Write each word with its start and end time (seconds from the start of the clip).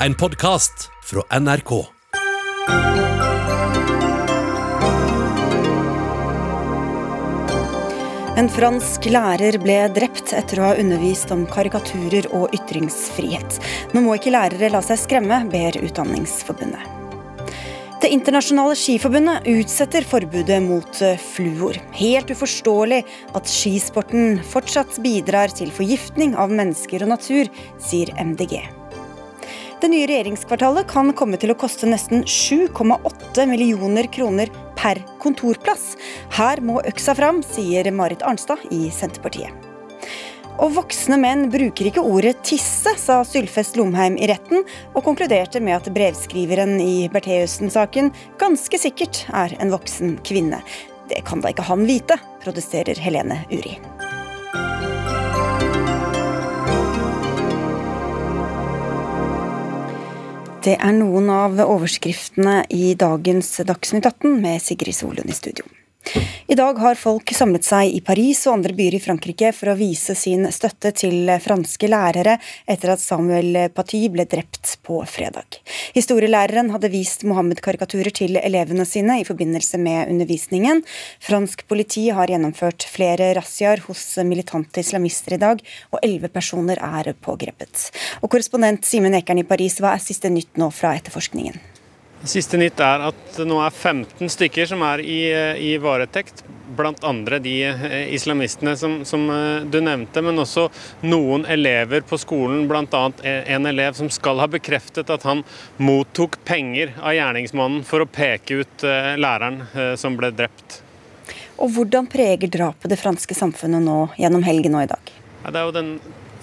en 0.00 0.14
podkast 0.14 0.90
fra 1.04 1.40
NRK. 1.40 1.70
En 8.36 8.50
fransk 8.52 9.08
lærer 9.08 9.56
ble 9.62 9.78
drept 9.96 10.34
etter 10.36 10.60
å 10.60 10.66
ha 10.68 10.74
undervist 10.76 11.32
om 11.32 11.46
karikaturer 11.48 12.28
og 12.36 12.52
ytringsfrihet. 12.56 13.58
Nå 13.96 14.04
må 14.04 14.18
ikke 14.18 14.34
lærere 14.36 14.70
la 14.74 14.84
seg 14.84 15.00
skremme, 15.00 15.40
ber 15.48 15.80
Utdanningsforbundet. 15.80 16.92
Det 18.04 18.12
internasjonale 18.12 18.76
skiforbundet 18.76 19.48
utsetter 19.48 20.04
forbudet 20.04 20.60
mot 20.62 21.00
eh, 21.02 21.16
fluor. 21.16 21.80
Helt 21.96 22.28
uforståelig 22.30 23.00
at 23.34 23.48
skisporten 23.48 24.42
fortsatt 24.52 25.00
bidrar 25.02 25.56
til 25.56 25.72
forgiftning 25.74 26.36
av 26.36 26.52
mennesker 26.52 27.08
og 27.08 27.16
natur, 27.16 27.48
sier 27.80 28.12
MDG. 28.20 28.60
Det 29.76 29.88
nye 29.92 30.06
regjeringskvartalet 30.08 30.86
kan 30.88 31.10
komme 31.12 31.36
til 31.36 31.52
å 31.52 31.56
koste 31.60 31.84
nesten 31.90 32.22
7,8 32.24 33.44
millioner 33.50 34.06
kroner 34.08 34.48
per 34.78 35.02
kontorplass. 35.20 35.90
Her 36.32 36.62
må 36.64 36.80
øksa 36.88 37.12
fram, 37.18 37.42
sier 37.44 37.90
Marit 37.92 38.24
Arnstad 38.24 38.64
i 38.72 38.86
Senterpartiet. 38.88 39.52
Og 40.64 40.72
voksne 40.78 41.18
menn 41.20 41.50
bruker 41.52 41.90
ikke 41.90 42.06
ordet 42.08 42.38
tisse, 42.48 42.94
sa 42.96 43.18
Sylfest 43.28 43.76
Lomheim 43.76 44.16
i 44.16 44.30
retten, 44.30 44.64
og 44.96 45.04
konkluderte 45.04 45.60
med 45.60 45.76
at 45.76 45.92
brevskriveren 45.92 46.78
i 46.80 47.10
Bertheussen-saken 47.12 48.08
ganske 48.40 48.80
sikkert 48.80 49.26
er 49.28 49.58
en 49.60 49.76
voksen 49.76 50.16
kvinne. 50.24 50.64
Det 51.12 51.20
kan 51.28 51.44
da 51.44 51.52
ikke 51.52 51.68
han 51.68 51.84
vite, 51.84 52.16
protesterer 52.40 52.96
Helene 52.96 53.42
Uri. 53.52 53.76
Det 60.66 60.74
er 60.82 60.94
noen 60.96 61.28
av 61.30 61.60
overskriftene 61.62 62.64
i 62.74 62.96
dagens 62.98 63.52
Dagsnytt 63.68 64.08
18 64.08 64.40
med 64.42 64.58
Sigrid 64.64 64.96
Solund 64.96 65.30
i 65.30 65.36
studio. 65.36 65.62
I 66.46 66.54
dag 66.54 66.78
har 66.78 66.94
folk 66.94 67.32
samlet 67.34 67.66
seg 67.66 67.90
i 67.96 68.00
Paris 68.04 68.44
og 68.46 68.60
andre 68.60 68.74
byer 68.78 68.94
i 68.94 69.00
Frankrike 69.02 69.50
for 69.56 69.72
å 69.72 69.76
vise 69.78 70.14
sin 70.14 70.46
støtte 70.54 70.92
til 70.94 71.30
franske 71.42 71.90
lærere 71.90 72.36
etter 72.70 72.92
at 72.94 73.02
Samuel 73.02 73.66
Paty 73.74 74.04
ble 74.14 74.28
drept 74.30 74.76
på 74.86 75.00
fredag. 75.10 75.58
Historielæreren 75.96 76.70
hadde 76.74 76.92
vist 76.94 77.26
Mohammed-karikaturer 77.26 78.14
til 78.14 78.38
elevene 78.38 78.86
sine 78.86 79.18
i 79.22 79.26
forbindelse 79.26 79.82
med 79.82 80.12
undervisningen. 80.14 80.84
Fransk 81.18 81.66
politi 81.66 82.08
har 82.14 82.30
gjennomført 82.30 82.86
flere 82.94 83.32
razziaer 83.36 83.82
hos 83.88 84.06
militante 84.22 84.86
islamister 84.86 85.34
i 85.34 85.42
dag, 85.42 85.62
og 85.90 86.02
elleve 86.02 86.30
personer 86.30 86.78
er 86.78 87.14
pågrepet. 87.18 87.90
Og 88.22 88.30
Korrespondent 88.30 88.86
Simen 88.86 89.18
Ekern 89.18 89.42
i 89.42 89.48
Paris, 89.48 89.80
hva 89.82 89.96
er 89.96 90.04
siste 90.04 90.30
nytt 90.30 90.54
nå 90.60 90.70
fra 90.70 90.94
etterforskningen? 90.94 91.75
Siste 92.26 92.58
nytt 92.58 92.80
er 92.82 93.04
at 93.08 93.18
det 93.36 93.44
nå 93.46 93.60
er 93.62 93.70
15 93.70 94.30
stykker 94.32 94.66
som 94.66 94.82
er 94.86 95.02
i, 95.04 95.20
i 95.62 95.76
varetekt. 95.78 96.42
Blant 96.76 97.04
andre 97.06 97.38
de 97.38 97.54
eh, 97.68 97.94
islamistene 98.14 98.74
som, 98.76 98.98
som, 99.06 99.28
eh, 99.30 99.66
du 99.70 99.78
nevnte, 99.80 100.22
men 100.26 100.42
også 100.42 100.66
noen 101.06 101.46
elever 101.46 102.02
på 102.02 102.18
skolen. 102.18 102.66
Bl.a. 102.68 103.04
en 103.22 103.70
elev 103.70 103.94
som 103.98 104.10
skal 104.10 104.42
ha 104.42 104.48
bekreftet 104.50 105.12
at 105.14 105.26
han 105.28 105.44
mottok 105.78 106.40
penger 106.44 106.96
av 106.98 107.14
gjerningsmannen 107.14 107.86
for 107.86 108.02
å 108.02 108.10
peke 108.10 108.62
ut 108.64 108.86
eh, 108.86 109.14
læreren 109.20 109.62
som 109.96 110.18
ble 110.18 110.32
drept. 110.34 110.80
Og 111.62 111.70
Hvordan 111.72 112.10
preger 112.10 112.50
drapet 112.52 112.90
det 112.92 112.98
franske 113.00 113.34
samfunnet 113.38 113.86
nå 113.86 114.00
gjennom 114.18 114.44
helgen 114.44 114.76
og 114.76 114.84
i 114.84 114.90
dag? 114.90 115.12
Ja, 115.44 115.52
det 115.54 115.60
er 115.60 115.68
jo 115.68 115.76
den 115.78 115.92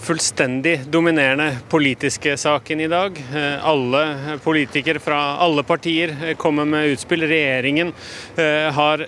fullstendig 0.04 0.80
dominerende 0.92 1.58
politiske 1.70 2.38
saken 2.38 2.80
i 2.80 2.88
dag. 2.88 3.18
Eh, 3.36 3.66
alle 3.66 4.02
politikere 4.44 5.00
fra 5.00 5.20
alle 5.40 5.64
partier 5.64 6.12
eh, 6.24 6.36
kommer 6.36 6.68
med 6.68 6.90
utspill. 6.92 7.24
Regjeringen 7.28 7.94
eh, 8.36 8.68
har 8.76 9.04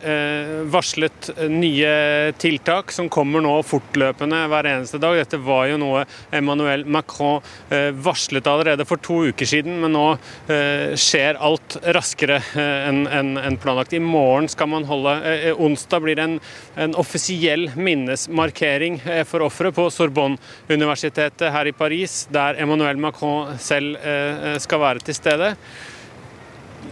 varslet 0.72 1.30
nye 1.52 2.31
tiltak 2.40 2.94
som 2.96 3.09
kommer 3.12 3.44
nå 3.44 3.53
fortløpende 3.68 4.40
hver 4.52 4.69
eneste 4.69 5.00
dag. 5.02 5.18
Dette 5.19 5.40
var 5.44 5.68
jo 5.69 5.80
noe 5.81 6.06
Emmanuel 6.36 6.86
Macron 6.88 7.44
varslet 8.06 8.48
allerede 8.48 8.86
for 8.88 9.02
to 9.03 9.18
uker 9.31 9.48
siden, 9.50 9.78
men 9.81 9.94
nå 9.96 10.03
skjer 11.00 11.40
alt 11.44 11.78
raskere 11.96 12.40
enn 12.56 13.59
planlagt. 13.62 13.96
I 13.96 14.02
morgen 14.03 14.48
skal 14.52 14.69
man 14.72 14.88
holde 14.90 15.16
Onsdag 15.56 16.03
blir 16.06 16.19
det 16.19 16.28
en, 16.28 16.96
offisiell 17.00 17.68
minnesmarkering 17.75 19.00
for 19.28 19.46
ofre 19.46 19.72
på 19.75 19.88
Sorbonne 19.94 20.40
universitetet 20.85 21.51
her 21.51 21.68
i 21.68 21.75
Paris, 21.75 22.23
der 22.31 22.62
Emmanuel 22.62 22.97
Macron 23.01 23.57
selv 23.59 23.97
eh, 23.97 24.56
skal 24.62 24.81
være 24.81 25.03
til 25.06 25.18
stede. 25.18 25.56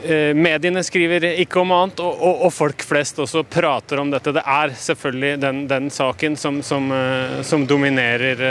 Eh, 0.04 0.34
mediene 0.36 0.82
skriver 0.84 1.30
ikke 1.32 1.62
om 1.62 1.72
annet, 1.72 2.02
og, 2.04 2.18
og, 2.18 2.42
og, 2.48 2.52
folk 2.54 2.84
flest 2.84 3.22
også 3.24 3.46
prater 3.48 4.02
om 4.02 4.12
dette. 4.12 4.34
Det 4.36 4.44
er 4.44 4.74
selvfølgelig 4.76 5.38
den, 5.40 5.62
den 5.70 5.88
saken 5.94 6.36
som, 6.40 6.60
som, 6.66 6.90
eh, 6.92 7.40
som 7.48 7.64
dominerer 7.70 8.44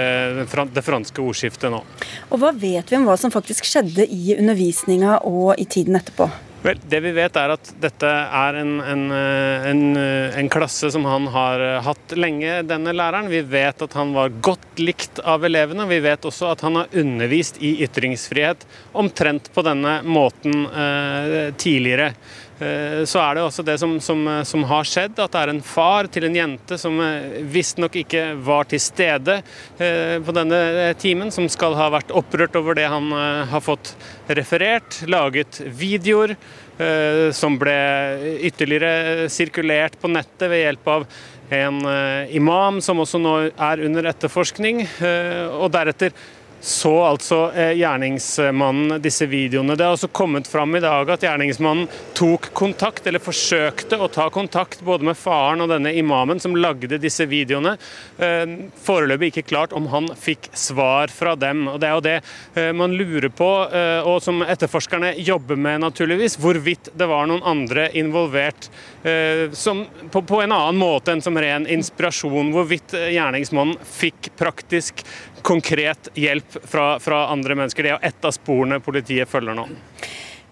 det 0.46 0.86
franske 0.86 1.20
ordskiftet 1.20 1.74
nå. 1.74 1.82
Og 2.30 2.40
Hva 2.40 2.54
vet 2.56 2.88
vi 2.88 3.00
om 3.00 3.04
hva 3.10 3.18
som 3.20 3.34
faktisk 3.34 3.68
skjedde 3.68 4.08
i 4.08 4.38
undervisninga 4.38 5.20
og 5.28 5.60
i 5.60 5.68
tiden 5.68 6.00
etterpå? 6.00 6.30
Vel, 6.62 6.78
Det 6.86 7.00
vi 7.02 7.10
vet 7.10 7.36
er 7.40 7.52
at 7.56 7.70
dette 7.82 8.06
er 8.06 8.56
en, 8.60 8.76
en, 8.86 9.00
en, 9.10 9.80
en, 9.98 10.50
klasse 10.52 10.92
som 10.94 11.06
han 11.10 11.26
har 11.34 11.62
hatt 11.82 12.14
lenge, 12.14 12.60
denne 12.70 12.94
læreren. 12.94 13.30
Vi 13.32 13.40
vet 13.42 13.82
at 13.82 13.96
han 13.98 14.12
var 14.14 14.30
godt 14.46 14.78
likt 14.78 15.18
av 15.26 15.42
elevene. 15.48 15.88
Vi 15.90 15.98
vet 16.04 16.28
også 16.28 16.52
at 16.52 16.62
han 16.62 16.78
har 16.78 16.94
undervist 17.02 17.58
i 17.58 17.74
ytringsfrihet 17.82 18.62
omtrent 18.94 19.50
på 19.54 19.64
denne 19.66 19.98
måten 20.06 20.62
eh, 20.70 21.50
tidligere. 21.58 22.12
Eh, 22.62 23.02
så 23.08 23.20
er 23.22 23.36
det 23.36 23.44
også 23.44 23.64
det 23.66 23.76
som, 23.80 23.96
som, 24.02 24.22
som, 24.46 24.64
har 24.70 24.86
skjedd, 24.86 25.18
at 25.18 25.34
det 25.34 25.42
er 25.42 25.52
en 25.52 25.62
far 25.64 26.08
til 26.12 26.28
en 26.28 26.36
jente 26.36 26.78
som 26.78 26.98
eh, 27.02 27.40
visstnok 27.50 27.96
ikke 28.02 28.24
var 28.44 28.68
til 28.70 28.82
stede 28.82 29.38
eh, 29.82 30.18
på 30.22 30.34
denne 30.36 30.92
timen, 31.00 31.32
som 31.34 31.48
skal 31.50 31.76
ha 31.78 31.88
vært 31.94 32.12
opprørt 32.14 32.56
over 32.60 32.78
det 32.78 32.88
han 32.92 33.10
har 33.50 33.62
fått 33.64 33.94
referert, 34.32 35.02
laget 35.10 35.60
videoer 35.66 36.36
som 37.36 37.54
ble 37.60 37.74
ytterligere 38.48 39.28
sirkulert 39.30 39.98
på 40.00 40.08
nettet 40.10 40.48
ved 40.50 40.62
hjelp 40.64 40.88
av 40.88 41.04
en 41.52 41.78
imam 42.32 42.80
som 42.82 43.02
også 43.04 43.20
nå 43.22 43.34
er 43.52 43.82
under 43.86 44.08
etterforskning, 44.10 44.80
og 45.60 45.68
deretter 45.76 46.16
så 46.62 46.92
altså 47.02 47.38
eh, 47.58 47.72
gjerningsmannen 47.74 49.02
disse 49.02 49.26
videoene. 49.26 49.74
Det 49.74 49.82
har 49.82 49.96
også 49.96 50.12
kommet 50.14 50.46
fram 50.46 50.76
i 50.78 50.80
dag 50.80 51.08
at 51.10 51.24
gjerningsmannen 51.26 51.88
tok 52.14 52.52
kontakt, 52.54 53.06
eller 53.06 53.22
forsøkte 53.22 53.98
å 53.98 54.06
ta 54.12 54.28
kontakt 54.30 54.84
både 54.86 55.08
med 55.08 55.18
faren 55.18 55.64
og 55.64 55.72
denne 55.72 55.90
imamen 55.98 56.38
som 56.38 56.54
lagde 56.54 57.00
disse 57.02 57.26
videoene. 57.26 57.74
Eh, 58.22 58.54
foreløpig 58.86 59.32
ikke 59.32 59.48
klart 59.50 59.74
om 59.74 59.88
han 59.90 60.06
fikk 60.14 60.52
svar 60.54 61.10
fra 61.10 61.34
dem. 61.34 61.64
og 61.66 61.80
Det 61.82 61.88
er 61.88 61.96
jo 61.96 62.04
det 62.06 62.14
eh, 62.54 62.70
man 62.78 62.94
lurer 62.94 63.32
på, 63.34 63.50
og 64.06 64.16
som 64.22 64.42
etterforskerne 64.46 65.12
jobber 65.18 65.58
med, 65.58 65.80
naturligvis. 65.82 66.38
Hvorvidt 66.40 66.92
det 66.94 67.08
var 67.10 67.26
noen 67.26 67.42
andre 67.46 67.88
involvert 67.98 68.68
som, 69.58 69.82
på, 70.14 70.22
på 70.26 70.40
en 70.44 70.54
annen 70.54 70.78
måte 70.78 71.14
enn 71.14 71.22
som 71.24 71.36
ren 71.38 71.66
inspirasjon. 71.70 72.52
Hvorvidt 72.54 72.94
gjerningsmannen 72.94 73.80
fikk 73.96 74.30
praktisk 74.38 75.02
konkret 75.42 76.10
hjelp 76.18 76.58
fra, 76.64 76.96
fra 77.02 77.26
andre 77.32 77.56
mennesker. 77.58 77.86
Det 77.86 77.94
er 77.96 78.10
ett 78.12 78.24
av 78.24 78.34
sporene 78.36 78.80
politiet 78.82 79.30
følger 79.30 79.56
nå. 79.58 79.68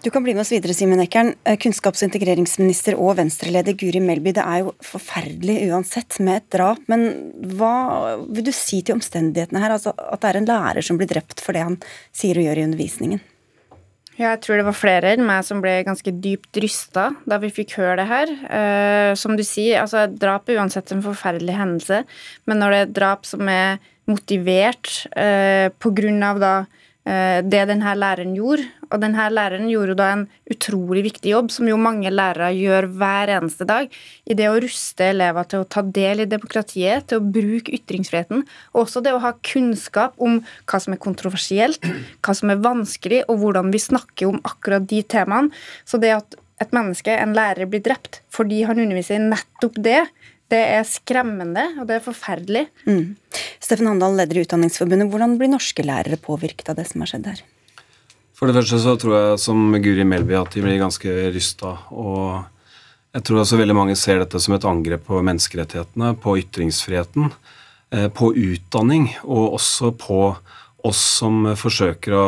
Du 0.01 0.09
kan 0.09 0.23
bli 0.23 0.33
med 0.33 0.41
oss 0.41 0.49
videre, 0.51 0.73
Simen 0.73 0.99
Eckern. 1.03 1.35
Eh, 1.45 1.57
kunnskaps- 1.61 2.01
og 2.01 2.07
integreringsminister 2.07 2.95
og 2.97 3.19
venstreleder 3.19 3.75
Guri 3.77 3.99
Melby, 4.01 4.31
det 4.33 4.41
er 4.41 4.63
jo 4.63 4.71
forferdelig 4.81 5.59
uansett 5.69 6.17
med 6.25 6.39
et 6.39 6.47
drap, 6.57 6.81
men 6.89 7.05
hva 7.53 8.17
vil 8.25 8.47
du 8.47 8.49
si 8.55 8.79
til 8.81 8.97
omstendighetene 8.97 9.61
her? 9.61 9.75
Altså 9.75 9.93
at 9.93 10.23
det 10.23 10.31
er 10.31 10.39
en 10.39 10.49
lærer 10.49 10.87
som 10.87 10.97
blir 10.97 11.11
drept 11.11 11.43
for 11.45 11.53
det 11.53 11.67
han 11.67 11.77
sier 12.17 12.39
og 12.41 12.49
gjør 12.49 12.63
i 12.63 12.65
undervisningen? 12.71 13.21
Ja, 14.17 14.33
jeg 14.33 14.41
tror 14.43 14.57
det 14.57 14.65
var 14.67 14.75
flere 14.77 15.13
enn 15.13 15.23
meg 15.25 15.45
som 15.45 15.61
ble 15.61 15.77
ganske 15.85 16.11
dypt 16.21 16.57
rysta 16.61 17.07
da 17.29 17.37
vi 17.41 17.53
fikk 17.53 17.77
høre 17.77 18.01
det 18.01 18.09
her. 18.09 18.33
Eh, 18.57 19.13
som 19.21 19.37
du 19.37 19.45
sier, 19.45 19.83
altså 19.85 20.07
drap 20.09 20.49
er 20.49 20.59
uansett 20.61 20.89
en 20.93 21.05
forferdelig 21.05 21.61
hendelse, 21.61 22.03
men 22.49 22.61
når 22.61 22.73
det 22.73 22.81
er 22.81 22.93
drap 22.97 23.29
som 23.29 23.45
er 23.53 23.77
motivert 24.09 24.91
eh, 25.15 25.69
av 25.69 26.39
da 26.41 26.53
eh, 27.05 27.41
det 27.45 27.65
denne 27.69 27.95
læreren 27.95 28.35
gjorde. 28.35 28.67
Og 28.91 28.99
denne 28.99 29.27
læreren 29.31 29.69
gjorde 29.71 29.95
da 29.95 30.09
en 30.11 30.25
utrolig 30.51 31.05
viktig 31.05 31.31
jobb, 31.31 31.51
som 31.53 31.69
jo 31.69 31.77
mange 31.79 32.11
lærere 32.11 32.51
gjør 32.57 32.89
hver 32.99 33.31
eneste 33.37 33.67
dag, 33.67 33.87
i 34.27 34.35
det 34.35 34.49
å 34.51 34.59
ruste 34.59 35.07
elever 35.13 35.47
til 35.47 35.63
å 35.63 35.69
ta 35.69 35.83
del 35.85 36.25
i 36.25 36.29
demokratiet, 36.29 37.07
til 37.07 37.21
å 37.21 37.31
bruke 37.37 37.71
ytringsfriheten, 37.77 38.43
og 38.73 38.83
også 38.83 39.03
det 39.05 39.15
å 39.15 39.23
ha 39.23 39.31
kunnskap 39.47 40.19
om 40.19 40.41
hva 40.65 40.81
som 40.83 40.95
er 40.95 41.03
kontroversielt, 41.03 41.87
hva 42.19 42.35
som 42.35 42.51
er 42.51 42.63
vanskelig, 42.63 43.23
og 43.31 43.39
hvordan 43.45 43.71
vi 43.71 43.79
snakker 43.79 44.33
om 44.33 44.41
akkurat 44.43 44.87
de 44.91 45.03
temaene. 45.07 45.55
Så 45.87 46.01
det 46.01 46.11
at 46.17 46.39
et 46.61 46.75
menneske, 46.75 47.13
en 47.15 47.33
lærer, 47.33 47.65
blir 47.69 47.81
drept 47.81 48.21
fordi 48.31 48.61
han 48.67 48.79
underviser 48.79 49.17
i 49.17 49.23
nettopp 49.31 49.79
det, 49.81 50.03
det 50.51 50.59
er 50.75 50.83
skremmende, 50.87 51.63
og 51.79 51.87
det 51.89 51.97
er 51.97 52.03
forferdelig. 52.05 52.65
Mm. 52.85 53.15
Steffen 53.63 53.89
Handal, 53.89 54.17
leder 54.19 54.39
i 54.39 54.45
Utdanningsforbundet. 54.45 55.09
Hvordan 55.11 55.37
blir 55.39 55.51
norske 55.51 55.85
lærere 55.85 56.19
påvirket 56.21 56.71
av 56.71 56.79
det 56.79 56.89
som 56.91 57.03
har 57.03 57.11
skjedd 57.13 57.31
her? 57.31 57.43
For 58.35 58.49
det 58.49 58.57
første 58.57 58.79
så 58.81 58.95
tror 58.97 59.15
jeg 59.15 59.41
som 59.43 59.69
Guri 59.83 60.03
Melby 60.07 60.33
at 60.39 60.55
de 60.55 60.63
blir 60.65 60.79
ganske 60.81 61.11
rysta. 61.31 61.75
Og 61.93 62.41
jeg 63.13 63.25
tror 63.27 63.41
også 63.43 63.59
veldig 63.59 63.75
mange 63.77 63.97
ser 63.99 64.21
dette 64.21 64.39
som 64.41 64.55
et 64.55 64.65
angrep 64.65 65.03
på 65.05 65.19
menneskerettighetene, 65.27 66.15
på 66.23 66.37
ytringsfriheten, 66.41 67.29
eh, 67.93 68.07
på 68.09 68.31
utdanning, 68.33 69.11
og 69.23 69.59
også 69.59 69.91
på 69.99 70.21
oss 70.87 71.01
som 71.19 71.51
forsøker 71.59 72.15
å 72.17 72.23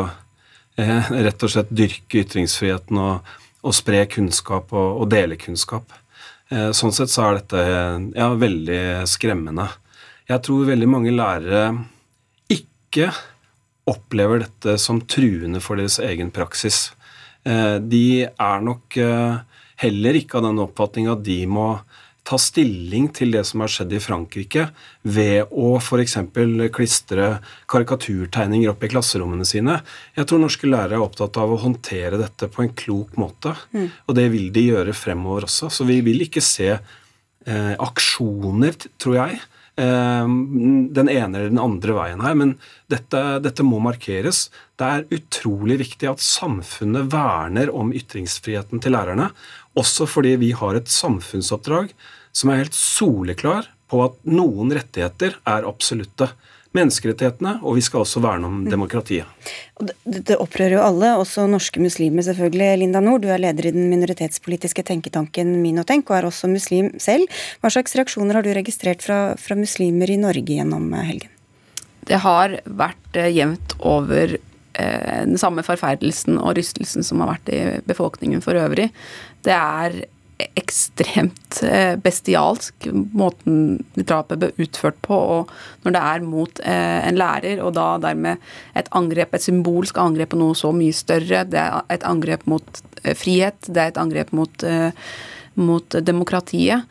eh, 0.78 1.10
rett 1.26 1.42
og 1.42 1.50
slett 1.50 1.72
dyrke 1.74 2.22
ytringsfriheten 2.22 3.00
og, 3.00 3.34
og 3.64 3.74
spre 3.74 4.04
kunnskap 4.12 4.70
og, 4.70 5.00
og, 5.00 5.08
dele 5.10 5.40
kunnskap. 5.40 5.88
Eh, 6.54 6.70
sånn 6.76 6.94
sett 6.94 7.10
så 7.10 7.24
er 7.26 7.40
dette 7.40 7.62
ja, 8.14 8.28
veldig 8.38 8.82
skremmende. 9.10 9.66
Jeg 10.30 10.42
tror 10.46 10.68
veldig 10.68 10.88
mange 10.88 11.14
lærere 11.14 11.64
ikke 12.52 13.10
opplever 13.90 14.44
dette 14.44 14.76
som 14.80 15.02
truende 15.02 15.60
for 15.64 15.80
deres 15.80 15.98
egen 16.04 16.30
praksis. 16.34 16.92
Eh, 17.44 17.76
de 17.82 18.06
er 18.30 18.64
nok 18.64 18.96
eh, 19.02 19.42
heller 19.82 20.20
ikke 20.20 20.38
av 20.38 20.46
den 20.46 20.62
oppfatning 20.62 21.10
at 21.12 21.24
de 21.26 21.40
må 21.50 21.68
ta 22.24 22.38
stilling 22.40 23.10
til 23.12 23.34
det 23.36 23.42
som 23.44 23.60
har 23.60 23.70
skjedd 23.72 23.92
i 23.92 24.00
Frankrike, 24.00 24.66
ved 25.04 25.52
å 25.52 25.74
f.eks. 25.76 26.16
klistre 26.72 27.28
karikaturtegninger 27.70 28.72
opp 28.72 28.84
i 28.86 28.90
klasserommene 28.94 29.44
sine. 29.48 29.78
Jeg 30.16 30.30
tror 30.30 30.40
norske 30.42 30.70
lærere 30.70 30.96
er 30.98 31.04
opptatt 31.04 31.36
av 31.40 31.52
å 31.52 31.60
håndtere 31.60 32.20
dette 32.20 32.48
på 32.48 32.64
en 32.64 32.72
klok 32.72 33.18
måte. 33.20 33.52
Mm. 33.76 33.88
Og 34.08 34.16
det 34.16 34.28
vil 34.32 34.48
de 34.54 34.68
gjøre 34.70 34.96
fremover 34.96 35.48
også. 35.50 35.68
Så 35.68 35.84
vi 35.88 36.00
vil 36.06 36.24
ikke 36.24 36.44
se 36.44 36.70
eh, 36.72 37.74
aksjoner, 37.76 38.80
tror 38.96 39.20
jeg, 39.20 39.42
Eh, 39.76 40.28
den 40.94 41.08
ene 41.08 41.38
eller 41.38 41.50
den 41.50 41.58
andre 41.58 41.94
veien 41.96 42.20
her, 42.22 42.36
men 42.38 42.52
dette, 42.90 43.20
dette, 43.42 43.64
må 43.66 43.80
markeres. 43.82 44.46
Det 44.78 44.86
er 44.86 45.16
utrolig 45.16 45.80
viktig 45.80 46.12
at 46.12 46.22
samfunnet 46.22 47.10
verner 47.10 47.72
om 47.74 47.90
ytringsfriheten 47.94 48.82
til 48.84 48.94
lærerne, 48.94 49.32
også 49.78 50.06
fordi 50.10 50.36
vi 50.40 50.52
har 50.56 50.78
et 50.78 50.90
samfunnsoppdrag 50.90 51.92
som 52.34 52.50
er 52.50 52.64
helt 52.64 52.76
soleklar 52.76 53.70
på 53.90 54.02
at 54.06 54.16
noen 54.26 54.72
rettigheter 54.74 55.36
er 55.46 55.68
absolutte 55.68 56.32
menneskerettighetene, 56.74 57.58
og 57.62 57.76
vi 57.78 57.84
skal 57.86 58.02
også 58.02 58.20
verne 58.24 58.48
om 58.48 58.62
demokratiet. 58.66 59.28
Det 60.04 60.34
opprører 60.42 60.76
jo 60.76 60.82
alle, 60.82 61.12
også 61.20 61.46
norske 61.50 61.82
muslimer 61.82 62.26
selvfølgelig. 62.26 62.80
Linda 62.80 63.02
Nord, 63.04 63.22
du 63.22 63.28
er 63.30 63.42
leder 63.42 63.68
i 63.68 63.74
den 63.76 63.86
minoritetspolitiske 63.92 64.82
tenketanken 64.88 65.52
Minotenk, 65.62 66.10
og 66.10 66.18
er 66.18 66.28
også 66.30 66.50
muslim 66.50 66.90
selv. 67.02 67.30
Hva 67.62 67.70
slags 67.70 67.94
reaksjoner 67.98 68.38
har 68.38 68.46
du 68.46 68.50
registrert 68.56 69.06
fra, 69.06 69.20
fra 69.38 69.58
muslimer 69.58 70.10
i 70.10 70.18
Norge 70.18 70.58
gjennom 70.58 70.90
eh, 70.94 71.06
helgen? 71.12 71.30
Det 72.10 72.18
har 72.24 72.58
vært 72.66 73.20
eh, 73.22 73.30
jevnt 73.32 73.76
over 73.78 74.34
eh, 74.34 75.22
den 75.30 75.38
samme 75.40 75.62
forferdelsen 75.66 76.40
og 76.40 76.56
rystelsen 76.58 77.06
som 77.06 77.22
har 77.22 77.36
vært 77.36 77.54
i 77.54 77.62
befolkningen 77.86 78.42
for 78.44 78.58
øvrig. 78.58 78.90
Det 79.44 79.54
er 79.54 80.02
ekstremt 80.58 81.60
eh, 81.62 81.94
bestialsk, 82.02 82.88
måten 83.14 83.84
drapet 83.94 84.40
ble 84.40 84.50
utført 84.64 84.98
på. 85.04 85.16
Og 85.16 85.84
når 85.84 85.94
det 85.94 86.02
er 86.10 86.26
mot 86.26 86.62
eh, 86.64 87.00
en 87.08 87.18
lærer, 87.18 87.62
og 87.64 87.74
da 87.78 87.86
dermed 88.02 88.42
et 88.78 88.90
angrep, 88.98 89.34
et 89.34 89.46
symbolsk 89.46 89.98
angrep 90.02 90.34
på 90.34 90.40
noe 90.40 90.56
så 90.58 90.72
mye 90.74 90.94
større, 90.96 91.44
det 91.46 91.60
er 91.62 91.84
et 91.94 92.06
angrep 92.08 92.46
mot 92.50 92.82
eh, 93.04 93.14
frihet, 93.18 93.70
det 93.70 93.80
er 93.80 93.94
et 93.94 94.00
angrep 94.00 94.34
mot, 94.34 94.66
mot 95.54 95.98
demokratiet. 96.02 96.88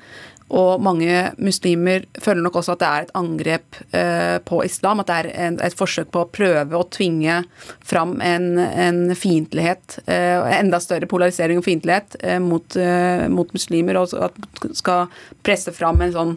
Og 0.53 0.81
mange 0.83 1.31
muslimer 1.41 2.05
føler 2.21 2.43
nok 2.43 2.59
også 2.59 2.75
at 2.75 2.81
det 2.81 2.89
er 2.89 3.05
et 3.05 3.13
angrep 3.17 3.79
eh, 3.95 4.37
på 4.45 4.61
islam. 4.65 5.01
At 5.01 5.09
det 5.09 5.19
er 5.19 5.29
en, 5.47 5.59
et 5.63 5.77
forsøk 5.77 6.11
på 6.13 6.23
å 6.23 6.29
prøve 6.29 6.77
å 6.77 6.87
tvinge 6.93 7.39
fram 7.85 8.17
en, 8.21 8.57
en 8.59 9.03
fiendtlighet, 9.17 9.99
eh, 10.05 10.57
enda 10.59 10.81
større 10.83 11.09
polarisering 11.09 11.61
og 11.61 11.67
fiendtlighet 11.67 12.17
eh, 12.21 12.41
mot, 12.43 12.77
eh, 12.77 13.27
mot, 13.33 13.53
muslimer. 13.55 14.01
Og 14.01 14.17
at 14.29 14.67
skal 14.77 15.07
presse 15.45 15.73
fram 15.75 16.01
en 16.03 16.15
sånn 16.15 16.35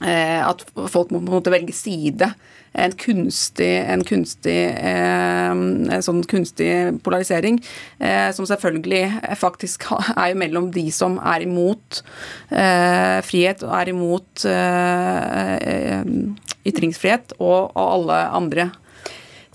At 0.00 0.62
folk 0.92 1.10
må 1.10 1.18
på 1.18 1.26
en 1.26 1.36
måte 1.40 1.50
velge 1.50 1.74
side 1.74 2.28
en 2.78 2.92
kunstig, 2.92 3.70
en 3.90 4.04
kunstig, 4.06 4.56
eh, 4.76 5.50
en 5.50 6.04
sånn 6.04 6.22
kunstig 6.28 6.70
polarisering, 7.04 7.60
eh, 8.00 8.30
som 8.32 8.46
selvfølgelig 8.46 9.36
faktisk 9.40 9.88
er 10.16 10.36
mellom 10.38 10.70
de 10.74 10.88
som 10.94 11.18
er 11.18 11.46
imot 11.46 12.02
eh, 12.50 13.18
frihet 13.26 13.64
og 13.66 13.74
er 13.80 13.92
imot 13.94 14.46
ytringsfrihet, 16.68 17.32
og 17.40 17.72
alle 17.78 18.20
andre. 18.36 18.70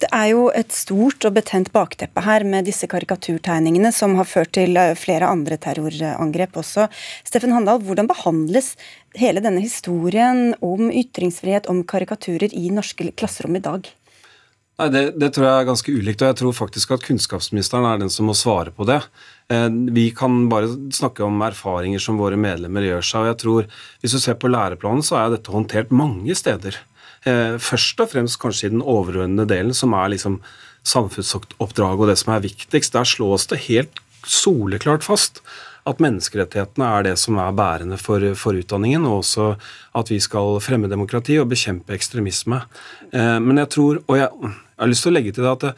Det 0.04 0.10
er 0.12 0.34
jo 0.34 0.50
et 0.52 0.74
stort 0.76 1.24
og 1.24 1.38
betent 1.38 1.70
bakteppe 1.72 2.20
her 2.26 2.44
med 2.44 2.66
disse 2.68 2.90
karikaturtegningene 2.92 3.88
som 3.96 4.18
har 4.20 4.28
ført 4.28 4.52
til 4.58 4.76
flere 5.00 5.30
andre 5.32 5.56
terrorangrep 5.56 6.60
også. 6.60 6.90
Steffen 7.24 7.56
Handal, 7.56 7.80
hvordan 7.88 8.10
behandles 8.12 8.74
hele 9.16 9.40
denne 9.40 9.64
historien 9.64 10.58
om 10.60 10.92
ytringsfrihet, 10.92 11.72
om 11.72 11.86
karikaturer 11.88 12.52
i 12.52 12.68
norske 12.76 13.14
klasserom 13.16 13.56
i 13.56 13.64
dag? 13.64 13.88
Nei, 14.82 14.90
det, 14.92 15.04
det, 15.22 15.32
tror 15.32 15.48
jeg 15.48 15.62
er 15.62 15.72
ganske 15.72 15.96
ulikt, 15.96 16.24
og 16.26 16.34
jeg 16.34 16.40
tror 16.42 16.56
faktisk 16.58 16.96
at 16.98 17.08
kunnskapsministeren 17.08 17.88
er 17.88 18.04
den 18.04 18.12
som 18.12 18.28
må 18.28 18.36
svare 18.36 18.74
på 18.76 18.84
det. 18.90 19.00
Eh, 19.54 19.70
vi 19.96 20.10
kan 20.18 20.50
bare 20.52 20.74
snakke 20.92 21.24
om 21.24 21.46
erfaringer 21.48 22.04
som 22.04 22.20
våre 22.20 22.36
medlemmer 22.36 22.90
gjør 22.90 23.06
seg, 23.08 23.22
og 23.22 23.32
jeg 23.32 23.40
tror, 23.46 23.76
hvis 24.04 24.18
du 24.18 24.20
ser 24.20 24.36
på 24.42 24.52
læreplanen, 24.52 25.06
så 25.06 25.22
er 25.22 25.38
dette 25.38 25.54
håndtert 25.54 25.96
mange 25.96 26.36
steder. 26.36 26.82
Eh, 27.30 27.58
først 27.62 28.02
og 28.04 28.12
fremst 28.12 28.40
kanskje 28.42 28.70
i 28.70 28.74
den 28.75 28.84
overordnede 28.84 29.48
delen, 29.52 29.75
som 29.75 29.96
er 29.96 30.12
liksom 30.14 30.40
samfunnsoppdraget 30.84 32.02
og 32.04 32.10
det 32.12 32.18
som 32.20 32.34
er 32.36 32.44
viktigst. 32.44 32.96
Der 32.96 33.08
slås 33.08 33.48
det 33.52 33.64
helt 33.70 34.02
soleklart 34.28 35.06
fast 35.06 35.42
at 35.88 36.00
menneskerettighetene 36.04 36.88
er 36.88 37.08
det 37.10 37.16
som 37.20 37.38
er 37.44 37.56
bærende 37.56 37.98
for, 38.00 38.24
for, 38.40 38.56
utdanningen, 38.56 39.04
og 39.08 39.20
også 39.20 39.50
at 40.00 40.12
vi 40.12 40.20
skal 40.24 40.62
fremme 40.64 40.88
demokrati 40.92 41.36
og 41.42 41.50
bekjempe 41.52 41.96
ekstremisme. 41.96 42.62
Eh, 43.12 43.40
men 43.44 43.60
jeg 43.64 43.72
tror, 43.76 44.00
og 44.08 44.19
jeg, 44.19 44.30
jeg, 44.44 44.56
har 44.80 44.92
lyst 44.92 45.08
til 45.08 45.14
å 45.14 45.18
legge 45.18 45.36
til 45.36 45.48
det 45.48 45.52
at 45.52 45.68
det, 45.68 45.74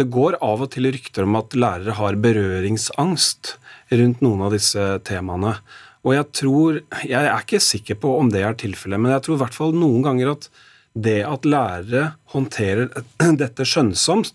det 0.00 0.08
går 0.12 0.38
av 0.44 0.64
og 0.64 0.72
til 0.72 0.88
rykter 0.88 1.26
om 1.26 1.36
at 1.40 1.56
lærere 1.56 1.96
har 1.98 2.16
berøringsangst 2.24 3.54
rundt 4.00 4.24
noen 4.24 4.46
av 4.46 4.54
disse 4.54 4.84
temaene. 5.04 5.58
Og 6.06 6.14
jeg 6.14 6.26
tror 6.32 6.78
Jeg 7.04 7.18
er 7.20 7.34
ikke 7.34 7.60
sikker 7.60 7.98
på 8.00 8.14
om 8.16 8.30
det 8.32 8.40
er 8.46 8.56
tilfellet, 8.56 9.00
men 9.00 9.12
jeg 9.12 9.26
tror 9.26 9.36
i 9.36 9.42
hvert 9.42 9.56
fall 9.56 9.74
noen 9.76 10.04
ganger 10.06 10.32
at 10.32 10.48
det 10.94 11.20
at 11.26 11.46
lærere 11.46 12.12
håndterer 12.34 12.90
dette 13.42 13.66
skjønnsomt, 13.66 14.34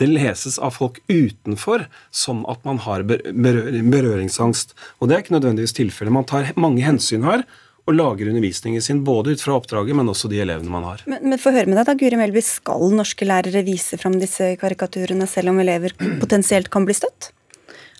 det 0.00 0.08
leses 0.10 0.58
av 0.60 0.74
folk 0.76 0.98
utenfor 1.08 1.86
som 2.14 2.44
at 2.50 2.64
man 2.68 2.80
har 2.84 3.04
berøringsangst. 3.06 4.74
Og 5.00 5.08
det 5.08 5.16
er 5.16 5.24
ikke 5.24 5.36
nødvendigvis 5.38 5.76
tilfellet. 5.76 6.14
Man 6.14 6.28
tar 6.28 6.52
mange 6.60 6.84
hensyn 6.84 7.24
her 7.26 7.46
og 7.86 7.94
lager 7.94 8.28
undervisningen 8.32 8.82
sin 8.82 9.04
både 9.06 9.36
ut 9.36 9.42
fra 9.42 9.54
oppdraget, 9.60 9.94
men 9.96 10.10
også 10.10 10.28
de 10.30 10.40
elevene 10.42 10.72
man 10.72 10.84
har. 10.88 11.04
Men, 11.06 11.22
men 11.30 11.40
få 11.40 11.52
høre 11.54 11.70
med 11.70 11.78
deg 11.78 11.86
da, 11.88 11.94
Guri 11.98 12.18
Melby, 12.18 12.42
skal 12.44 12.90
norske 12.98 13.28
lærere 13.28 13.62
vise 13.66 13.98
fram 14.00 14.18
disse 14.20 14.52
karikaturene 14.60 15.28
selv 15.30 15.54
om 15.54 15.62
elever 15.62 15.94
potensielt 16.22 16.70
kan 16.72 16.88
bli 16.88 16.96
støtt? 16.98 17.30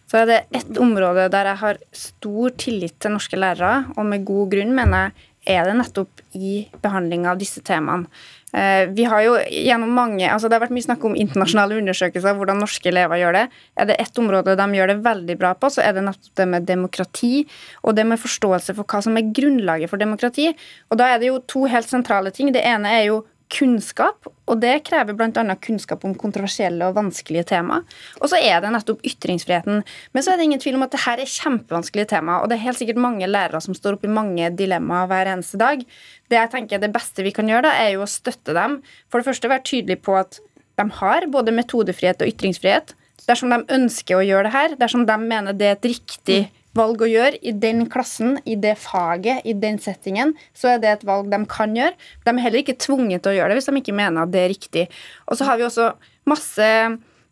Så 0.07 0.21
er 0.21 0.29
det 0.31 0.43
ett 0.55 0.77
område 0.79 1.27
der 1.33 1.49
jeg 1.51 1.61
har 1.63 1.79
stor 1.95 2.53
tillit 2.63 2.95
til 3.03 3.15
norske 3.15 3.39
lærere, 3.39 3.89
og 3.97 4.07
med 4.07 4.27
god 4.27 4.53
grunn, 4.53 4.75
mener 4.75 5.07
jeg, 5.07 5.26
er 5.47 5.69
det 5.69 5.77
nettopp 5.79 6.25
i 6.37 6.67
behandling 6.83 7.27
av 7.31 7.39
disse 7.41 7.63
temaene. 7.65 8.11
Eh, 8.57 8.87
vi 8.97 9.05
har 9.05 9.21
jo 9.21 9.35
gjennom 9.51 9.91
mange, 9.93 10.25
altså 10.31 10.49
Det 10.49 10.57
har 10.57 10.63
vært 10.63 10.73
mye 10.73 10.87
snakk 10.87 11.03
om 11.05 11.17
internasjonale 11.19 11.77
undersøkelser, 11.81 12.37
hvordan 12.39 12.63
norske 12.63 12.89
elever 12.89 13.21
gjør 13.21 13.37
det. 13.37 13.45
Er 13.77 13.89
det 13.91 13.99
ett 14.01 14.19
område 14.23 14.57
de 14.57 14.67
gjør 14.79 14.93
det 14.93 14.99
veldig 15.05 15.37
bra 15.41 15.53
på, 15.55 15.71
så 15.73 15.83
er 15.85 15.93
det 15.97 16.07
nettopp 16.07 16.35
det 16.41 16.49
med 16.49 16.69
demokrati 16.69 17.47
og 17.83 17.97
det 17.99 18.07
med 18.07 18.23
forståelse 18.23 18.77
for 18.79 18.89
hva 18.89 19.03
som 19.05 19.19
er 19.19 19.33
grunnlaget 19.37 19.93
for 19.93 20.01
demokrati. 20.01 20.53
Og 20.91 20.99
Da 20.99 21.11
er 21.13 21.19
det 21.21 21.29
jo 21.29 21.43
to 21.45 21.67
helt 21.67 21.89
sentrale 21.89 22.33
ting. 22.33 22.53
Det 22.53 22.65
ene 22.65 22.89
er 22.89 23.05
jo 23.11 23.25
kunnskap, 23.53 24.27
og 24.47 24.59
det 24.63 24.73
krever 24.87 25.15
bl.a. 25.17 25.55
kunnskap 25.63 26.05
om 26.07 26.15
kontroversielle 26.19 26.89
og 26.89 26.97
vanskelige 26.99 27.47
tema. 27.53 27.81
Og 28.21 28.31
så 28.33 28.41
er 28.43 28.61
det 28.63 28.73
nettopp 28.75 29.05
ytringsfriheten. 29.07 29.85
Men 30.15 30.25
så 30.25 30.33
er 30.33 30.41
det 30.41 30.49
ingen 30.49 30.63
tvil 30.63 30.79
om 30.79 30.87
at 30.87 30.95
dette 30.95 31.15
er 31.15 31.31
kjempevanskelige 31.31 32.11
tema, 32.17 32.41
og 32.41 32.51
det 32.51 32.59
er 32.59 32.67
helt 32.67 32.81
sikkert 32.81 33.01
mange 33.03 33.29
lærere 33.31 33.63
som 33.63 33.77
står 33.77 33.99
oppe 33.99 34.11
i 34.11 34.17
mange 34.17 34.51
dilemmaer 34.59 35.11
hver 35.11 35.33
eneste 35.37 35.61
dag. 35.63 35.87
Det 36.27 36.41
jeg 36.41 36.53
tenker 36.53 36.83
det 36.83 36.93
beste 36.95 37.27
vi 37.27 37.35
kan 37.35 37.49
gjøre, 37.51 37.69
da, 37.69 37.75
er 37.85 37.95
jo 37.95 38.05
å 38.05 38.11
støtte 38.11 38.57
dem. 38.57 38.81
For 39.11 39.23
det 39.23 39.31
første 39.31 39.53
være 39.53 39.67
tydelig 39.71 40.01
på 40.07 40.19
at 40.19 40.41
de 40.77 40.89
har 40.99 41.31
både 41.33 41.55
metodefrihet 41.57 42.23
og 42.23 42.35
ytringsfrihet. 42.35 42.97
Dersom 43.27 43.51
de 43.55 43.63
ønsker 43.75 44.19
å 44.19 44.27
gjøre 44.27 44.49
det 44.49 44.55
her, 44.55 44.79
dersom 44.79 45.07
de 45.09 45.17
mener 45.23 45.57
det 45.57 45.71
er 45.71 45.79
et 45.79 45.91
riktig 45.95 46.47
valg 46.77 47.03
å 47.03 47.11
gjøre 47.11 47.41
i 47.43 47.55
den 47.57 47.87
klassen, 47.93 48.37
i 48.45 48.59
det 48.61 48.77
faget, 48.83 49.43
i 49.49 49.57
den 49.57 49.81
settingen, 49.83 50.35
så 50.57 50.75
er 50.75 50.83
det 50.83 50.93
et 50.93 51.09
valg 51.09 51.31
de 51.33 51.43
kan 51.51 51.75
gjøre. 51.77 51.97
De 52.27 52.33
er 52.33 52.45
heller 52.45 52.63
ikke 52.63 52.79
tvunget 52.87 53.25
til 53.25 53.35
å 53.35 53.39
gjøre 53.41 53.53
det 53.53 53.61
hvis 53.61 53.71
de 53.73 53.83
ikke 53.83 53.97
mener 53.97 54.25
at 54.25 54.33
det 54.35 54.45
er 54.45 54.53
riktig. 54.53 54.87
Og 55.27 55.39
så 55.39 55.49
har 55.49 55.61
vi 55.61 55.67
også 55.69 55.93
masse 56.29 56.71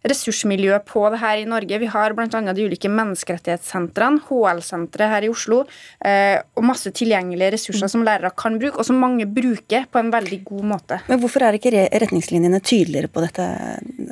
ressursmiljø 0.05 0.79
på 0.85 1.05
det 1.13 1.21
her 1.23 1.41
i 1.41 1.47
Norge. 1.49 1.79
Vi 1.81 1.89
har 1.89 2.15
bl.a. 2.17 2.29
de 2.29 2.67
ulike 2.67 2.91
menneskerettighetssentrene, 2.93 4.21
HL-senteret 4.29 5.13
her 5.15 5.27
i 5.27 5.31
Oslo, 5.33 5.63
eh, 6.05 6.37
og 6.57 6.67
masse 6.69 6.93
tilgjengelige 6.97 7.55
ressurser 7.57 7.91
som 7.91 8.05
lærere 8.07 8.35
kan 8.37 8.59
bruke, 8.61 8.77
og 8.81 8.89
som 8.89 9.01
mange 9.01 9.27
bruker 9.31 9.89
på 9.89 10.03
en 10.03 10.13
veldig 10.13 10.43
god 10.51 10.69
måte. 10.75 11.01
Men 11.09 11.23
hvorfor 11.23 11.47
er 11.47 11.57
ikke 11.57 11.89
retningslinjene 12.05 12.61
tydeligere 12.61 13.13
på 13.13 13.25
dette 13.25 13.49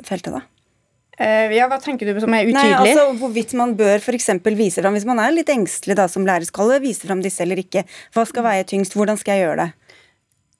feltet, 0.07 0.33
da? 0.33 0.43
Uh, 1.19 1.51
ja, 1.53 1.67
Hva 1.69 1.77
tenker 1.81 2.09
du 2.09 2.17
som 2.23 2.33
er 2.33 2.47
utydelig? 2.47 2.55
Nei, 2.57 2.93
altså 2.95 3.17
Hvorvidt 3.19 3.53
man 3.57 3.75
bør 3.77 4.01
for 4.01 4.17
vise 4.57 4.81
fram, 4.81 4.95
hvis 4.97 5.05
man 5.05 5.21
er 5.21 5.35
litt 5.35 5.51
engstelig 5.53 5.97
da 5.99 6.07
som 6.09 6.25
lærer, 6.25 6.47
skal 6.49 6.73
vise 6.81 7.05
fram 7.05 7.21
disse 7.21 7.43
eller 7.45 7.61
ikke. 7.61 7.85
Hva 8.15 8.25
skal 8.25 8.47
veie 8.47 8.65
tyngst? 8.65 8.97
Hvordan 8.97 9.19
skal 9.21 9.37
jeg 9.37 9.45
gjøre 9.45 9.67
det? 9.67 9.99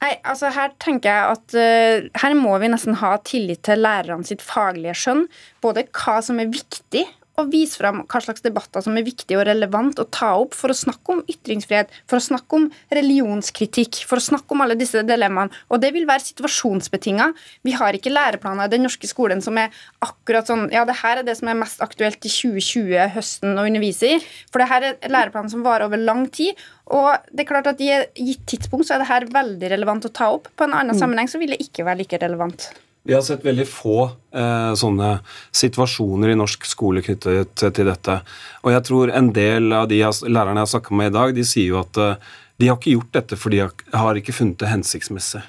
Nei, 0.03 0.11
altså 0.27 0.51
Her 0.53 0.73
tenker 0.83 1.09
jeg 1.09 1.37
at 1.37 1.57
uh, 1.57 2.21
her 2.21 2.37
må 2.37 2.53
vi 2.61 2.69
nesten 2.69 2.99
ha 2.99 3.15
tillit 3.25 3.63
til 3.65 3.81
lærerne 3.81 4.27
sitt 4.27 4.43
faglige 4.45 4.93
skjønn. 4.99 5.25
Både 5.63 5.87
hva 5.89 6.19
som 6.25 6.41
er 6.43 6.51
viktig 6.53 7.07
og 7.39 7.49
vise 7.53 7.79
fram 7.79 8.03
hva 8.05 8.21
slags 8.21 8.43
debatter 8.45 8.83
som 8.85 8.97
er 8.97 9.05
viktige 9.05 9.39
og 9.39 9.47
relevant 9.47 9.99
å 10.01 10.05
ta 10.13 10.33
opp 10.37 10.53
for 10.57 10.73
å 10.73 10.77
snakke 10.77 11.15
om 11.15 11.23
ytringsfrihet, 11.29 11.91
for 12.09 12.19
å 12.19 12.23
snakke 12.23 12.59
om 12.59 12.67
religionskritikk, 12.93 14.03
for 14.09 14.21
å 14.21 14.25
snakke 14.25 14.53
om 14.53 14.63
alle 14.65 14.77
disse 14.79 15.01
dilemmaene. 15.07 15.53
Og 15.73 15.81
det 15.81 15.93
vil 15.95 16.07
være 16.09 16.25
situasjonsbetinga. 16.27 17.31
Vi 17.65 17.73
har 17.79 17.97
ikke 17.97 18.13
læreplaner 18.13 18.69
i 18.69 18.73
den 18.75 18.85
norske 18.85 19.09
skolen 19.09 19.41
som 19.43 19.57
er 19.61 19.73
akkurat 20.05 20.49
sånn 20.49 20.69
Ja, 20.73 20.85
det 20.87 20.99
her 21.01 21.21
er 21.21 21.27
det 21.27 21.35
som 21.39 21.49
er 21.51 21.59
mest 21.59 21.81
aktuelt 21.83 22.21
i 22.23 22.31
2020, 22.31 22.93
høsten, 23.17 23.57
å 23.57 23.65
undervise 23.67 24.15
i. 24.15 24.21
For 24.53 24.61
det 24.61 24.69
her 24.69 24.87
er 24.91 25.11
læreplaner 25.11 25.51
som 25.53 25.65
varer 25.65 25.89
over 25.89 26.01
lang 26.01 26.25
tid. 26.33 26.59
Og 26.93 27.13
det 27.31 27.45
er 27.45 27.49
klart 27.49 27.69
at 27.71 27.81
i 27.83 27.91
et 27.95 28.17
gitt 28.19 28.45
tidspunkt 28.49 28.87
så 28.87 28.97
er 28.97 29.03
det 29.03 29.11
her 29.11 29.29
veldig 29.33 29.73
relevant 29.73 30.09
å 30.09 30.13
ta 30.13 30.31
opp. 30.35 30.49
På 30.57 30.67
en 30.67 30.75
annen 30.75 30.95
mm. 30.95 31.01
sammenheng 31.01 31.31
så 31.31 31.41
vil 31.41 31.55
det 31.55 31.63
ikke 31.63 31.87
være 31.87 32.03
like 32.03 32.21
relevant. 32.21 32.71
Vi 33.03 33.13
har 33.13 33.21
sett 33.21 33.43
veldig 33.43 33.65
få 33.67 33.97
eh, 34.31 34.73
sånne 34.79 35.17
situasjoner 35.51 36.31
i 36.31 36.37
norsk 36.39 36.63
skole 36.63 37.01
knyttet 37.03 37.59
til 37.59 37.89
dette. 37.89 38.15
Og 38.63 38.71
jeg 38.71 38.85
tror 38.87 39.11
en 39.11 39.27
del 39.35 39.75
av 39.75 39.89
de 39.91 39.99
lærerne 39.99 40.61
jeg 40.61 40.63
har 40.63 40.71
snakka 40.77 40.95
med 40.95 41.11
i 41.11 41.15
dag, 41.17 41.33
de 41.35 41.43
sier 41.47 41.73
jo 41.73 41.81
at 41.81 41.99
eh, 41.99 42.31
de 42.61 42.69
har 42.69 42.77
ikke 42.79 42.93
gjort 42.93 43.17
dette 43.17 43.39
fordi 43.39 43.59
de 43.59 43.97
har 43.99 44.19
ikke 44.19 44.35
funnet 44.37 44.61
det 44.61 44.71
hensiktsmessig. 44.71 45.43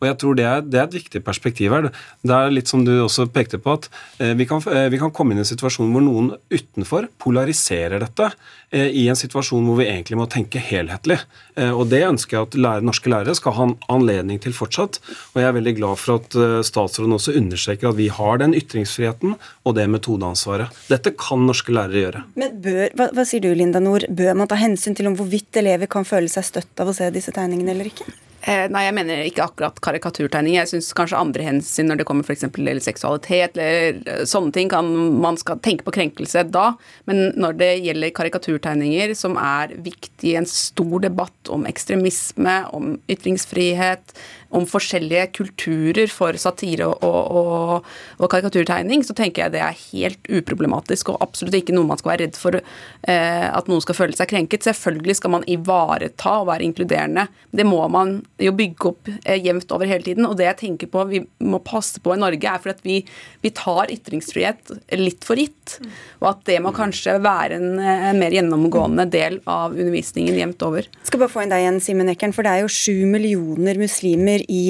Og 0.00 0.08
jeg 0.08 0.16
tror 0.20 0.36
det 0.38 0.46
er, 0.48 0.62
det 0.64 0.80
er, 0.80 0.88
et 0.88 0.96
viktig 0.96 1.20
perspektiv 1.24 1.74
her. 1.76 1.90
Det 2.24 2.32
er 2.36 2.54
litt 2.54 2.70
som 2.70 2.84
du 2.86 2.92
også 3.04 3.28
pekte 3.32 3.60
på, 3.60 3.76
at 3.76 3.88
eh, 4.18 4.32
vi, 4.38 4.46
kan, 4.48 4.62
eh, 4.72 4.88
vi, 4.92 5.00
kan, 5.00 5.12
komme 5.12 5.34
inn 5.34 5.42
i 5.42 5.44
en 5.44 5.50
situasjon 5.50 5.90
hvor 5.92 6.04
noen 6.04 6.32
utenfor 6.52 7.10
polariserer 7.20 8.00
dette, 8.00 8.30
eh, 8.72 8.88
i 8.96 9.06
en 9.12 9.18
situasjon 9.18 9.66
hvor 9.68 9.76
vi 9.82 9.90
egentlig 9.90 10.16
må 10.16 10.28
tenke 10.30 10.62
helhetlig. 10.64 11.20
Og 11.60 11.82
det 11.90 11.98
ønsker 12.06 12.38
jeg 12.38 12.46
at 12.46 12.54
lærer, 12.56 12.84
norske 12.86 13.10
lærere 13.12 13.34
skal 13.36 13.52
ha 13.58 13.64
en 13.66 13.74
anledning 13.92 14.38
til 14.40 14.54
fortsatt. 14.56 14.96
Og 15.34 15.42
jeg 15.42 15.48
er 15.50 15.56
veldig 15.58 15.74
glad 15.76 16.00
for 16.00 16.22
at 16.22 16.36
statsråden 16.64 17.12
også 17.18 17.34
understreker 17.36 17.90
at 17.90 17.98
vi 17.98 18.06
har 18.08 18.40
den 18.40 18.54
ytringsfriheten 18.56 19.34
og 19.36 19.76
det 19.76 19.84
metodeansvaret. 19.92 20.72
Dette 20.88 21.12
kan 21.20 21.44
norske 21.44 21.74
lærere 21.74 22.06
gjøre. 22.06 22.24
Men 22.40 22.56
bør, 22.64 22.86
hva, 22.96 23.10
hva 23.18 23.26
sier 23.28 23.44
du, 23.44 23.50
Linda 23.52 23.82
Nord, 23.84 24.08
bør 24.08 24.40
man 24.40 24.48
ta 24.48 24.56
hensyn 24.62 24.96
til 24.96 25.10
om 25.10 25.18
hvorvidt 25.20 25.60
elever 25.60 25.90
kan 25.90 26.08
føle 26.08 26.32
seg 26.32 26.48
støtt 26.48 26.80
av 26.80 26.88
å 26.88 26.96
se 26.96 27.12
disse 27.12 27.34
tegningene 27.36 27.76
eller 27.76 27.92
ikke? 27.92 28.08
Eh, 28.40 28.66
nei, 28.72 28.86
jeg 28.86 28.96
mener 28.96 29.20
ikke 29.26 29.44
akkurat 29.44 29.80
karikaturtegning. 29.84 30.54
Jeg 30.56 30.70
syns 30.70 30.88
kanskje 30.96 31.18
andre 31.20 31.44
hensyn 31.44 31.90
når 31.90 32.00
det 32.00 32.06
kommer 32.08 32.24
f.eks. 32.24 32.46
til 32.56 32.80
seksualitet 32.80 33.58
eller 33.58 34.00
eh, 34.08 34.22
sånne 34.28 34.54
ting, 34.56 34.70
kan 34.72 34.88
man 35.20 35.36
skal 35.40 35.60
tenke 35.60 35.84
på 35.84 35.94
krenkelse 35.98 36.46
da. 36.48 36.70
Men 37.10 37.34
når 37.36 37.58
det 37.60 37.70
gjelder 37.84 38.14
karikaturtegninger 38.16 39.12
som 39.18 39.36
er 39.36 39.76
viktig 39.84 40.32
i 40.32 40.38
en 40.40 40.48
stor 40.48 41.04
debatt 41.04 41.52
om 41.52 41.68
ekstremisme, 41.68 42.56
om 42.76 42.94
ytringsfrihet, 43.12 44.16
om 44.50 44.66
forskjellige 44.68 45.28
kulturer 45.38 46.10
for 46.10 46.36
satire 46.40 46.88
og, 46.90 47.02
og, 47.06 47.90
og, 48.18 48.26
karikaturtegning, 48.30 49.04
så 49.06 49.14
tenker 49.16 49.44
jeg 49.44 49.54
det 49.54 49.62
er 49.62 49.82
helt 49.90 50.30
uproblematisk 50.30 51.12
og 51.12 51.20
absolutt 51.24 51.58
ikke 51.60 51.74
noe 51.76 51.88
man 51.88 52.00
skal 52.00 52.12
være 52.14 52.26
redd 52.26 52.38
for 52.38 52.58
eh, 52.58 53.46
at 53.46 53.70
noen 53.70 53.84
skal 53.84 53.98
føle 53.98 54.18
seg 54.18 54.30
krenket. 54.32 54.66
Selvfølgelig 54.66 55.18
skal 55.20 55.34
man 55.36 55.46
ivareta 55.50 56.40
og 56.40 56.48
være 56.50 56.66
inkluderende. 56.66 57.28
Det 57.54 57.66
må 57.66 57.82
man 57.92 58.18
jo 58.42 58.54
bygge 58.56 58.90
opp 58.90 59.10
eh, 59.22 59.38
jevnt 59.38 59.70
over 59.76 59.90
hele 59.90 60.06
tiden. 60.06 60.26
Og 60.26 60.36
det 60.38 60.48
jeg 60.48 60.60
tenker 60.64 60.90
på 60.90 61.06
vi 61.10 61.22
må 61.46 61.62
passe 61.64 62.02
på 62.02 62.14
i 62.14 62.20
Norge, 62.20 62.50
er 62.50 62.62
for 62.62 62.74
at 62.74 62.82
vi, 62.86 63.00
vi 63.44 63.54
tar 63.54 63.92
ytringsfrihet 63.94 64.74
litt 64.98 65.26
for 65.26 65.38
gitt. 65.38 65.78
Og 66.20 66.30
at 66.32 66.44
det 66.48 66.58
må 66.64 66.74
kanskje 66.76 67.18
være 67.22 67.60
en, 67.60 67.78
en 67.78 68.18
mer 68.20 68.34
gjennomgående 68.34 69.06
del 69.10 69.40
av 69.50 69.76
undervisningen 69.76 70.38
jevnt 70.38 70.66
over. 70.66 70.90
Skal 71.06 71.22
bare 71.22 71.32
få 71.32 71.44
inn 71.44 71.54
deg 71.54 71.64
igjen, 71.64 71.80
Simen 71.84 72.10
Ekern, 72.12 72.34
for 72.34 72.46
det 72.46 72.56
er 72.56 72.64
jo 72.64 72.72
sju 72.72 73.06
millioner 73.10 73.78
muslimer 73.80 74.39
i, 74.48 74.64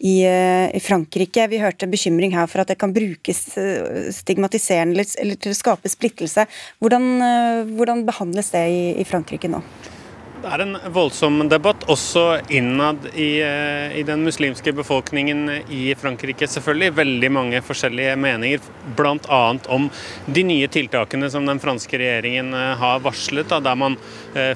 i, 0.00 0.14
i, 0.24 0.80
Frankrike. 0.82 1.46
Vi 1.50 1.60
hørte 1.62 1.90
bekymring 1.90 2.34
her 2.36 2.48
for 2.50 2.62
at 2.62 2.72
det 2.72 2.78
kan 2.80 2.94
brukes 2.94 3.42
eh, 3.60 4.10
stigmatiserende 4.14 5.04
eller 5.22 5.40
til 5.40 5.54
å 5.54 5.58
skape 5.58 5.92
splittelse. 5.92 6.46
Hvordan, 6.82 7.10
eh, 7.24 7.74
hvordan 7.76 8.06
behandles 8.08 8.52
det 8.54 8.64
i, 8.72 8.82
i 9.00 9.08
Frankrike 9.08 9.50
nå? 9.52 9.62
Det 10.44 10.50
er 10.52 10.60
en 10.60 10.74
voldsom 10.92 11.38
debatt, 11.48 11.86
også 11.88 12.22
innad 12.52 13.06
i, 13.16 13.40
eh, 13.40 13.94
i, 13.96 14.02
den 14.04 14.26
muslimske 14.26 14.74
befolkningen 14.76 15.48
i 15.72 15.94
Frankrike, 15.96 16.44
selvfølgelig. 16.44 16.90
Veldig 16.98 17.30
mange 17.32 17.62
forskjellige 17.64 18.18
meninger, 18.20 18.66
bl.a. 18.98 19.38
om 19.72 19.86
de 20.26 20.42
nye 20.44 20.68
tiltakene 20.68 21.30
som 21.32 21.48
den 21.48 21.62
franske 21.64 21.96
regjeringen 21.96 22.52
har 22.52 23.00
varslet, 23.00 23.48
da, 23.48 23.62
der 23.64 23.78
man 23.86 23.96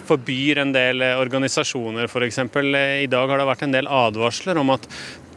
forbyr 0.05 0.61
en 0.61 0.75
del 0.77 1.01
organisasjoner, 1.07 2.05
f.eks. 2.05 2.43
I 2.45 3.09
dag 3.09 3.33
har 3.33 3.41
det 3.41 3.49
vært 3.49 3.65
en 3.65 3.79
del 3.79 3.89
advarsler 3.89 4.61
om 4.61 4.77
at 4.77 4.85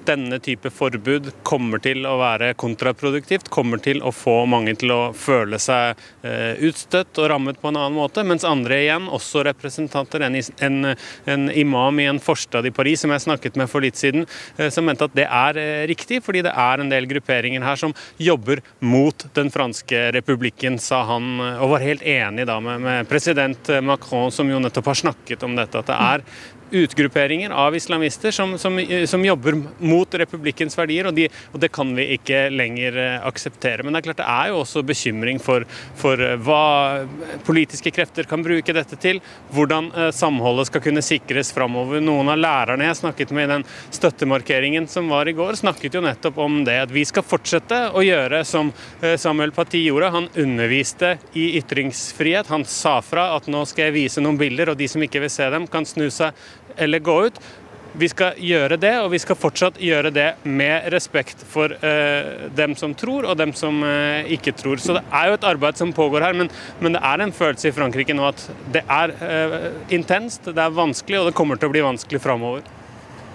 denne 0.08 0.40
type 0.44 0.70
forbud 0.74 1.30
kommer 1.48 1.82
til 1.84 2.06
å 2.08 2.16
være 2.20 2.54
kontraproduktivt, 2.60 3.50
kommer 3.54 3.82
til 3.84 4.02
å 4.04 4.12
få 4.16 4.44
mange 4.50 4.74
til 4.80 4.94
å 4.94 5.00
føle 5.18 5.60
seg 5.62 6.00
eh, 6.26 6.60
utstøtt 6.68 7.20
og 7.22 7.30
rammet 7.32 7.60
på 7.62 7.72
en 7.72 7.80
annen 7.80 7.98
måte, 7.98 8.24
mens 8.28 8.46
andre 8.48 8.82
igjen, 8.84 9.10
også 9.12 9.44
representanter, 9.48 10.26
en, 10.28 10.38
en, 10.68 10.94
en 11.34 11.50
imam 11.52 12.02
i 12.02 12.08
en 12.12 12.22
forstad 12.22 12.68
i 12.68 12.74
Paris 12.76 13.04
som 13.04 13.14
jeg 13.14 13.26
snakket 13.26 13.60
med 13.60 13.72
for 13.72 13.84
litt 13.86 14.00
siden, 14.00 14.28
eh, 14.58 14.72
som 14.74 14.88
mente 14.88 15.08
at 15.08 15.18
det 15.18 15.28
er 15.28 15.62
eh, 15.62 15.84
riktig, 15.92 16.22
fordi 16.26 16.46
det 16.48 16.56
er 16.56 16.82
en 16.82 16.92
del 16.92 17.10
grupperinger 17.10 17.66
her 17.66 17.80
som 17.80 17.96
jobber 18.22 18.64
mot 18.80 19.28
den 19.38 19.52
franske 19.54 20.08
republikken, 20.18 20.80
sa 20.82 21.04
han, 21.10 21.34
og 21.42 21.76
var 21.76 21.86
helt 21.86 22.06
enig 22.08 22.48
da 22.50 22.60
med, 22.64 22.82
med 22.86 23.12
president 23.12 23.70
Macron, 23.86 24.32
som 24.34 24.50
jo 24.50 24.62
nettopp 24.62 24.92
har 24.92 25.04
snakket 25.06 25.46
om 25.48 25.58
dette, 25.58 25.82
at 25.82 25.92
det 25.92 26.02
er 26.02 26.26
utgrupperinger 26.72 27.52
av 27.52 27.76
islamister 27.76 28.32
som, 28.32 28.58
som, 28.60 28.80
som 29.06 29.26
jobber 29.26 29.58
mot 29.78 30.14
republikkens 30.14 30.78
verdier, 30.78 31.08
og, 31.10 31.16
de, 31.16 31.28
og, 31.52 31.60
det 31.62 31.72
kan 31.74 31.92
vi 31.96 32.08
ikke 32.16 32.46
lenger 32.54 32.98
eh, 33.00 33.28
akseptere. 33.28 33.84
Men 33.84 33.94
det 33.94 34.02
er 34.02 34.08
klart 34.10 34.22
det 34.22 34.30
er 34.30 34.52
jo 34.52 34.62
også 34.62 34.84
bekymring 34.88 35.42
for, 35.44 35.66
for 36.00 36.22
eh, 36.22 36.38
hva 36.42 37.06
politiske 37.48 37.94
krefter 37.94 38.28
kan 38.30 38.44
bruke 38.46 38.76
dette 38.76 39.00
til, 39.02 39.22
hvordan 39.56 39.92
eh, 39.92 40.12
samholdet 40.16 40.70
skal 40.72 40.84
kunne 40.86 41.04
sikres 41.06 41.54
framover. 41.56 42.02
Noen 42.04 42.32
av 42.34 42.40
lærerne 42.40 42.88
jeg 42.88 43.02
snakket 43.02 43.36
med 43.36 43.48
i 43.48 43.52
den 43.56 43.68
støttemarkeringen 43.92 44.88
som 44.92 45.12
var 45.12 45.30
i 45.30 45.36
går, 45.38 45.60
snakket 45.60 46.00
jo 46.00 46.06
nettopp 46.06 46.40
om 46.42 46.62
det 46.68 46.80
at 46.86 46.94
vi 46.94 47.06
skal 47.08 47.26
fortsette 47.26 47.84
å 47.96 48.04
gjøre 48.06 48.44
som 48.48 48.72
Samuel 49.20 49.54
Paty 49.56 49.84
gjorde. 49.84 50.12
Han 50.14 50.30
underviste 50.40 51.16
i 51.38 51.52
ytringsfrihet. 51.60 52.50
Han 52.52 52.66
sa 52.68 52.98
fra 53.06 53.32
at 53.36 53.48
nå 53.52 53.64
skal 53.70 53.90
jeg 53.90 53.98
vise 53.98 54.24
noen 54.24 54.40
bilder, 54.40 54.72
og 54.72 54.80
de 54.80 54.88
som 54.92 55.04
ikke 55.04 55.22
vil 55.24 55.32
se 55.34 55.48
dem, 55.54 55.68
kan 55.72 55.88
snu 55.88 56.08
seg 56.14 56.36
eller 56.82 57.04
gå 57.04 57.18
ut. 57.28 57.42
Vi 57.92 58.08
skal 58.08 58.38
gjøre 58.40 58.78
det, 58.80 58.94
og 59.04 59.10
vi 59.12 59.20
skal 59.20 59.36
fortsatt 59.36 59.80
gjøre 59.84 60.14
det 60.16 60.28
med 60.48 60.86
respekt 60.94 61.42
for 61.52 61.74
eh, 61.76 62.48
dem 62.56 62.76
som 62.80 62.94
tror, 62.96 63.28
og 63.28 63.36
dem 63.40 63.52
som 63.58 63.82
eh, 63.84 64.30
ikke 64.32 64.54
tror. 64.56 64.80
Så 64.80 64.96
det 64.96 65.02
er 65.12 65.28
jo 65.28 65.36
et 65.36 65.48
arbeid 65.50 65.80
som 65.80 65.92
pågår 65.96 66.24
her, 66.24 66.38
men, 66.38 66.48
men 66.80 66.96
det 66.96 67.02
er 67.04 67.26
en 67.26 67.36
følelse 67.36 67.68
i 67.68 67.76
Frankrike 67.76 68.16
nå 68.16 68.30
at 68.30 68.46
det 68.72 68.86
er 68.88 69.16
eh, 69.28 69.68
intenst, 69.92 70.48
det 70.48 70.64
er 70.64 70.78
vanskelig, 70.78 71.20
og 71.20 71.30
det 71.30 71.36
kommer 71.36 71.60
til 71.60 71.68
å 71.68 71.76
bli 71.76 71.84
vanskelig 71.84 72.24
framover. 72.24 72.64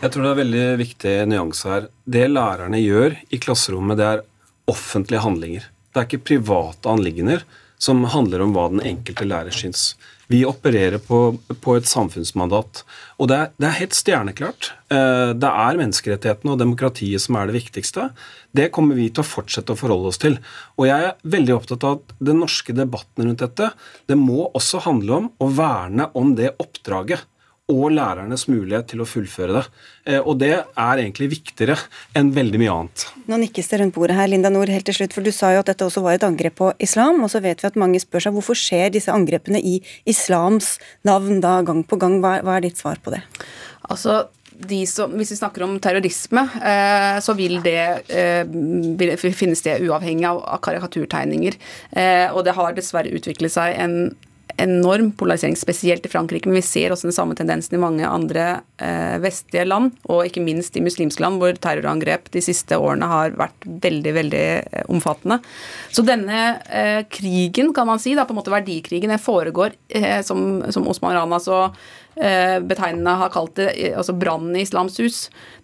Jeg 0.00 0.12
tror 0.12 0.25
det 0.25 0.33
er 0.33 0.41
veldig 0.41 0.65
viktig 0.81 1.15
nyanse 1.29 1.71
her. 1.73 1.93
Det 2.05 2.26
lærerne 2.33 2.81
gjør 2.81 3.21
i 3.33 3.41
klasserommet, 3.41 4.00
det 4.00 4.09
er 4.09 4.25
offentlige 4.73 5.25
handlinger. 5.25 5.69
Det 5.93 6.00
er 6.00 6.09
ikke 6.09 6.26
private 6.33 6.93
anliggender 6.93 7.45
som 7.81 8.05
handler 8.09 8.45
om 8.45 8.57
hva 8.57 8.71
den 8.73 8.83
enkelte 8.85 9.29
lærer 9.29 9.53
syns. 9.53 9.95
Vi 10.33 10.40
opererer 10.47 10.99
på, 11.02 11.37
på 11.62 11.76
et 11.78 11.87
samfunnsmandat. 11.87 12.83
Og 13.23 13.30
det 13.30 13.37
er, 13.37 13.52
det 13.61 13.68
er, 13.68 13.76
helt 13.78 13.95
stjerneklart. 13.95 14.73
Eh, 14.90 15.30
det 15.38 15.50
er 15.50 15.78
menneskerettighetene 15.78 16.54
og 16.54 16.62
demokratiet 16.62 17.23
som 17.23 17.38
er 17.38 17.47
det 17.47 17.61
viktigste. 17.61 18.09
Det 18.56 18.73
kommer 18.75 18.99
vi 18.99 19.06
til 19.11 19.23
å 19.23 19.28
fortsette 19.28 19.75
å 19.75 19.78
forholde 19.78 20.11
oss 20.11 20.21
til. 20.23 20.40
Og 20.80 20.88
jeg 20.88 21.12
er 21.12 21.30
veldig 21.37 21.54
opptatt 21.61 21.87
av 21.87 22.00
at 22.00 22.16
den 22.30 22.42
norske 22.42 22.75
debatten 22.75 23.28
rundt 23.28 23.45
dette, 23.45 23.71
det 24.11 24.18
må 24.18 24.49
også 24.49 24.83
handle 24.88 25.23
om 25.23 25.30
å 25.38 25.50
verne 25.54 26.11
om 26.18 26.35
det 26.38 26.56
oppdraget 26.62 27.23
og 27.66 27.88
lærernes 27.90 28.44
mulighet 28.46 28.92
til 28.92 29.00
å 29.02 29.06
fullføre 29.08 29.56
det. 29.56 29.62
Eh, 30.06 30.20
og 30.20 30.38
det 30.38 30.52
er 30.54 31.00
egentlig 31.02 31.32
viktigere 31.32 31.75
enn 32.14 32.30
veldig 32.35 32.61
mye 32.62 32.75
annet. 32.76 33.06
Nå 33.26 33.40
nikkes 33.42 33.73
det 33.73 33.80
rundt 33.80 33.96
bordet 33.96 34.18
her, 34.18 34.30
Linda 34.30 34.52
Nord, 34.54 34.70
helt 34.70 34.87
til 34.87 35.00
slutt, 35.00 35.16
for 35.16 35.26
du 35.26 35.32
sa 35.35 35.50
jo 35.54 35.64
at 35.64 35.73
dette 35.73 35.88
også 35.88 36.04
var 36.04 36.14
et 36.14 36.26
angrep 36.26 36.54
på 36.61 36.70
islam. 36.82 37.18
Og 37.26 37.32
så 37.32 37.42
vet 37.42 37.62
vi 37.62 37.70
at 37.70 37.78
mange 37.80 37.99
spør 38.02 38.28
seg 38.28 38.37
hvorfor 38.38 38.58
skjer 38.58 38.94
disse 38.94 39.11
angrepene 39.11 39.58
i 39.58 39.80
islams 40.06 40.76
navn 41.06 41.42
da 41.42 41.58
gang 41.66 41.82
på 41.82 41.99
gang. 41.99 42.20
Hva, 42.23 42.38
hva 42.46 42.61
er 42.61 42.68
ditt 42.68 42.78
svar 42.78 43.02
på 43.02 43.14
det? 43.16 43.25
Altså, 43.90 44.28
som, 44.87 45.18
hvis 45.18 45.35
vi 45.35 45.40
snakker 45.40 45.66
om 45.66 45.75
terrorisme, 45.82 46.46
eh, 46.62 47.18
så 47.18 47.35
vil 47.35 47.58
det 47.66 47.82
eh, 48.14 49.18
finnes 49.18 49.62
det 49.66 49.80
uavhengig 49.82 50.25
av, 50.30 50.38
av 50.54 50.62
karikaturtegninger. 50.62 51.58
Eh, 51.99 52.30
og 52.30 52.44
det 52.46 52.54
har 52.56 52.78
dessverre 52.78 53.11
utviklet 53.11 53.52
seg 53.52 53.75
en 53.75 53.99
enorm 54.57 55.11
polarisering, 55.13 55.57
spesielt 55.57 56.07
i 56.07 56.11
Frankrike. 56.11 56.49
Men 56.49 56.61
vi 56.61 56.65
ser 56.67 56.93
også 56.93 57.09
den 57.09 57.17
samme 57.17 57.37
tendensen 57.39 57.77
i 57.77 57.81
mange 57.83 58.09
andre 58.09 58.47
eh, 58.83 59.17
vestlige 59.23 59.67
land, 59.69 59.93
og 60.09 60.25
ikke 60.27 60.45
minst 60.45 60.77
i 60.77 60.85
muslimske 60.85 61.25
land, 61.25 61.41
hvor 61.43 61.57
terrorangrep 61.61 62.31
de 62.35 62.43
siste 62.45 62.79
årene 62.79 63.09
har 63.11 63.37
vært 63.39 63.69
veldig, 63.87 64.15
veldig 64.21 64.47
eh, 64.63 64.89
omfattende. 64.93 65.41
Så 65.93 66.05
denne 66.07 66.41
eh, 66.71 67.03
krigen, 67.13 67.75
kan 67.77 67.89
man 67.89 68.03
si, 68.03 68.17
da, 68.17 68.27
på 68.27 68.37
en 68.37 68.41
måte 68.41 68.55
verdikrigen, 68.55 69.13
den 69.13 69.23
foregår 69.23 69.77
eh, 69.89 70.23
som, 70.27 70.65
som 70.73 70.89
Osman 70.89 71.17
Rana 71.17 71.41
så 71.43 71.67
betegnende 72.16 73.12
har 73.20 73.32
kalt 73.35 73.58
det 73.58 73.68
eh, 73.75 73.96
altså 73.96 74.14
brannen 74.16 74.56
i 74.56 74.62
Islams 74.64 74.96
hus. 75.02 75.18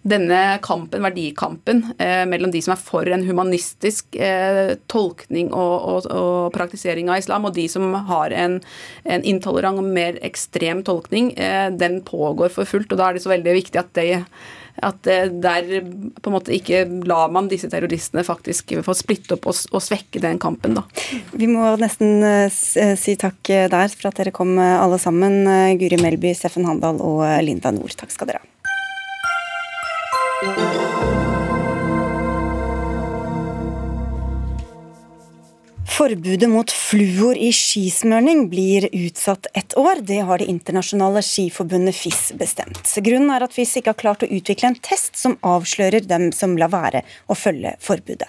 Denne 0.05 0.59
kampen, 0.61 1.01
verdikampen 1.05 1.83
eh, 1.97 2.23
mellom 2.29 2.51
de 2.53 2.61
som 2.61 2.75
er 2.75 2.81
for 2.81 3.09
en 3.09 3.25
humanistisk 3.25 4.17
eh, 4.19 4.75
tolkning 4.91 5.49
og, 5.49 5.75
og, 5.89 6.09
og, 6.11 6.51
praktisering 6.53 7.09
av 7.09 7.21
islam, 7.23 7.47
og 7.47 7.55
de 7.57 7.67
som 7.71 7.93
har 8.09 8.35
en, 8.37 8.59
en 9.03 9.23
intolerant 9.25 9.81
og 9.81 9.87
mer 9.95 10.19
ekstrem 10.25 10.83
tolkning, 10.85 11.33
eh, 11.37 11.69
den 11.73 12.01
pågår 12.05 12.53
for 12.53 12.69
fullt. 12.69 12.91
og 12.91 13.01
Da 13.01 13.09
er 13.09 13.17
det 13.17 13.25
så 13.25 13.33
veldig 13.33 13.57
viktig 13.61 13.81
at 13.81 13.95
det 13.97 14.09
at 14.81 15.05
der 15.05 15.83
på 15.83 16.29
en 16.29 16.33
måte 16.33 16.53
ikke 16.55 16.85
lar 17.07 17.29
man 17.33 17.49
disse 17.51 17.69
terroristene 17.71 18.23
faktisk 18.25 18.73
få 18.85 18.93
splitte 18.97 19.37
opp 19.37 19.47
og, 19.51 19.55
og 19.71 19.81
svekke 19.83 20.21
den 20.23 20.39
kampen, 20.41 20.73
da. 20.79 20.83
Vi 21.37 21.47
må 21.51 21.75
nesten 21.81 22.23
uh, 22.25 22.49
si 22.49 23.15
takk 23.19 23.53
eh, 23.53 23.69
der 23.71 23.89
for 23.93 24.09
at 24.09 24.17
dere 24.21 24.33
kom 24.35 24.57
alle 24.57 24.99
sammen. 25.01 25.43
Guri 25.79 25.97
Melby, 26.01 26.33
Steffen 26.37 26.67
Handal 26.69 27.01
og 27.03 27.25
Linda 27.45 27.69
Nord. 27.75 27.93
Takk 27.99 28.11
skal 28.13 28.33
dere 28.33 28.43
ha. 28.43 28.47
Forbudet 35.93 36.49
mot 36.49 36.71
fluor 36.73 37.37
i 37.37 37.51
skismørning 37.53 38.47
blir 38.49 38.87
utsatt 38.97 39.45
ett 39.53 39.75
år. 39.77 39.99
Det 40.01 40.23
har 40.25 40.39
Det 40.41 40.47
internasjonale 40.49 41.21
skiforbundet 41.21 41.95
FIS 41.95 42.31
bestemt. 42.33 42.81
Grunnen 42.97 43.29
er 43.29 43.45
at 43.45 43.53
FIS 43.53 43.75
ikke 43.77 43.93
har 43.93 43.99
klart 44.01 44.25
å 44.25 44.31
utvikle 44.33 44.71
en 44.71 44.79
test 44.81 45.21
som 45.21 45.37
avslører 45.45 46.01
dem 46.09 46.31
som 46.33 46.57
lar 46.57 46.73
være 46.73 47.03
å 47.29 47.37
følge 47.37 47.75
forbudet. 47.77 48.25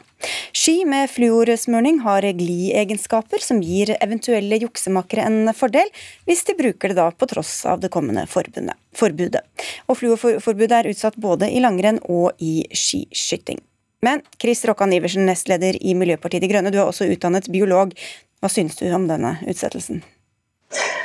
Ski 0.52 0.84
med 0.84 1.08
fluorsmørning 1.08 2.02
har 2.04 2.28
gliegenskaper 2.36 3.40
som 3.40 3.64
gir 3.64 3.96
eventuelle 3.96 4.60
juksemakere 4.60 5.24
en 5.24 5.54
fordel, 5.56 5.88
hvis 6.28 6.44
de 6.44 6.60
bruker 6.60 6.92
det 6.92 7.00
da 7.00 7.10
på 7.16 7.32
tross 7.32 7.62
av 7.64 7.80
det 7.80 7.88
kommende 7.88 8.28
forbudet. 8.28 9.44
Og 9.88 10.02
fluorforbudet 10.02 10.82
er 10.82 10.92
utsatt 10.92 11.16
både 11.16 11.48
i 11.48 11.64
langrenn 11.64 12.04
og 12.04 12.34
i 12.44 12.58
skiskyting. 12.76 13.64
Men 14.04 14.20
Chris 14.42 14.64
Rokkan 14.64 14.92
Iversen, 14.92 15.24
nestleder 15.26 15.78
i 15.80 15.94
Miljøpartiet 15.96 16.42
De 16.44 16.48
Grønne, 16.50 16.72
du 16.72 16.76
er 16.76 16.88
også 16.90 17.06
utdannet 17.08 17.48
biolog. 17.48 17.94
Hva 18.42 18.50
syns 18.52 18.76
du 18.76 18.84
om 18.92 19.06
denne 19.08 19.38
utsettelsen? 19.48 20.02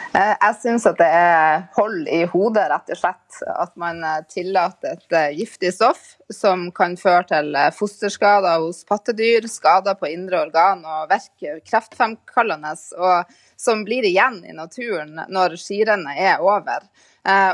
Eh, 0.10 0.34
jeg 0.34 0.56
syns 0.60 0.88
at 0.90 0.98
det 1.00 1.08
er 1.08 1.62
hold 1.78 2.10
i 2.12 2.24
hodet, 2.28 2.66
rett 2.72 2.92
og 2.92 3.00
slett. 3.00 3.38
At 3.54 3.72
man 3.80 4.02
eh, 4.04 4.18
tillater 4.28 4.98
et 4.98 5.16
eh, 5.16 5.38
giftig 5.38 5.72
stoff 5.78 6.02
som 6.34 6.66
kan 6.76 6.98
føre 7.00 7.24
til 7.30 7.56
fosterskader 7.78 8.66
hos 8.66 8.82
pattedyr, 8.90 9.48
skader 9.48 9.96
på 10.02 10.10
indre 10.10 10.42
organ 10.50 10.84
og 10.84 11.14
virke 11.14 11.62
kreftfremkallende, 11.70 12.74
og 13.00 13.32
som 13.56 13.86
blir 13.88 14.10
igjen 14.10 14.42
i 14.44 14.58
naturen 14.58 15.24
når 15.30 15.56
skirennet 15.62 16.20
er 16.20 16.44
over. 16.44 16.84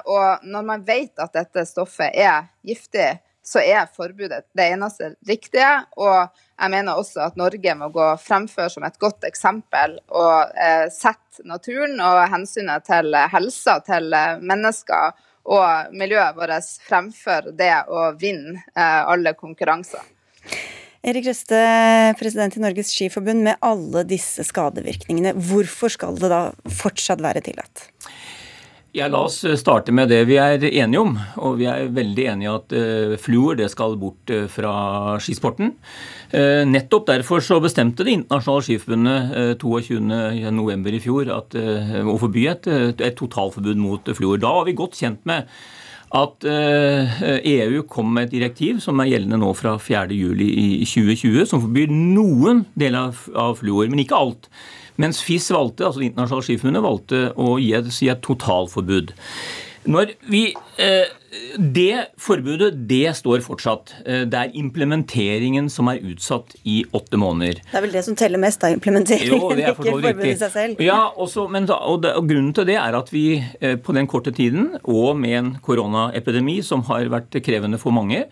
Og 0.06 0.44
når 0.46 0.66
man 0.68 0.84
vet 0.86 1.20
at 1.20 1.34
dette 1.34 1.64
stoffet 1.68 2.14
er 2.14 2.46
giftig, 2.64 3.16
så 3.46 3.62
er 3.62 3.92
forbudet 3.94 4.44
det 4.58 4.66
eneste 4.74 5.12
riktige. 5.30 5.70
Og 6.02 6.25
jeg 6.25 6.74
mener 6.74 6.98
også 6.98 7.28
at 7.28 7.38
Norge 7.40 7.75
må 7.78 7.92
gå 7.94 8.08
fremfor 8.22 8.72
som 8.74 8.88
et 8.88 8.98
godt 9.02 9.28
eksempel 9.28 10.00
og 10.10 10.58
eh, 10.58 10.88
sette 10.94 11.46
naturen 11.46 12.00
og 12.02 12.24
hensynet 12.32 12.88
til 12.90 13.14
helsa 13.32 13.80
til 13.86 14.10
mennesker 14.42 15.14
og 15.46 15.94
miljøet 15.94 16.38
vårt 16.38 16.72
fremfor 16.88 17.52
det 17.58 17.74
å 17.92 18.10
vinne 18.20 18.64
eh, 18.74 19.02
alle 19.06 19.36
konkurranser. 19.38 20.02
Erik 21.06 21.28
Røste, 21.28 21.58
president 22.18 22.56
i 22.58 22.62
Norges 22.64 22.90
Skiforbund, 22.90 23.44
med 23.46 23.62
alle 23.62 24.02
disse 24.10 24.42
skadevirkningene, 24.48 25.36
hvorfor 25.38 25.94
skal 25.94 26.18
det 26.18 26.32
da 26.34 26.48
fortsatt 26.80 27.22
være 27.22 27.44
tillatt? 27.46 27.86
Ja, 28.95 29.10
La 29.12 29.25
oss 29.27 29.41
eh, 29.43 29.58
starte 29.60 29.91
med 29.91 30.08
det 30.08 30.21
vi 30.29 30.38
er 30.39 30.62
enige 30.69 31.01
om. 31.01 31.17
Og 31.43 31.58
vi 31.60 31.67
er 31.67 31.89
veldig 31.91 32.25
enige 32.31 32.53
at 32.55 32.75
uh, 32.75 33.15
fluor 33.19 33.60
skal 33.71 33.97
bort 33.99 34.31
uh, 34.31 34.45
fra 34.51 34.75
skisporten. 35.19 35.73
Uh, 36.31 36.63
nettopp 36.63 37.10
derfor 37.10 37.43
så 37.43 37.60
bestemte 37.63 38.05
Det 38.08 38.13
internasjonale 38.15 38.63
skiforbundet 38.63 39.34
uh, 39.36 39.51
22.11. 39.60 40.88
i 40.95 41.01
fjor 41.03 41.31
at, 41.36 41.58
å 42.08 42.15
forby 42.21 42.45
et, 42.53 42.69
et 42.95 43.17
totalforbud 43.19 43.81
mot 43.84 44.13
fluor. 44.15 44.39
Da 44.39 44.53
var 44.62 44.69
vi 44.69 44.77
godt 44.79 44.95
kjent 45.01 45.27
med 45.27 45.49
at 46.15 46.45
EU 46.45 47.79
e 47.81 47.84
kom 47.91 48.13
med 48.15 48.29
et 48.29 48.36
direktiv 48.38 48.77
som 48.79 49.01
er 49.01 49.10
gjeldende 49.10 49.39
nå 49.41 49.49
fra 49.58 49.73
4.7 49.81 50.39
i 50.45 50.86
2020, 50.88 51.41
som 51.49 51.63
forbyr 51.65 51.91
noen 51.91 52.62
deler 52.79 53.12
av 53.36 53.58
fluor, 53.60 53.89
men 53.91 54.05
ikke 54.05 54.21
alt. 54.21 54.47
Mens 55.01 55.21
FIS 55.23 55.51
valgte, 55.51 55.86
altså 55.86 56.01
Det 56.01 56.12
internasjonale 56.12 56.47
skiforbundet 56.47 56.86
valgte 56.86 57.21
å 57.36 57.55
gi 57.60 57.73
et, 57.75 57.91
si 57.93 58.10
et 58.12 58.23
totalforbud. 58.23 59.15
Når 59.86 60.15
vi, 60.31 60.47
eh, 60.77 61.05
Det 61.60 62.15
forbudet 62.17 62.88
det 62.88 63.12
står 63.15 63.41
fortsatt. 63.43 63.93
Eh, 64.05 64.23
det 64.23 64.34
er 64.39 64.53
implementeringen 64.55 65.69
som 65.69 65.89
er 65.91 65.99
utsatt 65.99 66.55
i 66.63 66.86
åtte 66.93 67.19
måneder. 67.19 67.60
Det 67.60 67.75
er 67.75 67.81
vel 67.81 67.91
det 67.91 68.03
som 68.05 68.15
teller 68.15 68.39
mest, 68.39 68.62
da, 68.62 68.67
implementeringen, 68.71 69.27
jo, 69.27 69.49
ikke 69.51 69.75
forbudet 69.75 70.25
i 70.25 70.36
seg 70.39 70.51
selv. 70.53 70.79
Ja, 70.79 71.12
også, 71.12 71.49
men 71.51 71.65
da, 71.65 71.75
og, 71.75 72.01
det, 72.03 72.13
og, 72.15 72.29
Grunnen 72.29 72.53
til 72.55 72.65
det 72.65 72.77
er 72.79 72.95
at 72.95 73.12
vi 73.12 73.43
eh, 73.60 73.75
på 73.75 73.93
den 73.93 74.08
korte 74.08 74.31
tiden, 74.31 74.77
og 74.84 75.17
med 75.19 75.38
en 75.38 75.51
koronaepidemi 75.60 76.62
som 76.63 76.84
har 76.88 77.12
vært 77.12 77.36
krevende 77.43 77.77
for 77.77 77.91
mange, 77.91 78.25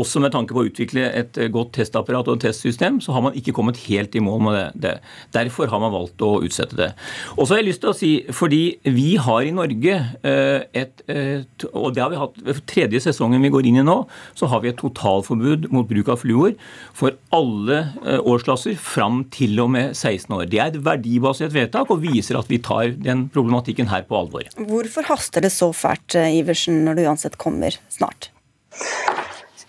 også 0.00 0.20
med 0.20 0.32
tanke 0.34 0.54
på 0.54 0.62
å 0.62 0.68
utvikle 0.68 1.06
et 1.16 1.38
eh, 1.40 1.50
godt 1.52 1.74
testapparat 1.78 2.28
og 2.28 2.38
et 2.38 2.46
testsystem, 2.48 2.98
så 3.00 3.14
har 3.16 3.24
man 3.24 3.36
ikke 3.38 3.54
kommet 3.56 3.80
helt 3.86 4.16
i 4.16 4.22
mål 4.22 4.42
med 4.44 4.76
det. 4.82 4.96
Derfor 5.34 5.70
har 5.72 5.80
man 5.82 5.94
valgt 5.94 6.22
å 6.24 6.36
utsette 6.44 6.76
det. 6.78 6.90
Og 7.36 7.46
så 7.46 7.54
har 7.54 7.62
jeg 7.62 7.68
lyst 7.70 7.82
til 7.84 7.92
å 7.92 7.96
si, 7.96 8.10
fordi 8.36 8.62
vi 8.84 9.08
har 9.20 9.46
i 9.46 9.54
Norge 9.56 9.96
eh, 9.96 10.66
et, 10.76 11.02
et 11.08 11.66
Og 11.72 11.94
det 11.96 12.02
har 12.02 12.12
vi 12.12 12.20
hatt 12.20 12.36
ved 12.44 12.60
tredje 12.68 13.00
sesongen 13.06 13.44
vi 13.44 13.52
går 13.52 13.68
inn 13.70 13.80
i 13.80 13.86
nå, 13.86 13.98
så 14.36 14.50
har 14.52 14.62
vi 14.64 14.72
et 14.72 14.80
totalforbud 14.80 15.70
mot 15.72 15.88
bruk 15.88 16.12
av 16.12 16.20
fluor 16.20 16.54
for 16.96 17.16
alle 17.36 17.80
eh, 18.04 18.20
årsklasser 18.20 18.76
fram 18.80 19.24
til 19.32 19.56
og 19.64 19.72
med 19.72 19.96
16 19.96 20.36
år. 20.36 20.46
Det 20.52 20.60
er 20.60 20.72
et 20.72 20.80
verdibasert 20.84 21.56
vedtak 21.56 21.92
og 21.92 22.04
viser 22.04 22.40
at 22.40 22.52
vi 22.52 22.60
tar 22.62 22.92
den 23.00 23.26
problematikken 23.32 23.88
her 23.92 24.04
på 24.08 24.20
alvor. 24.20 24.44
Hvorfor 24.56 25.08
haster 25.08 25.44
det 25.44 25.54
så 25.54 25.72
fælt, 25.76 26.18
Iversen, 26.36 26.82
når 26.84 26.98
det 26.98 27.08
uansett 27.08 27.40
kommer 27.40 27.76
snart? 27.92 28.30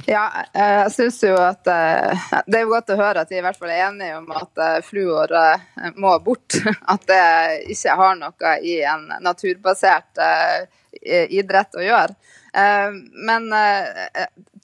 Ja, 0.10 0.32
eh, 0.54 0.74
jeg 0.86 0.92
syns 0.92 1.18
jo 1.20 1.34
at 1.36 1.68
eh, 1.68 2.28
Det 2.48 2.62
er 2.62 2.64
jo 2.64 2.72
godt 2.72 2.94
å 2.94 2.96
høre 2.96 3.26
at 3.26 3.32
vi 3.32 3.42
i 3.42 3.44
hvert 3.44 3.58
fall 3.60 3.74
er 3.74 3.90
enige 3.90 4.16
om 4.16 4.30
at 4.32 4.62
eh, 4.64 4.78
fluor 4.88 5.34
må 6.00 6.14
bort. 6.24 6.56
At 6.94 7.04
det 7.10 7.24
ikke 7.76 7.96
har 8.00 8.16
noe 8.16 8.54
i 8.64 8.78
en 8.88 9.04
naturbasert 9.20 10.22
idrett 11.04 11.76
å 11.76 11.84
gjøre. 11.84 12.16
Men 13.28 13.52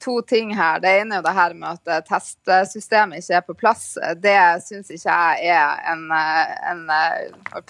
to 0.02 0.16
ting 0.26 0.54
her. 0.56 0.80
Det 0.82 0.94
ene 1.02 1.14
er 1.14 1.20
jo 1.20 1.26
det 1.26 1.34
her 1.36 1.54
med 1.54 1.84
at 1.84 2.08
testsystemet 2.08 3.20
ikke 3.20 3.36
er 3.38 3.44
på 3.46 3.56
plass. 3.58 3.84
Det 4.18 4.34
syns 4.64 4.90
ikke 4.90 5.14
jeg 5.14 5.54
er 5.54 5.84
en, 5.92 6.08
en 6.10 6.82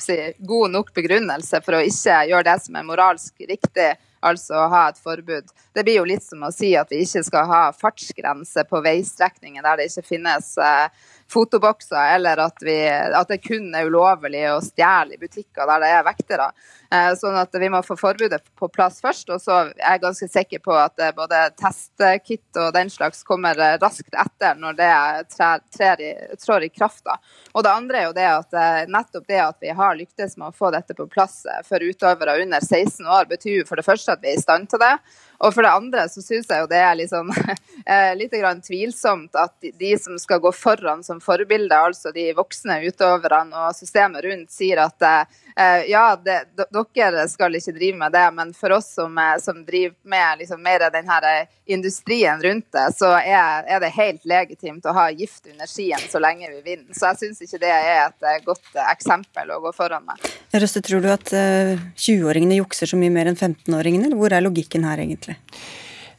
si, 0.01 0.17
god 0.39 0.73
nok 0.79 0.95
begrunnelse 0.97 1.61
for 1.67 1.77
å 1.77 1.85
ikke 1.85 2.23
gjøre 2.31 2.49
det 2.49 2.57
som 2.65 2.81
er 2.81 2.89
moralsk 2.89 3.47
riktig 3.51 3.93
altså 4.25 4.57
å 4.65 4.69
ha 4.73 4.85
et 4.91 5.01
forbud. 5.01 5.51
Det 5.77 5.85
blir 5.87 6.01
jo 6.01 6.07
litt 6.09 6.25
som 6.25 6.45
å 6.47 6.53
si 6.55 6.73
at 6.79 6.93
vi 6.93 7.03
ikke 7.05 7.25
skal 7.27 7.49
ha 7.51 7.63
fartsgrense 7.77 8.65
på 8.71 8.83
veistrekninger 8.85 9.65
der 9.65 9.81
det 9.81 9.91
ikke 9.91 10.09
finnes 10.15 10.55
eh, 10.59 10.87
fotobokser, 11.31 12.15
eller 12.15 12.37
at, 12.45 12.63
vi, 12.63 12.77
at, 12.89 13.29
det 13.29 13.41
kun 13.45 13.71
er 13.75 13.89
ulovlig 13.89 14.43
å 14.53 14.61
stjele 14.65 15.17
i 15.17 15.21
butikker 15.21 15.67
der 15.69 15.83
det 15.83 15.91
er 15.95 16.07
vektere. 16.07 16.49
Eh, 16.95 17.11
sånn 17.19 17.37
at 17.41 17.55
vi 17.59 17.71
må 17.73 17.81
få 17.83 17.97
forbudet 17.99 18.41
på 18.59 18.69
plass 18.73 19.01
først. 19.03 19.33
Og 19.35 19.43
så 19.43 19.57
er 19.73 19.73
jeg 19.79 20.03
ganske 20.05 20.29
sikker 20.31 20.63
på 20.65 20.77
at 20.79 21.01
eh, 21.03 21.15
både 21.17 21.41
testkit 21.61 22.61
og 22.61 22.71
den 22.77 22.93
slags 22.93 23.25
kommer 23.27 23.59
raskt 23.83 24.15
etter 24.15 24.61
når 24.61 24.79
det 24.79 24.93
trær, 25.35 26.03
i, 26.03 26.13
trår 26.41 26.69
i 26.69 26.73
kraft. 26.75 27.09
Og 27.53 27.65
det 27.67 27.73
andre 27.73 28.01
er 28.01 28.09
jo 28.09 28.17
det 28.17 28.29
at 28.31 28.89
nettopp 28.91 29.27
det 29.29 29.41
at 29.43 29.59
vi 29.63 29.75
har 29.75 29.99
lyktes 29.99 30.39
med 30.39 30.51
å 30.51 30.57
få 30.57 30.71
dette 30.75 30.97
på 30.97 31.09
plass 31.11 31.43
for 31.67 31.83
utøvere 31.83 32.39
under 32.43 32.63
16 32.63 33.07
år, 33.07 33.29
betyr 33.31 33.63
jo 33.63 33.69
for 33.69 33.81
det 33.81 33.87
første 33.87 34.15
at 34.15 34.23
vi 34.23 34.33
er 34.33 34.39
i 34.39 34.43
stand 34.43 34.71
til 34.71 34.83
det. 34.83 34.95
Og 35.39 35.55
for 35.55 35.67
det 35.67 35.73
andre 35.73 36.09
så 36.09 36.23
syns 36.23 36.51
jeg 36.51 36.63
jo 36.63 36.69
det 36.71 36.81
er 36.81 36.99
litt 36.99 37.13
sånn 37.13 37.33
grann 38.35 38.63
tvilsomt 38.65 39.35
at 39.39 39.55
de 39.79 39.95
som 40.01 40.19
skal 40.19 40.41
gå 40.43 40.53
foran 40.55 41.03
som 41.05 41.21
forbilde, 41.23 41.77
altså 41.77 42.13
de 42.15 42.31
voksne 42.37 42.81
utøverne 42.87 43.67
og 43.69 43.77
systemet 43.77 44.25
rundt, 44.25 44.53
sier 44.53 44.83
at 44.85 45.03
eh, 45.05 45.85
ja, 45.91 46.07
det, 46.17 46.41
dere 46.95 47.27
skal 47.31 47.57
ikke 47.59 47.75
drive 47.77 47.99
med 47.99 48.15
det, 48.15 48.25
men 48.37 48.55
for 48.57 48.77
oss 48.79 48.93
som, 48.97 49.19
som 49.43 49.63
driver 49.67 49.97
med 50.09 50.43
liksom 50.43 50.63
mer 50.63 50.87
den 50.93 51.11
her 51.11 51.29
industrien 51.67 52.43
rundt 52.43 52.71
det, 52.75 52.87
så 52.99 53.15
er, 53.19 53.65
er, 53.67 53.81
det 53.81 53.93
helt 53.97 54.25
legitimt 54.29 54.87
å 54.87 54.95
ha 54.97 55.09
gift 55.13 55.49
under 55.51 55.69
skien 55.71 56.09
så 56.11 56.21
lenge 56.23 56.51
vi 56.51 56.61
vinner. 56.65 56.93
Så 56.93 57.13
jeg 57.13 57.23
syns 57.23 57.45
ikke 57.45 57.63
det 57.63 57.73
er 57.73 58.11
et 58.11 58.45
godt 58.45 58.83
eksempel 58.91 59.55
å 59.55 59.61
gå 59.65 59.73
foran 59.77 60.05
med. 60.07 60.21
Røste, 60.55 60.83
tror 60.85 61.03
du 61.03 61.11
at 61.13 61.33
20-åringene 61.33 62.61
jukser 62.61 62.91
så 62.91 62.99
mye 63.01 63.13
mer 63.13 63.31
enn 63.31 63.39
15-åringene, 63.39 64.11
eller 64.11 64.21
hvor 64.21 64.35
er 64.35 64.45
logikken 64.45 64.85
her 64.87 65.01
egentlig? 65.03 65.24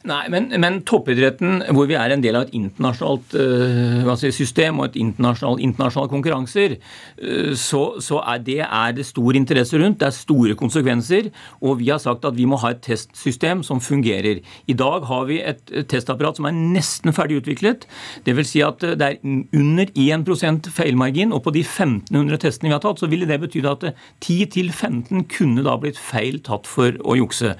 Nei, 0.06 0.26
men, 0.30 0.46
men, 0.62 0.78
toppidretten, 0.86 1.64
hvor 1.74 1.88
vi 1.90 1.96
er 1.98 2.12
en 2.14 2.22
del 2.22 2.36
av 2.38 2.46
et 2.46 2.54
internasjonalt 2.54 3.34
uh, 3.34 4.30
system 4.34 4.78
og 4.78 4.92
et 4.92 4.98
internasjonale 5.02 6.10
konkurranser, 6.12 6.76
uh, 6.78 7.50
så, 7.58 7.82
så, 8.04 8.20
er 8.34 8.44
det, 8.46 8.60
er 8.66 8.94
det 8.94 9.06
stor 9.08 9.38
interesse 9.38 9.80
rundt. 9.80 9.98
Det 10.00 10.06
er 10.06 10.14
store 10.14 10.54
konsekvenser. 10.58 11.32
Og 11.58 11.80
vi 11.80 11.90
har 11.90 11.98
sagt 12.02 12.26
at 12.28 12.38
vi 12.38 12.46
må 12.46 12.60
ha 12.62 12.70
et 12.74 12.84
testsystem 12.86 13.64
som 13.66 13.82
fungerer. 13.82 14.44
I 14.70 14.78
dag 14.78 15.08
har 15.10 15.26
vi 15.30 15.40
et 15.42 15.74
testapparat 15.90 16.38
som 16.38 16.46
er 16.50 16.54
nesten 16.54 17.14
ferdig 17.16 17.42
utviklet. 17.42 17.88
Dvs. 18.28 18.52
Si 18.52 18.62
at 18.62 18.84
det 18.86 19.10
er 19.10 19.18
under 19.26 19.90
1% 19.90 20.70
feilmargin. 20.76 21.34
Og 21.34 21.42
på 21.48 21.54
de 21.56 21.66
1500 21.66 22.44
testene 22.46 22.70
vi 22.70 22.76
har 22.76 22.84
tatt, 22.84 23.02
så 23.02 23.10
ville 23.10 23.26
det 23.26 23.42
betydd 23.42 23.72
at 23.74 23.90
10-15 24.22 25.26
kunne 25.34 25.66
da 25.66 25.74
blitt 25.82 25.98
feil 25.98 26.38
tatt 26.46 26.70
for 26.70 26.94
å 27.02 27.18
jukse. 27.18 27.56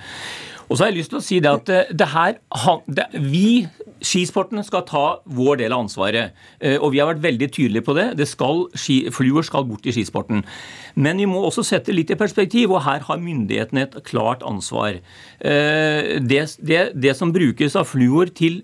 Og 0.69 0.77
så 0.77 0.85
har 0.85 0.91
jeg 0.91 0.99
lyst 1.01 1.13
til 1.13 1.21
å 1.21 1.25
si 1.25 1.39
det 1.43 1.53
at 1.53 1.71
eh, 1.73 1.93
det 1.95 2.09
her, 2.11 2.39
vi, 3.23 3.67
skisporten, 4.05 4.63
skal 4.67 4.85
ta 4.89 5.05
vår 5.39 5.61
del 5.63 5.75
av 5.75 5.85
ansvaret. 5.85 6.35
Eh, 6.59 6.77
og 6.81 6.93
vi 6.95 7.01
har 7.03 7.11
vært 7.11 7.23
veldig 7.25 7.51
tydelige 7.55 7.87
på 7.87 7.95
det. 7.99 8.09
det 8.19 8.27
skal, 8.31 8.67
ski, 8.75 8.99
fluor 9.15 9.47
skal 9.47 9.67
bort 9.69 9.87
i 9.87 9.95
skisporten. 9.95 10.43
Men 10.99 11.23
vi 11.23 11.29
må 11.31 11.45
også 11.47 11.65
sette 11.67 11.95
litt 11.95 12.11
i 12.11 12.19
perspektiv, 12.19 12.75
og 12.75 12.85
her 12.87 13.07
har 13.07 13.23
myndighetene 13.23 13.87
et 13.87 13.97
klart 14.09 14.43
ansvar. 14.47 14.99
Eh, 15.39 16.17
det, 16.25 16.43
det, 16.59 16.83
det 16.99 17.17
som 17.19 17.35
brukes 17.35 17.79
av 17.79 17.87
fluor 17.91 18.33
til, 18.35 18.63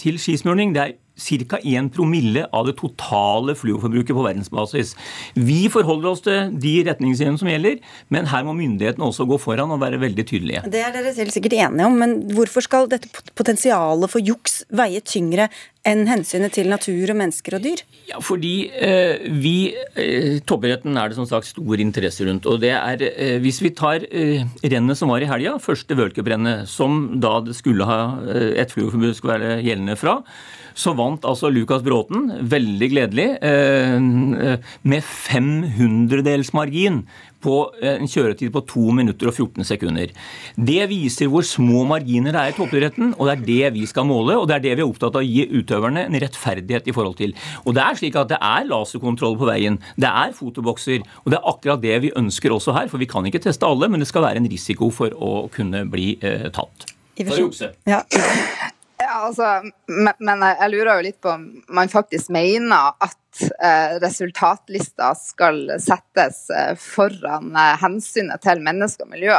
til 0.00 0.18
skismurning, 0.20 0.74
det 0.74 0.82
er 0.82 0.98
ca. 1.14 1.58
1 1.62 1.90
promille 1.94 2.46
av 2.52 2.66
det 2.66 2.76
totale 2.80 3.54
fluorforbruket 3.58 4.14
på 4.16 4.24
verdensbasis. 4.24 4.94
Vi 5.34 5.68
forholder 5.72 6.10
oss 6.10 6.24
til 6.26 6.54
de 6.60 6.74
retningslinjene 6.88 7.40
som 7.40 7.50
gjelder, 7.50 7.78
men 8.14 8.30
her 8.30 8.46
må 8.46 8.56
myndighetene 8.58 9.06
også 9.06 9.26
gå 9.30 9.38
foran 9.42 9.74
og 9.74 9.82
være 9.82 10.00
veldig 10.02 10.26
tydelige. 10.26 10.64
Det 10.70 10.82
er 10.82 10.94
dere 10.94 11.14
selv 11.14 11.34
sikkert 11.34 11.58
enige 11.60 11.86
om, 11.86 11.98
men 12.00 12.18
hvorfor 12.34 12.66
skal 12.66 12.90
dette 12.90 13.10
potensialet 13.38 14.10
for 14.10 14.24
juks 14.24 14.62
veie 14.74 15.02
tyngre 15.04 15.48
enn 15.84 16.06
hensynet 16.08 16.54
til 16.56 16.70
natur 16.72 17.12
og 17.12 17.18
mennesker 17.20 17.58
og 17.58 17.64
dyr? 17.66 17.82
Ja, 18.08 18.20
fordi 18.24 18.54
eh, 18.72 19.26
vi 19.28 19.74
eh, 20.00 20.40
Toppidretten 20.48 20.96
er 20.96 21.12
det 21.12 21.18
som 21.18 21.28
sagt 21.28 21.50
stor 21.50 21.80
interesse 21.82 22.24
rundt. 22.26 22.48
og 22.48 22.60
det 22.64 22.72
er, 22.72 23.04
eh, 23.04 23.36
Hvis 23.44 23.60
vi 23.62 23.70
tar 23.76 24.06
eh, 24.10 24.46
rennet 24.64 24.98
som 24.98 25.12
var 25.12 25.20
i 25.20 25.28
helga, 25.28 25.58
første 25.60 25.96
v-cuprennet, 25.98 26.68
som 26.68 27.20
da 27.20 27.36
det 27.44 27.56
skulle 27.56 27.84
ha 27.88 28.00
eh, 28.24 28.54
et 28.62 28.72
fluorforbud 28.72 29.14
skulle 29.14 29.38
være 29.38 29.62
gjeldende 29.64 29.98
fra, 30.00 30.22
så 30.74 30.94
vant 30.98 31.24
altså 31.28 31.50
Lukas 31.54 31.84
Bråten, 31.86 32.26
veldig 32.50 32.88
gledelig, 32.90 33.28
eh, 33.46 33.98
med 34.82 35.06
500-dels 35.06 36.52
margin 36.56 37.04
på 37.44 37.58
eh, 37.82 37.98
en 37.98 38.10
kjøretid 38.10 38.52
på 38.54 38.62
2 38.70 38.84
minutter 38.98 39.30
og 39.30 39.36
14 39.36 39.66
sekunder. 39.68 40.12
Det 40.56 40.80
viser 40.90 41.30
hvor 41.32 41.46
små 41.46 41.84
marginer 41.88 42.34
det 42.34 42.42
er 42.42 42.54
i 42.54 42.56
toppidretten, 42.56 43.14
og 43.18 43.28
det 43.28 43.34
er 43.34 43.44
det 43.48 43.72
vi 43.78 43.86
skal 43.90 44.08
måle. 44.08 44.38
Og 44.40 44.48
det 44.50 44.58
er 44.58 44.64
det 44.66 44.74
vi 44.78 44.84
er 44.84 44.88
opptatt 44.88 45.18
av 45.18 45.22
å 45.22 45.28
gi 45.28 45.46
utøverne 45.52 46.06
en 46.08 46.20
rettferdighet 46.24 46.90
i 46.90 46.96
forhold 46.96 47.18
til. 47.20 47.36
Og 47.64 47.76
det 47.76 47.84
er 47.84 48.00
slik 48.00 48.18
at 48.20 48.32
det 48.32 48.40
er 48.40 48.68
laserkontroll 48.70 49.38
på 49.40 49.50
veien, 49.50 49.78
det 50.00 50.10
er 50.10 50.34
fotobokser, 50.36 51.04
og 51.24 51.32
det 51.32 51.40
er 51.40 51.50
akkurat 51.54 51.84
det 51.84 52.00
vi 52.06 52.14
ønsker 52.18 52.54
også 52.54 52.76
her. 52.76 52.90
For 52.92 53.02
vi 53.02 53.10
kan 53.10 53.26
ikke 53.28 53.42
teste 53.44 53.68
alle, 53.68 53.90
men 53.90 54.02
det 54.02 54.10
skal 54.10 54.26
være 54.26 54.42
en 54.42 54.50
risiko 54.50 54.90
for 54.94 55.14
å 55.14 55.34
kunne 55.54 55.84
bli 55.90 56.14
eh, 56.24 56.48
tatt. 56.54 56.90
For 57.14 57.36
å 57.36 57.44
jukse. 57.46 57.74
Ja. 57.86 58.02
Ja, 59.04 59.18
altså, 59.26 59.60
men 60.18 60.42
jeg 60.48 60.70
lurer 60.72 60.96
jo 60.96 61.04
litt 61.04 61.18
på 61.20 61.34
om 61.34 61.42
man 61.76 61.90
faktisk 61.92 62.30
mener 62.32 62.94
at 63.04 63.42
eh, 63.60 63.98
resultatlista 64.00 65.10
skal 65.18 65.58
settes 65.82 66.46
eh, 66.48 66.72
foran 66.80 67.50
eh, 67.52 67.74
hensynet 67.82 68.40
til 68.40 68.62
mennesker 68.64 69.04
og 69.04 69.12
miljø 69.12 69.36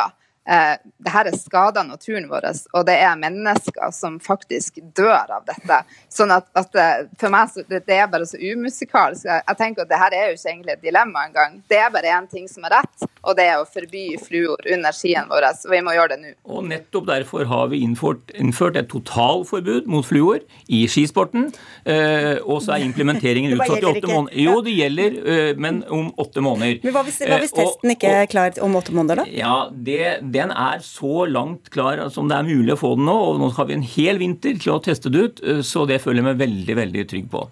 eh, 0.48 0.76
det 0.98 1.14
her 1.14 1.30
er 1.30 1.38
skader 1.38 1.86
naturen 1.88 2.30
vår, 2.30 2.48
og 2.74 2.86
det 2.88 2.98
er 3.02 3.18
mennesker 3.20 3.94
som 3.96 4.20
faktisk 4.24 4.80
dør 4.98 5.36
av 5.38 5.46
dette. 5.48 5.82
Sånn 6.12 6.34
at, 6.36 6.48
at 6.58 6.80
eh, 6.80 6.94
For 7.20 7.34
meg 7.34 7.52
så, 7.54 7.64
det, 7.70 7.84
det, 7.88 7.98
er 8.00 8.10
bare 8.12 8.28
så 8.30 8.40
umusikalsk. 8.40 9.28
Jeg, 9.28 9.44
jeg 9.48 9.60
tenker 9.62 9.86
at 9.86 9.92
det 9.92 10.02
her 10.02 10.16
er 10.16 10.30
jo 10.30 10.38
ikke 10.38 10.52
egentlig 10.54 10.76
et 10.76 10.86
dilemma 10.86 11.26
engang. 11.30 11.60
Det 11.72 11.80
er 11.82 11.94
bare 11.94 12.14
én 12.18 12.30
ting 12.32 12.48
som 12.52 12.66
er 12.68 12.78
rett, 12.80 13.08
og 13.26 13.38
det 13.38 13.48
er 13.50 13.62
å 13.62 13.68
forby 13.70 14.06
fluor 14.22 14.62
under 14.76 14.96
skien 14.96 15.30
vår. 15.32 15.50
Og 15.56 15.74
vi 15.74 15.82
må 15.86 15.96
gjøre 15.96 16.16
det 16.16 16.20
nå. 16.22 16.34
Og 16.50 16.66
nettopp 16.70 17.10
derfor 17.10 17.48
har 17.50 17.70
vi 17.72 17.82
innført, 17.86 18.34
innført 18.38 18.78
et 18.80 18.90
totalforbud 18.92 19.90
mot 19.92 20.06
fluor 20.06 20.44
i 20.68 20.86
skisporten. 20.92 21.50
Eh, 21.86 22.38
og 22.44 22.62
så 22.66 22.76
er 22.78 22.86
implementeringen 22.86 23.54
utsatt 23.58 23.82
i 23.82 23.90
åtte 23.90 24.10
måneder. 24.10 24.38
Jo, 24.46 24.58
det 24.66 24.76
gjelder, 24.76 25.18
eh, 25.36 25.52
men 25.62 25.82
om 25.90 26.12
åtte 26.22 26.44
måneder. 26.46 26.80
Men 26.84 26.96
Hva 26.96 27.06
hvis, 27.08 27.22
hva 27.26 27.40
hvis 27.42 27.54
eh, 27.54 27.62
testen 27.62 27.96
ikke 27.96 28.14
er 28.22 28.30
klar 28.32 28.62
om 28.66 28.78
åtte 28.80 28.96
måneder, 28.96 29.24
da? 29.24 29.28
Ja, 29.36 29.56
det 29.72 30.20
den 30.36 30.54
er 30.54 30.84
så 30.86 31.26
langt 31.30 31.72
klar 31.74 32.04
som 32.14 32.30
det 32.30 32.38
er 32.38 32.48
mulig 32.48 32.76
å 32.76 32.80
få 32.80 32.94
den 33.00 33.10
nå. 33.10 33.18
og 33.32 33.42
Nå 33.42 33.52
har 33.58 33.70
vi 33.70 33.80
en 33.80 33.90
hel 33.96 34.22
vinter 34.22 34.60
til 34.62 34.76
å 34.76 34.80
teste 34.84 35.12
det 35.14 35.26
ut, 35.26 35.44
eh, 35.44 35.62
så 35.66 35.88
det 35.90 36.02
føler 36.04 36.22
jeg 36.22 36.30
meg 36.30 36.42
veldig 36.46 36.80
veldig 36.84 37.10
trygg 37.12 37.30
på. 37.34 37.46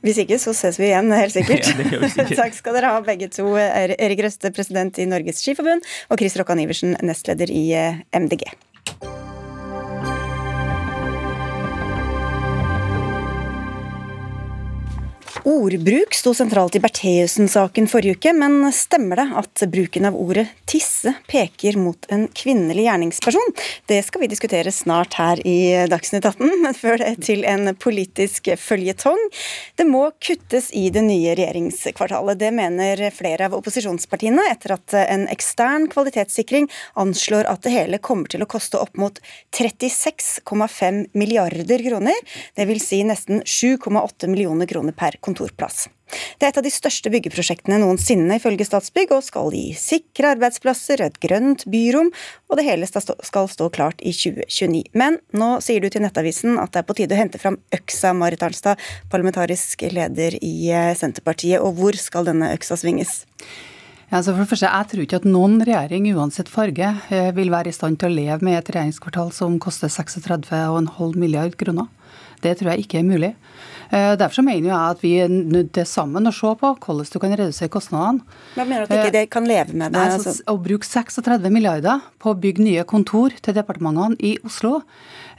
Hvis 0.00 0.22
ikke, 0.22 0.38
så 0.40 0.54
ses 0.56 0.78
vi 0.80 0.88
igjen, 0.88 1.12
helt 1.12 1.34
sikkert. 1.34 1.66
Ja, 1.90 2.08
sikkert. 2.08 2.36
Takk 2.42 2.56
skal 2.56 2.78
dere 2.78 2.94
ha, 2.94 3.04
begge 3.04 3.28
to. 3.32 3.52
Erik 3.60 4.24
Røste, 4.24 4.52
president 4.56 5.00
i 5.00 5.08
Norges 5.10 5.44
Skiforbund, 5.44 5.84
og 6.08 6.20
Chris 6.22 6.38
Rokkan 6.40 6.62
Iversen, 6.62 6.96
nestleder 7.04 7.52
i 7.52 7.66
eh, 7.76 8.04
MDG. 8.16 8.48
Ordbruk 15.44 16.14
sto 16.14 16.34
sentralt 16.36 16.74
i 16.76 16.80
Bertheussen-saken 16.84 17.86
forrige 17.88 18.18
uke, 18.18 18.32
men 18.36 18.66
stemmer 18.76 19.16
det 19.16 19.24
at 19.40 19.62
bruken 19.72 20.04
av 20.04 20.16
ordet 20.20 20.50
tisse 20.68 21.14
peker 21.30 21.78
mot 21.80 22.04
en 22.12 22.26
kvinnelig 22.36 22.84
gjerningsperson? 22.84 23.54
Det 23.88 24.02
skal 24.04 24.20
vi 24.20 24.28
diskutere 24.28 24.72
snart 24.74 25.16
her 25.16 25.40
i 25.48 25.86
Dagsnytt 25.88 26.26
18, 26.28 26.60
men 26.60 26.76
før 26.76 27.00
det 27.00 27.14
til 27.24 27.46
en 27.48 27.72
politisk 27.72 28.50
føljetong. 28.60 29.22
Det 29.80 29.86
må 29.88 30.02
kuttes 30.20 30.68
i 30.76 30.90
det 30.92 31.06
nye 31.06 31.32
regjeringskvartalet. 31.38 32.40
Det 32.42 32.52
mener 32.52 33.06
flere 33.16 33.48
av 33.48 33.56
opposisjonspartiene, 33.56 34.44
etter 34.52 34.76
at 34.76 34.98
en 35.06 35.24
ekstern 35.32 35.88
kvalitetssikring 35.88 36.68
anslår 37.00 37.48
at 37.48 37.64
det 37.64 37.72
hele 37.78 38.02
kommer 38.04 38.28
til 38.28 38.44
å 38.44 38.50
koste 38.50 38.76
opp 38.82 39.00
mot 39.00 39.16
36,5 39.56 41.02
milliarder 41.16 41.88
kroner. 41.88 42.20
Vil 42.60 42.84
si 42.84 43.00
nesten 43.08 43.40
7,8 43.48 44.28
millioner 44.28 44.68
kroner 44.68 44.92
per 44.92 45.16
kontor 45.16 45.29
kontorplass. 45.30 45.88
Det 46.10 46.46
er 46.46 46.50
et 46.50 46.58
av 46.58 46.64
de 46.66 46.72
største 46.72 47.10
byggeprosjektene 47.12 47.78
noensinne, 47.82 48.38
ifølge 48.40 48.66
Statsbygg, 48.66 49.12
og 49.14 49.22
skal 49.22 49.54
gi 49.54 49.70
sikre 49.78 50.32
arbeidsplasser, 50.34 51.02
et 51.04 51.18
grønt 51.22 51.62
byrom, 51.70 52.10
og 52.50 52.58
det 52.58 52.66
hele 52.66 52.88
skal 52.88 53.50
stå 53.52 53.70
klart 53.74 54.02
i 54.02 54.12
2029. 54.16 54.90
Men 54.98 55.20
nå 55.36 55.52
sier 55.64 55.82
du 55.82 55.90
til 55.90 56.02
Nettavisen 56.04 56.58
at 56.58 56.74
det 56.74 56.82
er 56.82 56.88
på 56.88 56.98
tide 56.98 57.14
å 57.16 57.20
hente 57.20 57.40
fram 57.42 57.60
øksa, 57.76 58.14
Marit 58.16 58.42
Arnstad, 58.42 58.80
parlamentarisk 59.12 59.86
leder 59.94 60.38
i 60.42 60.54
eh, 60.74 60.94
Senterpartiet. 60.98 61.62
Og 61.62 61.78
hvor 61.78 61.98
skal 61.98 62.26
denne 62.26 62.50
øksa 62.56 62.78
svinges? 62.80 63.20
Ja, 64.10 64.18
altså 64.18 64.34
for 64.34 64.42
det 64.42 64.50
første, 64.50 64.66
Jeg 64.66 64.90
tror 64.90 65.04
ikke 65.04 65.20
at 65.22 65.30
noen 65.30 65.60
regjering, 65.62 66.10
uansett 66.18 66.50
farge, 66.50 66.94
eh, 67.14 67.30
vil 67.30 67.50
være 67.54 67.70
i 67.70 67.76
stand 67.76 68.00
til 68.00 68.10
å 68.10 68.16
leve 68.16 68.42
med 68.42 68.58
et 68.58 68.74
regjeringskvartal 68.74 69.30
som 69.30 69.60
koster 69.62 69.86
36,5 69.86 71.14
milliard 71.14 71.54
kroner. 71.56 71.86
Det 72.42 72.58
tror 72.58 72.72
jeg 72.72 72.86
ikke 72.86 72.98
er 72.98 73.06
mulig. 73.06 73.34
Eh, 73.90 74.12
derfor 74.18 74.46
mener 74.46 74.68
jeg 74.68 74.78
at 74.78 75.00
vi 75.02 75.12
er 75.18 75.30
nødt 75.30 75.72
til 75.74 75.86
sammen 75.88 76.30
å 76.30 76.34
se 76.34 76.52
på 76.60 76.72
hvordan 76.78 77.08
du 77.10 77.18
kan 77.22 77.34
redusere 77.34 77.72
kostnadene. 77.72 78.22
Hva 78.54 78.66
mener 78.66 78.86
du 78.86 78.94
at 78.94 79.00
ikke 79.00 79.16
det 79.16 79.24
kan 79.34 79.48
leve 79.50 79.74
med 79.74 79.96
det? 79.96 80.04
Altså, 80.16 80.36
å 80.46 80.56
bruke 80.62 80.86
36 80.86 81.50
milliarder 81.50 82.04
på 82.22 82.32
å 82.32 82.38
bygge 82.38 82.66
nye 82.66 82.86
kontor 82.88 83.34
til 83.42 83.56
departementene 83.56 84.18
i 84.22 84.36
Oslo, 84.46 84.82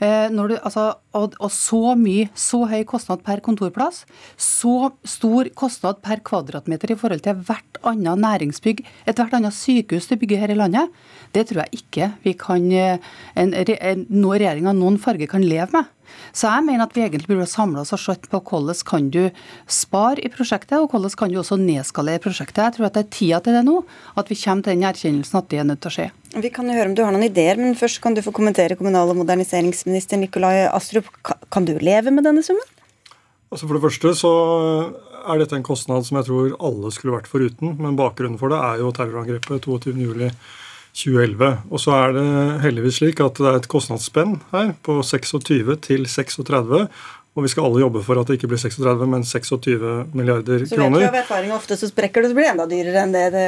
når 0.02 0.52
du, 0.52 0.54
altså, 0.60 0.86
og, 1.12 1.36
og, 1.38 1.50
så 1.52 1.94
mye, 1.98 2.28
så 2.38 2.64
høy 2.70 2.82
kostnad 2.88 3.22
per 3.26 3.42
kontorplass, 3.44 4.02
så 4.40 4.92
stor 5.04 5.50
kostnad 5.58 6.02
per 6.04 6.22
kvadratmeter 6.24 6.94
i 6.94 6.98
forhold 6.98 7.24
til 7.24 7.40
hvert 7.46 7.80
annet 7.88 8.22
næringsbygg, 8.22 8.84
ethvert 9.06 9.36
annet 9.38 9.56
sykehus 9.56 10.08
du 10.10 10.16
bygger 10.20 10.44
her 10.44 10.54
i 10.54 10.58
landet, 10.58 10.92
det 11.36 11.48
tror 11.48 11.64
jeg 11.64 11.82
ikke 11.82 12.12
vi 12.24 12.36
kan, 12.38 12.68
en, 12.72 13.56
en, 13.56 14.06
noe 14.12 14.38
regjeringa 14.38 14.74
noen 14.76 15.00
farge 15.00 15.28
kan 15.30 15.44
leve 15.44 15.72
med. 15.76 15.90
Så 16.32 16.48
jeg 16.48 16.64
mener 16.66 16.86
at 16.86 16.94
vi 16.96 17.02
egentlig 17.04 17.28
burde 17.30 17.48
samle 17.48 17.82
oss 17.82 17.92
og 17.94 18.00
se 18.00 18.14
på 18.30 18.40
hvordan 18.48 18.80
kan 18.88 19.08
du 19.12 19.22
spare 19.70 20.22
i 20.22 20.30
prosjektet, 20.32 20.78
og 20.78 20.90
hvordan 20.92 21.14
kan 21.18 21.32
du 21.32 21.38
også 21.40 21.58
nedskalere 21.60 22.22
prosjektet. 22.22 22.64
Jeg 22.64 22.76
tror 22.76 22.88
at 22.88 22.98
det 22.98 23.04
er 23.04 23.14
tida 23.16 23.40
til 23.44 23.56
det 23.56 23.64
nå, 23.68 23.78
at 24.16 24.30
vi 24.30 24.38
kommer 24.42 24.66
til 24.66 24.76
den 24.76 24.88
erkjennelsen 24.88 25.40
at 25.40 25.48
det 25.52 25.62
er 25.62 25.68
nødt 25.68 25.82
til 25.84 25.92
å 25.92 25.96
skje. 25.96 26.08
Vi 26.32 26.48
kan 26.48 26.68
jo 26.68 26.76
høre 26.76 26.88
om 26.88 26.94
du 26.96 27.02
har 27.04 27.12
noen 27.12 27.26
ideer, 27.26 27.58
men 27.60 27.76
først 27.76 28.00
kan 28.00 28.14
du 28.16 28.22
få 28.24 28.32
kommentere 28.32 28.78
kommunal- 28.78 29.10
og 29.12 29.18
moderniseringsminister 29.20 30.20
Nikolai 30.20 30.64
Astrup. 30.70 31.01
Kan 31.52 31.66
du 31.68 31.74
leve 31.78 32.12
med 32.14 32.24
denne 32.26 32.42
summen? 32.44 32.68
Altså 33.52 33.68
For 33.68 33.76
det 33.76 33.84
første 33.84 34.14
så 34.16 34.32
er 35.28 35.38
dette 35.38 35.56
en 35.58 35.66
kostnad 35.66 36.06
som 36.06 36.18
jeg 36.18 36.28
tror 36.28 36.56
alle 36.58 36.90
skulle 36.94 37.16
vært 37.18 37.30
foruten. 37.30 37.76
Men 37.78 37.98
bakgrunnen 37.98 38.40
for 38.40 38.52
det 38.52 38.58
er 38.58 38.82
jo 38.82 38.92
terrorangrepet 38.96 39.66
22.07.2011. 39.68 41.50
Og 41.70 41.82
så 41.82 41.96
er 41.98 42.16
det 42.16 42.28
heldigvis 42.64 43.02
slik 43.02 43.22
at 43.24 43.38
det 43.38 43.50
er 43.50 43.60
et 43.60 43.70
kostnadsspenn 43.70 44.38
her 44.54 44.72
på 44.86 45.00
26 45.04 45.76
til 45.84 46.08
36. 46.08 46.86
Og 47.32 47.46
vi 47.46 47.48
skal 47.48 47.64
alle 47.64 47.80
jobbe 47.80 48.02
for 48.04 48.20
at 48.20 48.28
det 48.28 48.34
ikke 48.36 48.48
blir 48.50 48.60
36, 48.60 49.06
men 49.08 49.22
26 49.24 49.92
milliarder 50.12 50.66
kroner. 50.68 50.98
Så 50.98 50.98
vet 50.98 51.00
vi 51.00 51.06
av 51.08 51.14
erfaring 51.22 51.52
ofte 51.56 51.78
så 51.80 51.88
sprekker 51.88 52.26
det, 52.26 52.28
så 52.28 52.36
blir 52.36 52.44
det 52.44 52.50
enda 52.52 52.66
dyrere 52.68 53.04
enn 53.06 53.14
det 53.14 53.22
det, 53.32 53.44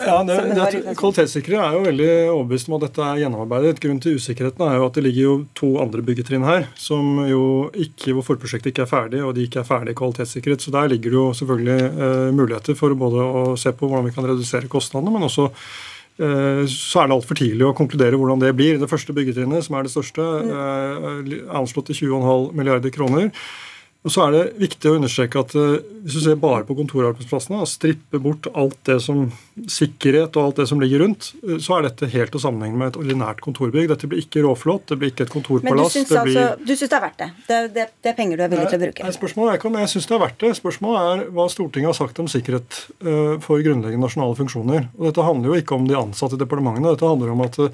Ja, 0.00 0.16
det, 0.26 0.34
det 0.34 0.40
det, 0.48 0.54
utgangspunktet. 0.56 0.98
Kvalitetssikre 0.98 1.60
er 1.62 1.76
jo 1.76 1.84
veldig 1.84 2.08
overbevist 2.32 2.70
om 2.70 2.74
at 2.80 2.86
dette 2.88 3.04
er 3.06 3.20
gjennomarbeidet. 3.22 3.82
Grunnen 3.84 4.02
til 4.02 4.18
usikkerheten 4.18 4.64
er 4.66 4.80
jo 4.80 4.88
at 4.88 4.98
det 4.98 5.04
ligger 5.06 5.22
jo 5.28 5.36
to 5.60 5.70
andre 5.84 6.02
byggetrinn 6.08 6.48
her 6.48 6.66
som 6.74 7.20
jo 7.28 7.44
ikke, 7.70 8.16
hvor 8.16 8.26
forprosjektet 8.32 8.72
ikke 8.72 8.82
er 8.88 8.90
ferdig, 8.90 9.22
og 9.22 9.36
de 9.38 9.46
ikke 9.46 9.62
er 9.62 9.68
ferdig 9.68 9.94
kvalitetssikret. 10.00 10.66
Så 10.66 10.74
der 10.74 10.90
ligger 10.90 11.14
det 11.14 11.20
jo 11.20 11.28
selvfølgelig 11.38 11.78
eh, 11.86 12.26
muligheter 12.34 12.78
for 12.82 12.98
både 12.98 13.30
å 13.30 13.44
se 13.54 13.70
på 13.70 13.86
hvordan 13.86 14.10
vi 14.10 14.16
kan 14.18 14.26
redusere 14.26 14.72
kostnadene, 14.74 15.14
men 15.14 15.30
også 15.30 15.52
så 16.20 17.00
er 17.00 17.08
det 17.08 17.16
altfor 17.16 17.38
tidlig 17.38 17.64
å 17.64 17.74
konkludere 17.76 18.18
hvordan 18.20 18.42
det 18.42 18.52
blir. 18.58 18.78
Det 18.80 18.90
første 18.90 19.14
byggetrinnet, 19.16 19.64
som 19.64 19.78
er 19.78 19.86
det 19.86 19.92
største, 19.94 20.20
eh, 20.20 21.08
er 21.08 21.44
anslått 21.60 21.90
til 21.90 22.10
20,5 22.10 22.52
milliarder 22.58 22.92
kroner. 22.92 23.30
Og 24.00 24.12
så 24.14 24.22
er 24.24 24.32
det 24.32 24.42
viktig 24.62 24.88
å 24.88 24.94
understreke 24.96 25.42
at 25.42 25.52
eh, 25.60 25.82
hvis 26.06 26.14
du 26.16 26.22
ser 26.24 26.38
bare 26.40 26.64
på 26.64 26.72
kontorarbeidsplassene 26.78 27.58
og 27.60 27.68
stripper 27.68 28.22
bort 28.24 28.46
alt 28.56 28.78
det 28.88 28.96
som 29.04 29.26
sikkerhet 29.68 30.38
og 30.40 30.46
alt 30.46 30.62
det 30.62 30.66
som 30.70 30.80
ligger 30.80 31.02
rundt, 31.04 31.28
eh, 31.44 31.58
så 31.60 31.76
er 31.76 31.90
dette 31.90 32.08
helt 32.14 32.38
å 32.38 32.40
sammenligne 32.40 32.80
med 32.80 32.94
et 32.94 32.98
ordinært 33.02 33.42
kontorbygg. 33.44 33.90
Dette 33.92 34.08
blir 34.08 34.22
ikke 34.24 34.46
råflott, 34.46 34.86
det 34.88 34.98
blir 35.02 35.12
ikke 35.12 35.26
et 35.26 35.34
Men 35.34 35.44
du 35.44 35.50
kontorpalass. 35.50 35.98
syns, 35.98 36.08
det 36.08 36.24
blir... 36.24 36.40
altså, 36.40 36.64
du 36.64 36.72
syns 36.72 36.94
det 36.94 36.98
er 37.00 37.04
verdt 37.04 37.20
det? 37.20 37.30
Det, 37.44 37.60
det? 37.76 37.88
det 38.00 38.12
er 38.14 38.18
penger 38.22 38.40
du 38.40 38.46
er 38.46 38.52
villig 38.54 38.68
til 38.72 38.80
å 38.80 38.84
bruke? 38.86 39.04
Nei, 39.04 39.14
spørsmålet 39.20 39.52
er 39.52 39.60
ikke 39.60 39.72
om 39.74 39.80
jeg 39.82 39.94
syns 39.94 40.08
det 40.08 40.16
er 40.16 40.24
verdt 40.24 40.44
det. 40.46 40.56
Spørsmålet 40.62 41.10
er 41.10 41.24
hva 41.36 41.50
Stortinget 41.52 41.92
har 41.92 42.00
sagt 42.00 42.24
om 42.24 42.34
sikkerhet 42.38 42.82
eh, 43.04 43.34
for 43.44 43.66
grunnleggende 43.68 44.06
nasjonale 44.08 44.40
funksjoner. 44.40 44.88
Og 44.96 45.10
Dette 45.10 45.28
handler 45.28 45.52
jo 45.52 45.60
ikke 45.60 45.76
om 45.76 45.90
de 45.90 46.00
ansatte 46.00 46.40
i 46.40 46.40
departementene. 46.40 46.96
Dette 46.96 47.12
handler 47.12 47.36
om 47.36 47.44
at 47.44 47.66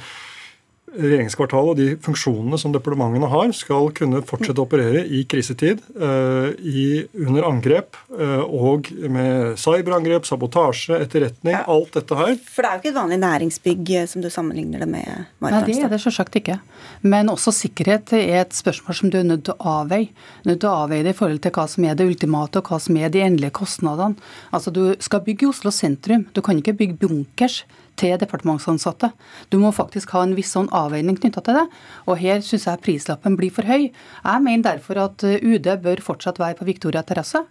regjeringskvartalet 0.95 1.73
og 1.73 1.79
de 1.79 1.87
funksjonene 2.03 2.59
som 2.61 2.73
departementene 2.75 3.29
har, 3.31 3.51
skal 3.57 3.91
kunne 3.97 4.23
fortsette 4.27 4.63
å 4.63 4.67
operere 4.67 5.03
i 5.03 5.25
krisetid, 5.29 5.83
eh, 5.99 6.49
i, 6.63 6.87
under 7.27 7.47
angrep 7.49 7.99
eh, 8.15 8.45
og 8.45 8.91
med 9.13 9.59
cyberangrep, 9.61 10.27
sabotasje, 10.29 11.01
etterretning, 11.03 11.57
alt 11.59 11.99
dette 11.99 12.19
her. 12.19 12.37
For 12.53 12.63
det 12.63 12.71
er 12.71 12.79
jo 12.79 12.83
ikke 12.85 12.93
et 12.93 12.99
vanlig 13.01 13.21
næringsbygg 13.25 13.95
eh, 13.99 14.09
som 14.11 14.25
du 14.25 14.31
sammenligner 14.33 14.85
det 14.85 14.91
med? 14.93 15.27
Nei, 15.43 15.53
det 15.67 15.79
er 15.89 15.93
det 15.93 16.01
selvsagt 16.05 16.39
ikke. 16.41 16.61
Men 17.07 17.33
også 17.33 17.55
sikkerhet 17.55 18.15
er 18.21 18.45
et 18.45 18.57
spørsmål 18.57 19.01
som 19.01 19.13
du 19.13 19.19
er 19.21 19.27
nødt 19.27 19.47
til 19.49 19.57
å 19.57 19.79
avveie. 19.83 20.13
Nødt 20.47 20.63
til 20.63 20.71
å 20.71 20.77
avveie 20.85 21.07
det 21.07 21.17
i 21.17 21.19
forhold 21.19 21.43
til 21.45 21.57
hva 21.57 21.67
som 21.71 21.89
er 21.89 21.99
det 21.99 22.07
ultimate, 22.09 22.63
og 22.63 22.71
hva 22.71 22.81
som 22.83 23.01
er 23.01 23.13
de 23.13 23.25
endelige 23.27 23.57
kostnadene. 23.59 24.17
Altså, 24.55 24.71
Du 24.77 24.95
skal 25.01 25.25
bygge 25.25 25.47
i 25.47 25.51
Oslo 25.51 25.73
sentrum. 25.73 26.27
Du 26.35 26.43
kan 26.45 26.59
ikke 26.59 26.77
bygge 26.77 27.01
bunkers 27.01 27.65
til 27.97 28.15
departementsansatte. 28.21 29.11
Du 29.51 29.59
må 29.63 29.73
faktisk 29.75 30.11
ha 30.17 30.23
en 30.27 30.35
viss 30.37 30.53
sånn 30.57 30.69
avveining 30.77 31.17
knytta 31.19 31.43
til 31.47 31.59
det. 31.61 31.67
Og 32.07 32.19
her 32.21 32.41
syns 32.45 32.67
jeg 32.69 32.83
prislappen 32.85 33.37
blir 33.41 33.51
for 33.55 33.67
høy. 33.69 33.89
Jeg 33.91 34.45
mener 34.45 34.69
derfor 34.75 35.01
at 35.09 35.25
eh, 35.25 35.41
UD 35.43 35.69
bør 35.85 36.03
fortsatt 36.05 36.39
være 36.43 36.59
på 36.61 36.69
Victoria 36.69 37.03
terrasse. 37.03 37.43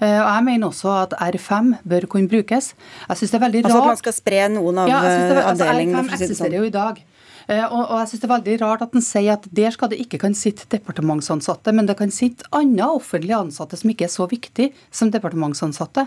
Eh, 0.00 0.18
Og 0.22 0.30
jeg 0.30 0.44
mener 0.46 0.70
også 0.70 0.94
at 1.02 1.12
R5 1.34 1.74
bør 1.84 2.06
kunne 2.08 2.28
brukes. 2.30 2.72
Jeg 3.08 3.16
synes 3.20 3.30
det 3.30 3.38
er 3.40 3.46
veldig 3.46 3.64
rart 3.64 3.70
Altså 3.72 3.82
at 3.84 3.92
man 3.92 4.02
skal 4.04 4.16
spre 4.16 4.42
noen 4.54 4.78
av 4.84 4.88
ja, 4.88 5.02
det, 5.02 5.42
altså, 5.44 5.64
avdelingene? 5.68 6.02
R5 6.02 6.08
for 6.08 6.14
å 6.14 6.18
si 6.18 6.24
det 6.24 6.28
eksisterer 6.30 6.52
sånn. 6.54 6.58
jo 6.62 6.70
i 6.72 6.76
dag. 6.78 7.02
Eh, 7.48 7.64
Og, 7.64 7.82
og 7.90 7.98
jeg 7.98 8.08
synes 8.08 8.20
det 8.22 8.28
er 8.28 8.34
veldig 8.36 8.56
rart 8.62 8.82
at 8.84 8.94
en 8.94 9.04
sier 9.04 9.32
at 9.34 9.46
der 9.56 9.70
skal 9.74 9.88
det 9.92 9.98
ikke 10.04 10.18
kan 10.20 10.34
sitte 10.36 10.66
departementsansatte, 10.74 11.72
men 11.72 11.86
det 11.88 11.96
kan 11.98 12.10
sitte 12.12 12.44
andre 12.52 12.90
offentlige 12.98 13.38
ansatte 13.40 13.76
som 13.80 13.90
ikke 13.90 14.04
er 14.04 14.12
så 14.12 14.26
viktige 14.30 14.72
som 14.90 15.10
departementsansatte. 15.10 16.06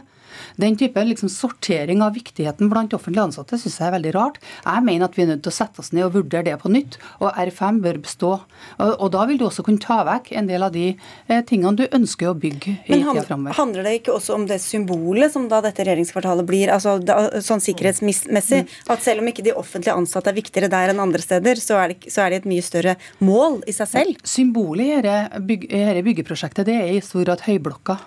Den 0.62 0.78
type 0.80 1.04
liksom 1.06 1.30
sortering 1.32 2.02
av 2.06 2.15
viktigheten 2.17 2.70
blant 2.72 2.94
offentlige 2.98 3.28
ansatte 3.30 3.60
syns 3.60 3.80
jeg 3.80 3.88
er 3.89 3.96
veldig 3.96 4.13
rart. 4.15 4.39
Jeg 4.65 4.86
mener 4.86 5.08
at 5.08 5.17
vi 5.17 5.26
er 5.26 5.32
nødt 5.34 5.44
til 5.46 5.54
å 5.54 5.56
sette 5.56 5.84
oss 5.84 5.91
ned 5.96 6.08
og 6.08 6.15
vurdere 6.20 6.46
det 6.50 6.58
på 6.62 6.72
nytt, 6.72 6.98
og 7.20 7.32
R5 7.32 7.82
bør 7.84 8.02
bestå. 8.04 8.32
Og, 8.78 8.91
og 8.91 9.12
da 9.15 9.26
vil 9.30 9.39
du 9.41 9.46
også 9.48 9.65
kunne 9.67 9.82
ta 9.82 10.02
vekk 10.08 10.32
en 10.39 10.50
del 10.50 10.65
av 10.65 10.74
de 10.76 10.88
eh, 10.91 11.41
tingene 11.48 11.74
du 11.80 11.86
ønsker 11.88 12.32
å 12.32 12.36
bygge 12.38 12.76
i 12.76 12.78
Men 12.91 13.02
tida 13.02 13.10
handler, 13.10 13.28
framover. 13.30 13.58
handler 13.58 13.88
det 13.88 13.96
ikke 14.02 14.15
også 14.15 14.38
om 14.38 14.48
det 14.50 14.60
symbolet 14.63 15.34
som 15.34 15.48
da 15.52 15.62
dette 15.65 15.86
regjeringskvartalet 15.88 16.48
blir, 16.48 16.72
altså 16.74 16.98
da, 17.04 17.17
sånn 17.44 17.63
sikkerhetsmessig? 17.63 18.63
At 18.91 19.06
selv 19.06 19.24
om 19.24 19.32
ikke 19.32 19.46
de 19.46 19.56
offentlige 19.58 19.96
ansatte 19.98 20.32
er 20.32 20.38
viktigere 20.38 20.72
der 20.72 20.94
enn 20.94 21.04
andre 21.04 21.22
steder, 21.24 21.62
så 21.62 21.80
er 21.82 21.94
det, 21.94 22.12
så 22.13 22.26
er 22.26 22.34
det 22.34 22.41
et 22.41 22.50
mye 22.52 22.65
større 22.65 22.98
mål 23.24 23.62
i 23.70 23.76
seg 23.76 23.91
selv? 23.91 24.24
Symbolet 24.28 24.88
i 24.88 25.02
dette 25.02 25.44
bygge, 25.48 26.08
byggeprosjektet 26.08 26.67
det 26.70 26.80
er 26.82 26.96
i 26.96 27.04
stor 27.06 27.26
grad 27.26 27.46
høyblokka. 27.48 28.00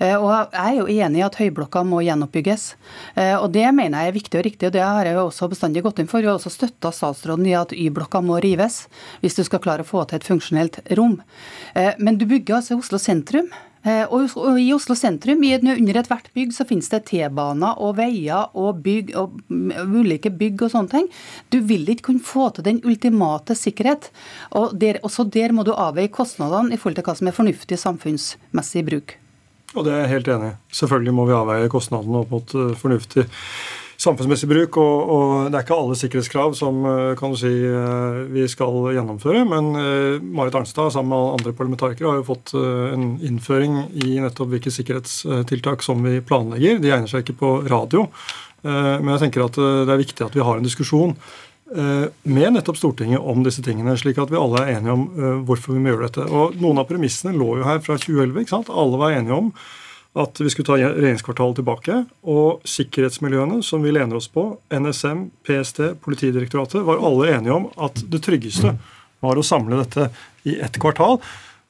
Eh, 0.00 0.14
Og 0.16 0.30
Jeg 0.52 0.70
er 0.70 0.78
jo 0.78 0.86
enig 0.86 1.18
i 1.18 1.26
at 1.26 1.36
høyblokka 1.36 1.84
må 1.86 2.02
gjenoppbygges. 2.04 2.74
Eh, 3.16 3.36
Og 3.36 3.52
Det 3.52 3.66
mener 3.74 4.04
jeg 4.04 4.08
er 4.08 4.18
viktig 4.20 4.38
og 4.38 4.44
riktig, 4.44 4.66
og 4.66 4.72
det 4.72 4.82
har 4.82 5.04
jeg 5.04 5.14
jo 5.14 5.26
også 5.28 5.48
bestandig 5.50 5.82
gått 5.82 5.98
inn 5.98 6.06
for. 6.08 6.20
Vi 6.20 6.26
har 6.26 6.38
også 6.38 6.50
støtta 6.50 6.90
statsråden 6.92 7.46
i 7.46 7.54
at 7.54 7.72
Y-blokka 7.72 8.20
må 8.22 8.40
rives, 8.42 8.88
hvis 9.22 9.36
du 9.36 9.44
skal 9.44 9.60
klare 9.60 9.82
å 9.84 9.86
få 9.86 10.06
til 10.08 10.16
et 10.16 10.24
funksjonelt 10.24 10.80
rom. 10.96 11.22
Eh, 11.74 11.94
Men 11.98 12.16
du 12.18 12.26
bygger 12.26 12.56
altså 12.56 12.78
Oslo 12.78 12.98
sentrum. 12.98 13.48
Og 13.84 14.30
i- 14.58 14.72
Oslo 14.72 14.94
sentrum, 14.94 15.42
under 15.44 15.94
ethvert 16.00 16.32
bygg, 16.34 16.52
så 16.52 16.64
finnes 16.66 16.88
det 16.88 17.04
T-baner 17.04 17.74
og 17.78 17.96
veier 17.96 18.48
og, 18.54 18.82
bygg, 18.82 19.14
og 19.14 19.42
mm, 19.50 19.72
ulike 19.92 20.30
bygg 20.30 20.62
og 20.62 20.70
sånne 20.70 20.90
ting. 20.90 21.08
Du 21.50 21.60
vil 21.60 21.84
ikke 21.84 22.04
kunne 22.08 22.20
få 22.24 22.48
til 22.54 22.64
den 22.64 22.80
ultimate 22.82 23.52
sikkerhet. 23.54 24.08
Og 24.52 24.78
der, 24.78 24.94
også 25.04 25.28
der 25.30 25.52
må 25.52 25.64
du 25.64 25.72
avveie 25.72 26.08
kostnadene 26.08 26.72
i 26.72 26.76
forhold 26.78 26.94
til 26.96 27.04
hva 27.04 27.14
som 27.14 27.28
er 27.28 27.32
fornuftig 27.36 27.76
samfunnsmessig 27.78 28.86
bruk. 28.88 29.18
Og 29.74 29.86
det 29.86 29.94
er 29.94 30.04
jeg 30.04 30.12
helt 30.14 30.28
enig 30.34 30.52
i. 30.52 30.58
Selvfølgelig 30.80 31.14
må 31.16 31.24
vi 31.28 31.34
avveie 31.34 31.70
kostnadene 31.72 32.20
opp 32.22 32.34
mot 32.34 32.54
eh, 32.54 32.74
fornuftig 32.78 33.24
samfunnsmessig 34.04 34.48
bruk. 34.50 34.78
Og, 34.82 35.10
og 35.14 35.32
det 35.48 35.58
er 35.58 35.66
ikke 35.66 35.78
alle 35.78 35.98
sikkerhetskrav 35.98 36.54
som 36.58 36.80
eh, 36.90 37.10
kan 37.18 37.34
du 37.34 37.38
si, 37.40 37.50
eh, 37.50 38.20
vi 38.34 38.46
skal 38.50 38.92
gjennomføre. 38.94 39.42
Men 39.50 39.72
Marit 40.36 40.58
Arnstad 40.60 40.94
sammen 40.94 41.10
med 41.14 41.40
andre 41.40 41.54
parlamentarikere 41.58 42.12
har 42.12 42.22
jo 42.22 42.28
fått 42.30 42.54
en 42.54 43.14
innføring 43.24 43.80
i 44.06 44.18
nettopp 44.22 44.54
hvilke 44.54 44.72
sikkerhetstiltak 44.74 45.82
som 45.86 46.06
vi 46.06 46.20
planlegger. 46.24 46.78
De 46.82 46.94
egner 46.94 47.10
seg 47.10 47.24
ikke 47.24 47.40
på 47.42 47.54
radio. 47.70 48.06
Men 48.64 49.10
jeg 49.12 49.26
tenker 49.26 49.42
at 49.44 49.58
det 49.58 49.92
er 49.92 50.00
viktig 50.00 50.24
at 50.24 50.36
vi 50.38 50.40
har 50.40 50.56
en 50.56 50.64
diskusjon 50.64 51.12
med 51.72 52.52
nettopp 52.52 52.76
Stortinget 52.76 53.22
om 53.24 53.40
disse 53.44 53.62
tingene, 53.64 53.96
slik 53.98 54.18
at 54.20 54.30
vi 54.30 54.36
alle 54.38 54.60
er 54.62 54.76
enige 54.76 54.94
om 54.94 55.06
eh, 55.16 55.38
hvorfor 55.48 55.74
vi 55.74 55.80
må 55.80 55.94
gjøre 55.94 56.10
dette. 56.10 56.26
Og 56.28 56.58
Noen 56.60 56.82
av 56.82 56.88
premissene 56.90 57.32
lå 57.36 57.56
jo 57.60 57.64
her 57.66 57.80
fra 57.84 57.96
2011. 57.98 58.42
ikke 58.42 58.52
sant? 58.52 58.70
Alle 58.70 59.00
var 59.00 59.16
enige 59.16 59.38
om 59.38 59.48
at 60.14 60.38
vi 60.38 60.50
skulle 60.52 60.68
ta 60.68 60.76
regjeringskvartalet 60.78 61.58
tilbake. 61.58 61.96
Og 62.30 62.60
sikkerhetsmiljøene 62.68 63.62
som 63.66 63.82
vi 63.82 63.94
lener 63.94 64.20
oss 64.20 64.28
på, 64.30 64.46
NSM, 64.70 65.26
PST, 65.46 65.80
Politidirektoratet, 66.04 66.84
var 66.86 67.02
alle 67.02 67.32
enige 67.34 67.56
om 67.56 67.66
at 67.82 68.04
det 68.12 68.22
tryggeste 68.26 68.76
var 69.24 69.40
å 69.40 69.46
samle 69.46 69.80
dette 69.80 70.10
i 70.46 70.58
ett 70.62 70.78
kvartal. 70.78 71.18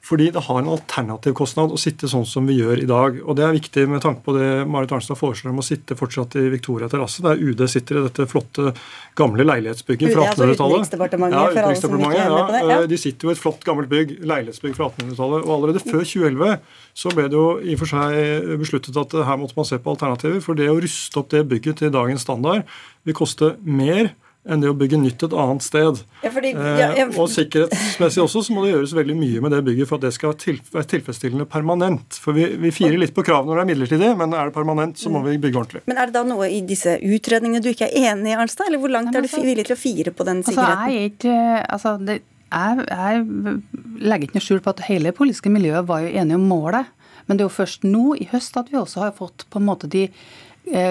Fordi 0.05 0.27
det 0.29 0.43
har 0.45 0.59
en 0.61 0.67
alternativ 0.69 1.33
kostnad 1.33 1.71
å 1.73 1.79
sitte 1.81 2.05
sånn 2.09 2.27
som 2.29 2.45
vi 2.45 2.59
gjør 2.59 2.83
i 2.83 2.85
dag. 2.89 3.15
Og 3.25 3.37
det 3.39 3.45
er 3.47 3.55
viktig 3.55 3.87
med 3.89 4.03
tanke 4.03 4.21
på 4.25 4.35
det 4.35 4.49
Marit 4.69 4.91
Arnstad 4.93 5.17
foreslår 5.17 5.49
om 5.49 5.63
å 5.63 5.65
sitte 5.65 5.97
fortsatt 5.97 6.35
i 6.37 6.43
Victoria 6.53 6.89
terrasse, 6.91 7.23
der 7.25 7.41
UD 7.41 7.63
sitter 7.71 7.97
i 7.97 8.03
dette 8.05 8.27
flotte, 8.29 8.75
gamle 9.17 9.47
leilighetsbygget 9.47 10.13
fra 10.13 10.27
UD, 10.27 10.29
altså 10.29 10.45
1800-tallet. 10.45 10.83
Utenriksdepartementet, 10.85 12.19
Ja, 12.19 12.43
det, 12.51 12.59
ja. 12.61 12.67
ja. 12.75 12.89
De 12.91 12.99
sitter 13.01 13.25
jo 13.25 13.33
i 13.33 13.35
et 13.35 13.41
flott, 13.41 13.65
gammelt 13.65 13.89
bygg, 13.89 14.13
leilighetsbygg 14.21 14.75
fra 14.77 14.91
1800-tallet. 14.91 15.47
Og 15.47 15.55
allerede 15.57 15.81
før 15.81 16.05
2011 16.05 16.53
så 17.01 17.15
ble 17.15 17.25
det 17.31 17.39
jo 17.39 17.47
i 17.65 17.73
og 17.73 17.81
for 17.81 17.93
seg 17.95 18.53
besluttet 18.61 19.01
at 19.01 19.17
her 19.25 19.41
måtte 19.41 19.57
man 19.57 19.69
se 19.71 19.81
på 19.81 19.95
alternativer. 19.95 20.37
For 20.45 20.59
det 20.59 20.69
å 20.69 20.77
ruste 20.85 21.23
opp 21.23 21.33
det 21.33 21.47
bygget 21.49 21.81
til 21.81 21.95
dagens 21.95 22.27
standard 22.27 22.69
vil 23.09 23.17
koste 23.17 23.55
mer 23.65 24.13
enn 24.45 24.61
det 24.61 24.69
å 24.69 24.75
bygge 24.77 24.97
nytt 25.01 25.23
et 25.25 25.33
annet 25.33 25.63
sted. 25.65 26.01
Ja, 26.21 26.29
fordi, 26.29 26.51
ja, 26.53 26.75
ja, 26.77 27.05
Eh, 27.05 27.17
og 27.19 27.29
sikkerhetsmessig 27.33 28.21
også 28.23 28.43
så 28.45 28.53
må 28.53 28.63
det 28.65 28.73
gjøres 28.75 28.93
veldig 28.93 29.15
mye 29.17 29.41
med 29.41 29.51
det 29.55 29.63
bygget 29.65 29.89
for 29.89 29.97
at 29.97 30.05
det 30.05 30.13
skal 30.13 30.35
være 30.35 30.85
tilfredsstillende 30.91 31.47
permanent. 31.49 32.19
For 32.21 32.37
vi, 32.37 32.45
vi 32.61 32.71
firer 32.75 32.97
litt 33.01 33.15
på 33.15 33.25
kravene 33.25 33.49
når 33.51 33.57
det 33.57 33.63
er 33.65 33.71
midlertidig, 33.73 34.11
men 34.21 34.33
er 34.37 34.51
det 34.51 34.55
permanent, 34.57 34.99
så 35.01 35.09
må 35.09 35.23
vi 35.25 35.37
bygge 35.41 35.61
ordentlig. 35.63 35.81
men 35.89 35.97
er 35.97 36.11
det 36.11 36.17
da 36.19 36.23
noe 36.29 36.49
i 36.53 36.61
disse 36.61 36.97
utredningene 37.01 37.63
du 37.65 37.71
ikke 37.73 37.89
er 37.89 38.11
enig 38.13 38.31
i, 38.35 38.37
Arnstad? 38.37 38.69
Eller 38.69 38.81
hvor 38.83 38.93
langt 38.93 39.15
er 39.15 39.25
du 39.25 39.27
altså- 39.27 39.41
villig 39.43 39.65
til 39.65 39.75
å 39.75 39.81
fire 39.81 40.11
på 40.13 40.25
den 40.29 40.43
Altså, 40.45 40.53
sikkerheten? 40.53 40.91
jeg 40.91 41.01
er 41.01 41.09
ikke 41.09 41.35
altså, 41.73 41.97
jeg, 42.05 42.85
jeg 42.85 44.05
legger 44.05 44.27
ikke 44.27 44.37
noe 44.37 44.45
skjul 44.45 44.61
på 44.63 44.69
at 44.75 44.85
hele 44.89 45.09
det 45.09 45.17
politiske 45.17 45.49
miljøet 45.51 45.87
var 45.89 46.05
jo 46.05 46.13
enige 46.13 46.35
om 46.39 46.47
målet. 46.47 46.85
Men 47.27 47.37
det 47.37 47.43
er 47.45 47.49
jo 47.49 47.55
først 47.57 47.85
nå 47.87 48.15
i 48.21 48.27
høst 48.29 48.57
at 48.59 48.69
vi 48.69 48.77
også 48.77 49.01
har 49.01 49.15
fått 49.17 49.47
på 49.49 49.57
en 49.57 49.65
måte 49.65 49.89
de 49.89 50.05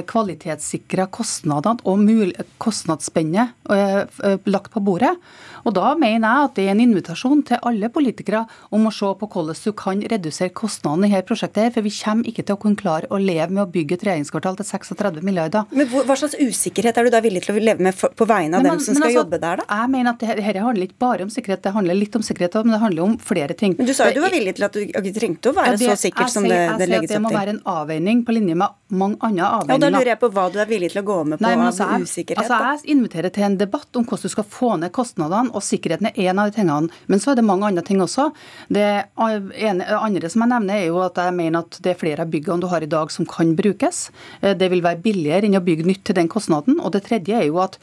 kvalitetssikra 0.07 1.09
kostnadene 1.13 1.83
og 1.89 2.01
kostnadsspennet 2.63 3.55
eh, 3.75 4.37
lagt 4.47 4.73
på 4.75 4.83
bordet. 4.85 5.15
Og 5.65 5.75
Da 5.75 5.95
mener 5.99 6.29
jeg 6.29 6.49
at 6.49 6.55
det 6.59 6.67
er 6.69 6.75
en 6.75 6.83
invitasjon 6.85 7.43
til 7.49 7.61
alle 7.67 7.89
politikere 7.93 8.45
om 8.75 8.89
å 8.89 8.93
se 8.95 9.11
på 9.21 9.29
hvordan 9.31 9.61
du 9.65 9.73
kan 9.77 10.03
redusere 10.13 10.53
kostnadene 10.55 11.09
i 11.09 11.15
dette 11.15 11.29
prosjektet. 11.29 11.75
For 11.75 11.85
vi 11.85 11.93
kommer 11.97 12.29
ikke 12.31 12.45
til 12.45 12.57
å 12.57 12.61
kunne 12.61 12.79
klare 12.81 13.09
å 13.11 13.21
leve 13.21 13.51
med 13.51 13.65
å 13.65 13.69
bygge 13.71 13.99
et 13.99 14.07
regjeringskvartal 14.09 14.59
til 14.61 14.69
36 14.69 15.25
milliarder. 15.25 15.67
Men 15.75 15.89
Hva 15.95 16.17
slags 16.19 16.37
usikkerhet 16.39 16.99
er 16.99 17.09
du 17.09 17.13
da 17.15 17.23
villig 17.25 17.45
til 17.47 17.57
å 17.57 17.65
leve 17.65 17.85
med 17.85 17.97
på 17.97 18.29
vegne 18.29 18.59
av 18.59 18.65
men, 18.65 18.75
dem 18.75 18.85
som 18.85 18.99
skal 18.99 19.09
altså, 19.09 19.23
jobbe 19.23 19.41
der? 19.43 19.63
da? 19.63 19.81
Jeg 19.81 19.93
mener 19.95 20.15
at 20.15 20.25
dette 20.25 20.65
handler 20.67 20.89
ikke 20.89 21.01
bare 21.05 21.27
om 21.27 21.33
sikkerhet, 21.33 21.65
det 21.65 21.75
handler 21.75 21.99
litt 21.99 22.19
om 22.19 22.25
sikkerhet, 22.27 22.61
men 22.65 22.77
det 22.77 22.83
handler 22.85 23.07
om 23.09 23.17
flere 23.19 23.57
ting. 23.59 23.77
Men 23.79 23.89
Du 23.89 23.95
sa 23.97 24.09
jo 24.11 24.19
du 24.19 24.23
var 24.25 24.35
villig 24.35 24.57
til 24.59 24.69
at 24.69 24.77
du 24.77 24.83
ikke 24.85 25.15
trengte 25.19 25.51
å 25.51 25.57
være 25.57 25.75
ja, 25.75 25.81
det, 25.81 25.91
så 25.91 26.09
sikkert 26.09 26.33
som 26.33 26.47
det, 26.47 26.61
det 26.79 26.89
legges 26.91 26.91
opp 26.91 26.91
til. 26.91 26.93
Jeg 26.93 27.09
sier 27.09 27.09
at 27.09 27.15
det 27.17 27.23
må 27.25 27.35
være 27.35 27.55
en 27.57 27.63
avveining 27.75 28.23
på 28.27 28.37
linje 28.37 28.59
med 28.61 28.79
mange 28.95 29.19
andre 29.21 29.51
avveininger. 29.59 29.75
Ja, 29.75 29.85
Da 29.85 29.99
lurer 29.99 30.13
jeg 30.13 30.21
på 30.23 30.31
hva 30.35 30.47
du 30.53 30.59
er 30.63 30.71
villig 30.71 30.91
til 30.93 31.03
å 31.03 31.07
gå 31.09 31.19
med 31.31 31.41
på 31.41 31.47
Nei, 31.47 31.55
altså, 31.59 31.89
av 31.89 32.05
usikkerhet. 32.05 32.45
Altså, 32.45 32.85
jeg 32.85 32.97
inviterer 32.97 33.35
til 33.35 33.47
en 33.49 33.59
debatt 33.61 33.99
om 33.99 34.07
hvordan 34.07 34.31
du 34.31 34.35
skal 34.35 34.49
få 34.57 34.71
ned 34.81 34.93
kostnadene, 34.95 35.54
og 35.55 35.65
sikkerheten 35.65 36.11
er 36.11 36.31
en 36.31 36.43
av 36.43 36.51
de 36.51 36.59
tingene. 36.59 36.91
Men 37.11 37.23
så 37.23 37.33
er 37.33 37.39
det 37.39 37.47
mange 37.47 37.69
andre 37.69 37.85
ting 37.87 38.03
også. 38.05 38.31
Det 38.73 38.89
andre 39.17 40.33
som 40.33 40.45
jeg 40.45 40.53
nevner, 40.53 40.75
er 40.75 40.89
jo 40.89 41.01
at 41.05 41.21
jeg 41.21 41.37
mener 41.37 41.65
at 41.65 41.79
det 41.85 41.95
er 41.95 42.01
flere 42.01 42.27
av 42.27 42.33
byggene 42.33 42.65
du 42.65 42.69
har 42.73 42.85
i 42.85 42.91
dag 42.91 43.13
som 43.15 43.29
kan 43.29 43.55
brukes. 43.59 44.09
Eh, 44.43 44.57
det 44.59 44.71
vil 44.73 44.85
være 44.85 45.03
billigere 45.05 45.49
enn 45.49 45.59
å 45.59 45.65
bygge 45.65 45.89
nytt 45.89 46.05
til 46.09 46.19
den 46.19 46.31
kostnaden. 46.33 46.81
Og 46.81 46.95
det 46.95 47.05
tredje 47.09 47.39
er 47.41 47.49
jo 47.49 47.63
at 47.65 47.79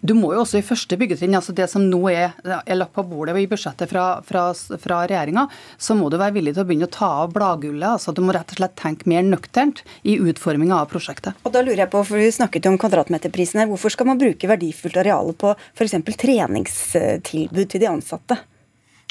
du 0.00 0.14
må 0.16 0.32
jo 0.32 0.40
også 0.42 0.60
i 0.60 0.64
første 0.64 0.96
byggetrinn, 1.00 1.34
altså 1.36 1.52
det 1.56 1.66
som 1.68 1.84
nå 1.84 2.00
er, 2.08 2.32
er 2.42 2.78
lagt 2.78 2.94
på 2.96 3.04
bordet 3.04 3.36
i 3.36 3.46
budsjettet 3.50 3.90
fra, 3.90 4.04
fra, 4.24 4.46
fra 4.80 5.00
regjeringa, 5.04 5.46
så 5.76 5.96
må 5.98 6.08
du 6.08 6.16
være 6.20 6.38
villig 6.38 6.54
til 6.56 6.64
å 6.64 6.68
begynne 6.68 6.88
å 6.88 6.94
ta 6.94 7.10
av 7.24 7.34
bladgullet. 7.34 7.88
altså 7.98 8.14
Du 8.16 8.22
må 8.24 8.34
rett 8.36 8.54
og 8.54 8.62
slett 8.62 8.78
tenke 8.80 9.10
mer 9.10 9.26
nøkternt 9.26 9.82
i 10.08 10.16
utforminga 10.16 10.78
av 10.80 10.88
prosjektet. 10.92 11.36
Og 11.44 11.52
da 11.52 11.64
lurer 11.64 11.84
jeg 11.84 11.92
på, 11.92 12.04
for 12.06 12.20
Vi 12.20 12.30
snakket 12.32 12.66
jo 12.66 12.74
om 12.74 12.80
kvadratmeterprisen 12.80 13.60
her. 13.62 13.68
Hvorfor 13.68 13.92
skal 13.92 14.08
man 14.08 14.20
bruke 14.20 14.48
verdifullt 14.48 14.96
areale 15.00 15.36
på 15.36 15.52
f.eks. 15.74 15.98
treningstilbud 16.20 17.66
til 17.68 17.84
de 17.84 17.90
ansatte? 17.90 18.40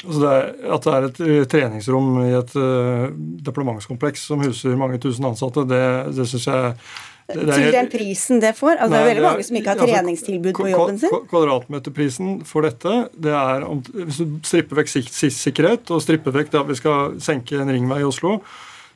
Altså 0.00 0.20
det 0.22 0.28
er, 0.32 0.46
at 0.72 0.84
det 0.84 0.92
er 0.92 1.06
et 1.06 1.18
eh, 1.26 1.46
treningsrom 1.52 2.06
i 2.22 2.30
et 2.32 2.54
uh, 2.56 3.10
departementskompleks 3.44 4.22
som 4.30 4.40
huser 4.40 4.78
mange 4.80 4.96
tusen 5.02 5.26
ansatte, 5.28 5.66
det, 5.68 5.82
det 6.16 6.24
syns 6.30 6.46
jeg 6.48 6.70
til 7.34 7.70
den 7.74 7.90
prisen 7.92 8.40
det 8.42 8.54
får? 8.58 8.76
Altså, 8.76 8.90
Nei, 8.92 8.96
det 8.96 9.02
er 9.02 9.10
veldig 9.10 9.26
mange 9.26 9.46
som 9.46 9.58
ikke 9.60 9.72
har 9.72 9.82
altså, 9.82 9.96
treningstilbud 9.96 10.56
på 10.58 10.70
jobben 10.70 10.98
sin. 11.02 11.14
Kvadratmeterprisen 11.30 12.32
for 12.48 12.66
dette, 12.66 12.96
det 13.26 13.36
er 13.36 13.66
om, 13.68 13.82
hvis 13.94 14.22
du 14.22 14.40
stripper 14.46 14.80
vekk 14.82 14.92
sikkerhet 14.94 15.94
og 15.94 16.02
stripper 16.04 16.34
vekk 16.34 16.52
det 16.54 16.60
at 16.62 16.70
vi 16.70 16.80
skal 16.80 17.16
senke 17.22 17.60
en 17.60 17.72
ringvei 17.72 18.00
i 18.02 18.08
Oslo, 18.08 18.38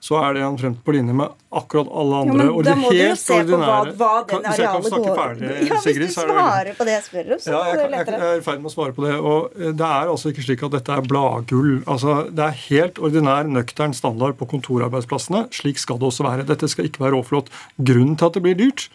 så 0.05 0.19
er 0.21 0.35
det 0.37 0.43
omtrent 0.45 0.81
på 0.85 0.93
linje 0.93 1.15
med 1.17 1.33
akkurat 1.55 1.89
alle 1.89 2.17
andre. 2.25 2.45
Jo, 2.45 2.57
og 2.59 2.67
jo 2.93 3.07
se 3.17 3.39
på 3.49 3.61
hva, 3.61 3.77
hva 3.97 4.11
den 4.29 4.49
arealet 4.51 4.97
går 4.99 5.15
ferdig, 5.17 5.53
Ja, 5.71 5.79
Hvis 5.81 6.01
du 6.03 6.11
svarer 6.13 6.69
på 6.77 6.85
det 6.85 6.97
jeg 6.97 7.05
spør 7.07 7.31
om, 7.31 7.41
så 7.41 7.55
ja, 7.55 7.61
jeg, 7.71 7.79
er 7.79 7.79
det. 7.79 8.01
Jeg, 8.03 8.19
jeg 8.21 8.35
er 8.35 8.43
i 8.43 8.45
ferd 8.45 8.61
med 8.61 8.69
å 8.69 8.75
svare 8.75 8.97
på 8.97 9.07
det. 9.07 9.15
og 9.17 9.57
eh, 9.57 9.73
Det 9.73 9.87
er 9.89 10.13
altså 10.13 10.33
ikke 10.35 10.45
slik 10.45 10.67
at 10.69 10.77
dette 10.77 10.99
er 10.99 11.09
bladgull. 11.09 11.73
Altså, 11.89 12.19
Det 12.29 12.45
er 12.45 12.61
helt 12.67 13.01
ordinær, 13.09 13.49
nøktern 13.49 13.97
standard 13.97 14.37
på 14.41 14.51
kontorarbeidsplassene. 14.53 15.47
Slik 15.57 15.81
skal 15.81 16.03
det 16.03 16.11
også 16.11 16.29
være. 16.29 16.45
Dette 16.53 16.69
skal 16.69 16.91
ikke 16.91 17.07
være 17.07 17.17
råflott. 17.17 17.49
Grunnen 17.81 18.21
til 18.21 18.29
at 18.29 18.37
det 18.37 18.45
blir 18.45 18.61
dyrt, 18.61 18.91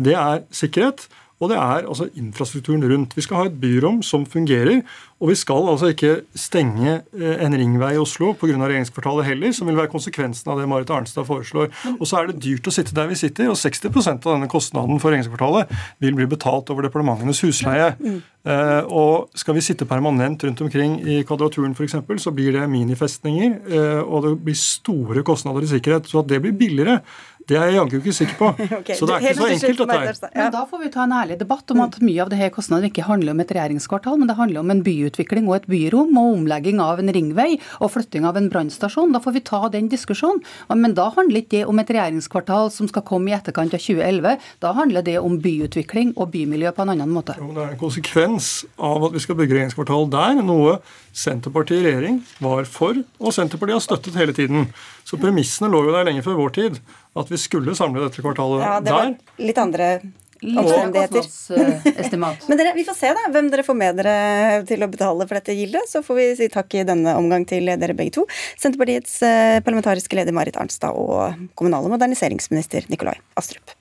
det 0.00 0.16
er 0.16 0.44
sikkerhet. 0.52 1.08
Og 1.40 1.48
det 1.48 1.56
er 1.56 1.86
altså 1.88 2.10
infrastrukturen 2.20 2.84
rundt. 2.84 3.16
Vi 3.16 3.24
skal 3.24 3.38
ha 3.38 3.44
et 3.48 3.60
byrom 3.60 4.02
som 4.04 4.26
fungerer. 4.28 4.82
Og 5.20 5.28
vi 5.28 5.36
skal 5.36 5.66
altså 5.68 5.90
ikke 5.92 6.22
stenge 6.38 6.94
eh, 6.96 7.42
en 7.44 7.56
ringvei 7.56 7.92
i 7.92 8.00
Oslo 8.00 8.32
pga. 8.40 8.56
regjeringskvartalet 8.56 9.26
heller, 9.28 9.52
som 9.52 9.68
vil 9.68 9.76
være 9.76 9.92
konsekvensen 9.92 10.48
av 10.52 10.60
det 10.60 10.68
Marit 10.68 10.92
Arnstad 10.96 11.26
foreslår. 11.28 11.68
Og 11.98 12.06
så 12.08 12.20
er 12.20 12.30
det 12.30 12.40
dyrt 12.40 12.68
å 12.68 12.72
sitte 12.72 12.96
der 12.96 13.10
vi 13.10 13.18
sitter, 13.20 13.50
og 13.52 13.58
60% 13.60 14.24
av 14.24 14.36
denne 14.36 14.48
kostnaden 14.48 15.00
for 15.00 15.12
regjeringskvartalet 15.12 15.72
vil 16.00 16.16
bli 16.16 16.28
betalt 16.30 16.72
over 16.72 16.88
departementenes 16.88 17.42
husleie. 17.44 17.92
Uh, 18.40 18.80
og 18.88 19.36
skal 19.36 19.52
vi 19.58 19.60
sitte 19.60 19.84
permanent 19.84 20.40
rundt 20.46 20.62
omkring 20.64 20.94
i 21.04 21.18
Kvadraturen 21.28 21.74
f.eks., 21.76 21.98
så 22.24 22.32
blir 22.32 22.56
det 22.56 22.64
minifestninger, 22.72 23.58
uh, 23.68 24.00
og 24.00 24.24
det 24.24 24.32
blir 24.46 24.56
store 24.56 25.20
kostnader 25.28 25.66
i 25.66 25.68
sikkerhet. 25.68 26.08
Så 26.08 26.22
at 26.22 26.32
det 26.32 26.40
blir 26.40 26.56
billigere, 26.56 27.02
det 27.50 27.58
er 27.58 27.70
jeg 27.70 27.76
jaggu 27.76 27.96
ikke 27.98 28.14
sikker 28.14 28.36
på. 28.38 28.48
okay, 28.78 28.96
så 28.96 29.08
det 29.08 29.16
er 29.16 29.24
ikke 29.24 29.34
så 29.40 29.48
enkelt, 29.50 29.80
dette 29.80 30.28
her. 30.28 30.34
Men 30.36 30.52
da 30.54 30.62
får 30.70 30.82
vi 30.84 30.90
ta 30.94 31.04
en 31.06 31.14
ærlig 31.18 31.38
debatt 31.40 31.72
om 31.74 31.82
at 31.84 31.98
mye 32.04 32.22
av 32.22 32.30
disse 32.30 32.50
kostnadene 32.54 32.90
ikke 32.92 33.06
handler 33.08 33.34
om 33.34 33.42
et 33.42 33.54
regjeringskvartal, 33.56 34.20
men 34.20 34.30
det 34.30 34.36
handler 34.38 34.62
om 34.62 34.70
en 34.74 34.82
byutvikling 34.86 35.48
og 35.50 35.56
et 35.58 35.68
byrom 35.70 36.20
og 36.20 36.36
omlegging 36.36 36.82
av 36.84 37.02
en 37.02 37.12
ringvei 37.16 37.48
og 37.80 37.90
flytting 37.96 38.28
av 38.28 38.38
en 38.38 38.46
brannstasjon. 38.52 39.14
Da 39.16 39.22
får 39.24 39.36
vi 39.38 39.44
ta 39.50 39.62
den 39.72 39.90
diskusjonen. 39.90 40.42
Men 40.70 40.94
da 40.98 41.08
handler 41.16 41.42
ikke 41.42 41.56
det 41.56 41.64
om 41.70 41.82
et 41.82 41.90
regjeringskvartal 41.90 42.70
som 42.74 42.88
skal 42.90 43.04
komme 43.08 43.32
i 43.32 43.36
etterkant 43.36 43.74
av 43.74 43.82
2011. 43.82 44.38
Da 44.62 44.74
handler 44.78 45.06
det 45.06 45.18
om 45.18 45.40
byutvikling 45.42 46.14
og 46.16 46.30
bymiljø 46.34 46.70
på 46.76 46.86
en 46.86 46.94
annen 46.94 47.10
måte. 47.10 47.34
Jo, 47.40 47.50
det 47.56 47.66
er 47.66 47.74
en 47.74 47.82
konsekvens 47.82 48.52
av 48.78 49.10
at 49.10 49.16
vi 49.16 49.24
skal 49.24 49.38
bygge 49.40 49.58
regjeringskvartal 49.58 50.08
der, 50.14 50.42
noe 50.46 50.78
Senterpartiet 51.16 51.82
i 51.82 51.88
regjering 51.88 52.20
var 52.38 52.68
for, 52.70 52.94
og 53.18 53.34
Senterpartiet 53.34 53.80
har 53.80 53.84
støttet 53.84 54.18
hele 54.20 54.34
tiden. 54.36 54.68
Så 55.04 55.18
premissene 55.18 55.70
lå 55.72 55.82
jo 55.88 55.94
der 55.94 56.06
lenge 56.06 56.22
før 56.22 56.38
vår 56.38 56.52
tid 56.54 56.78
at 57.18 57.30
vi 57.30 57.38
skulle 57.40 57.74
samle 57.78 58.04
dette 58.06 58.22
kvartalet 58.22 58.62
ja, 58.62 58.74
det 58.84 58.94
var 58.94 59.08
der. 59.08 59.38
Litt 59.42 59.58
andre 59.58 59.88
omstendigheter. 60.40 61.26
Men 62.48 62.58
dere, 62.58 62.72
vi 62.74 62.84
får 62.86 62.96
se 62.96 63.10
da, 63.16 63.26
hvem 63.32 63.50
dere 63.52 63.64
får 63.66 63.76
med 63.76 64.00
dere 64.00 64.14
til 64.68 64.84
å 64.84 64.88
betale 64.90 65.26
for 65.26 65.36
dette 65.36 65.56
gildet. 65.56 65.90
Så 65.90 66.04
får 66.06 66.20
vi 66.20 66.28
si 66.38 66.48
takk 66.52 66.78
i 66.78 66.86
denne 66.88 67.16
omgang 67.18 67.44
til 67.48 67.68
dere 67.68 67.96
begge 67.98 68.14
to. 68.20 68.26
Senterpartiets 68.60 69.20
eh, 69.26 69.58
parlamentariske 69.66 70.16
leder 70.16 70.36
Marit 70.36 70.56
Arnstad 70.60 70.96
og 70.96 71.50
kommunal- 71.58 71.84
og 71.84 71.96
moderniseringsminister 71.96 72.88
Nikolai 72.92 73.18
Astrup. 73.40 73.76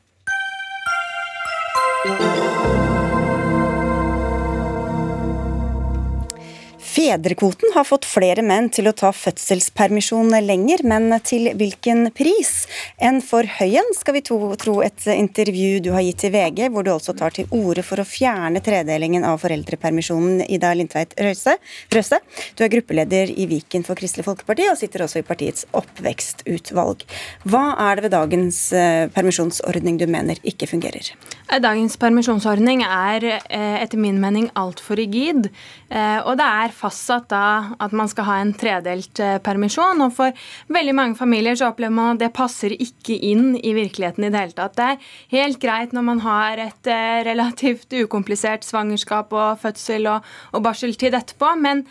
Fedrekvoten 6.99 7.71
har 7.73 7.85
fått 7.87 8.03
flere 8.03 8.43
menn 8.43 8.65
til 8.75 8.89
å 8.89 8.91
ta 8.91 9.13
fødselspermisjon 9.15 10.33
lenger, 10.43 10.81
men 10.83 11.13
til 11.23 11.45
hvilken 11.55 12.09
pris? 12.11 12.65
En 12.99 13.21
for 13.23 13.47
høy 13.47 13.77
en, 13.79 13.93
skal 13.95 14.17
vi 14.17 14.21
to, 14.27 14.35
tro 14.59 14.73
et 14.83 15.05
intervju 15.13 15.77
du 15.85 15.93
har 15.95 16.03
gitt 16.03 16.19
til 16.25 16.33
VG, 16.33 16.65
hvor 16.73 16.83
du 16.83 16.91
også 16.91 17.15
tar 17.15 17.31
til 17.37 17.47
orde 17.55 17.85
for 17.87 18.03
å 18.03 18.05
fjerne 18.07 18.59
tredelingen 18.65 19.23
av 19.23 19.39
foreldrepermisjonen, 19.45 20.41
Ida 20.51 20.73
Lindtveit 20.75 21.15
Røse. 21.23 21.55
Røse. 21.95 22.19
Du 22.59 22.65
er 22.67 22.73
gruppeleder 22.75 23.31
i 23.31 23.47
Viken 23.47 23.87
for 23.87 23.95
Kristelig 23.95 24.27
Folkeparti, 24.27 24.67
og 24.67 24.75
sitter 24.81 25.05
også 25.07 25.23
i 25.23 25.27
partiets 25.31 25.69
oppvekstutvalg. 25.79 27.07
Hva 27.47 27.63
er 27.85 27.95
det 27.95 28.09
ved 28.09 28.15
dagens 28.17 28.59
eh, 28.75 29.05
permisjonsordning 29.15 30.03
du 30.03 30.09
mener 30.11 30.43
ikke 30.43 30.67
fungerer? 30.67 31.13
Dagens 31.63 31.95
permisjonsordning 31.97 32.83
er 32.83 33.23
eh, 33.39 33.79
etter 33.79 34.03
min 34.03 34.19
mening 34.19 34.51
altfor 34.59 34.99
rigid. 34.99 35.47
Eh, 35.87 36.19
og 36.27 36.35
det 36.43 36.51
er 36.59 36.75
fastsatt 36.89 37.29
da 37.31 37.75
at 37.79 37.93
man 37.95 38.09
skal 38.09 38.27
ha 38.27 38.37
en 38.41 38.53
tredelt 38.57 39.21
eh, 39.23 39.37
permisjon. 39.45 40.01
Og 40.05 40.13
for 40.17 40.45
veldig 40.73 40.95
mange 40.97 41.19
familier 41.19 41.57
så 41.59 41.69
opplever 41.69 41.95
man 41.95 42.15
at 42.15 42.23
det 42.23 42.31
passer 42.35 42.73
ikke 42.75 43.15
inn 43.29 43.53
i 43.57 43.73
virkeligheten 43.77 44.25
i 44.25 44.31
det 44.33 44.43
hele 44.43 44.57
tatt. 44.57 44.75
Det 44.77 44.87
er 44.87 45.09
helt 45.37 45.61
greit 45.61 45.93
når 45.95 46.07
man 46.09 46.23
har 46.25 46.61
et 46.65 46.91
relativt 47.29 47.93
ukomplisert 47.93 48.65
svangerskap 48.65 49.33
og 49.35 49.59
fødsel 49.61 50.07
og, 50.09 50.25
og 50.53 50.63
barseltid 50.65 51.15
etterpå, 51.17 51.53
men 51.61 51.83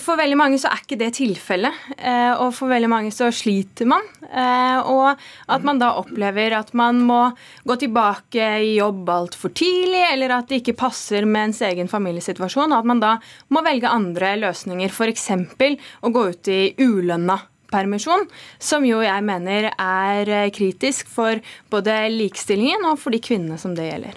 for 0.00 0.20
veldig 0.20 0.36
mange 0.38 0.58
så 0.60 0.70
er 0.70 0.82
ikke 0.82 0.98
det 1.00 1.10
tilfellet. 1.18 1.74
Og 2.42 2.50
for 2.56 2.70
veldig 2.70 2.90
mange 2.90 3.12
så 3.14 3.30
sliter 3.34 3.88
man. 3.88 4.04
Og 4.88 5.06
at 5.48 5.64
man 5.66 5.80
da 5.80 5.94
opplever 6.00 6.56
at 6.58 6.72
man 6.76 7.00
må 7.06 7.20
gå 7.68 7.76
tilbake 7.80 8.48
i 8.64 8.74
jobb 8.78 9.08
altfor 9.12 9.52
tidlig, 9.56 10.02
eller 10.12 10.36
at 10.38 10.50
det 10.50 10.62
ikke 10.62 10.76
passer 10.78 11.26
med 11.28 11.48
ens 11.48 11.62
egen 11.66 11.90
familiesituasjon, 11.90 12.72
og 12.72 12.82
at 12.82 12.88
man 12.88 13.02
da 13.02 13.14
må 13.54 13.62
velge 13.66 13.90
andre 13.90 14.34
løsninger, 14.42 14.90
f.eks. 14.92 15.30
å 16.02 16.12
gå 16.14 16.26
ut 16.32 16.50
i 16.52 16.60
ulønna 16.80 17.38
permisjon, 17.72 18.24
som 18.62 18.86
jo 18.86 19.02
jeg 19.04 19.24
mener 19.26 19.68
er 19.74 20.50
kritisk 20.56 21.10
for 21.12 21.42
både 21.72 22.00
likestillingen 22.14 22.86
og 22.88 22.96
for 23.02 23.14
de 23.14 23.20
kvinnene 23.20 23.58
som 23.60 23.76
det 23.76 23.90
gjelder. 23.90 24.16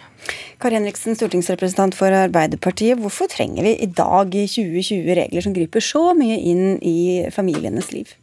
Kari 0.62 0.78
Henriksen, 0.78 1.18
stortingsrepresentant 1.18 1.98
for 1.98 2.14
Arbeiderpartiet. 2.14 3.00
Hvorfor 3.02 3.30
trenger 3.32 3.66
vi 3.66 3.76
i 3.82 3.90
dag 3.90 4.36
i 4.38 4.46
2020 4.48 5.16
regler 5.18 5.46
som 5.46 5.56
griper 5.56 5.84
så 5.84 6.12
mye 6.18 6.38
inn 6.38 6.76
i 6.86 6.98
familienes 7.34 7.92
liv? 7.96 8.14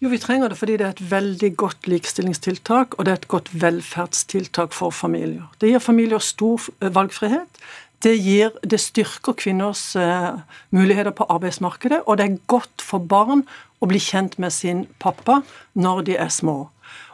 Jo, 0.00 0.08
vi 0.08 0.18
trenger 0.18 0.48
det 0.48 0.56
fordi 0.56 0.78
det 0.80 0.86
er 0.86 0.94
et 0.94 1.10
veldig 1.10 1.50
godt 1.60 1.86
likestillingstiltak, 1.92 2.96
og 2.96 3.04
det 3.04 3.12
er 3.12 3.18
et 3.20 3.28
godt 3.28 3.50
velferdstiltak 3.52 4.72
for 4.72 4.94
familier. 4.96 5.44
Det 5.60 5.68
gir 5.68 5.82
familier 5.84 6.22
stor 6.24 6.70
eh, 6.80 6.88
valgfrihet. 6.94 7.60
Det, 8.00 8.14
gir, 8.16 8.54
det 8.64 8.80
styrker 8.80 9.36
kvinners 9.36 9.96
uh, 9.96 10.40
muligheter 10.72 11.12
på 11.12 11.26
arbeidsmarkedet, 11.28 12.02
og 12.06 12.16
det 12.16 12.26
er 12.26 12.38
godt 12.48 12.80
for 12.80 13.02
barn 13.04 13.44
å 13.80 13.88
bli 13.90 14.00
kjent 14.00 14.38
med 14.40 14.54
sin 14.56 14.86
pappa 15.02 15.42
når 15.76 16.06
de 16.08 16.16
er 16.16 16.32
små. 16.32 16.70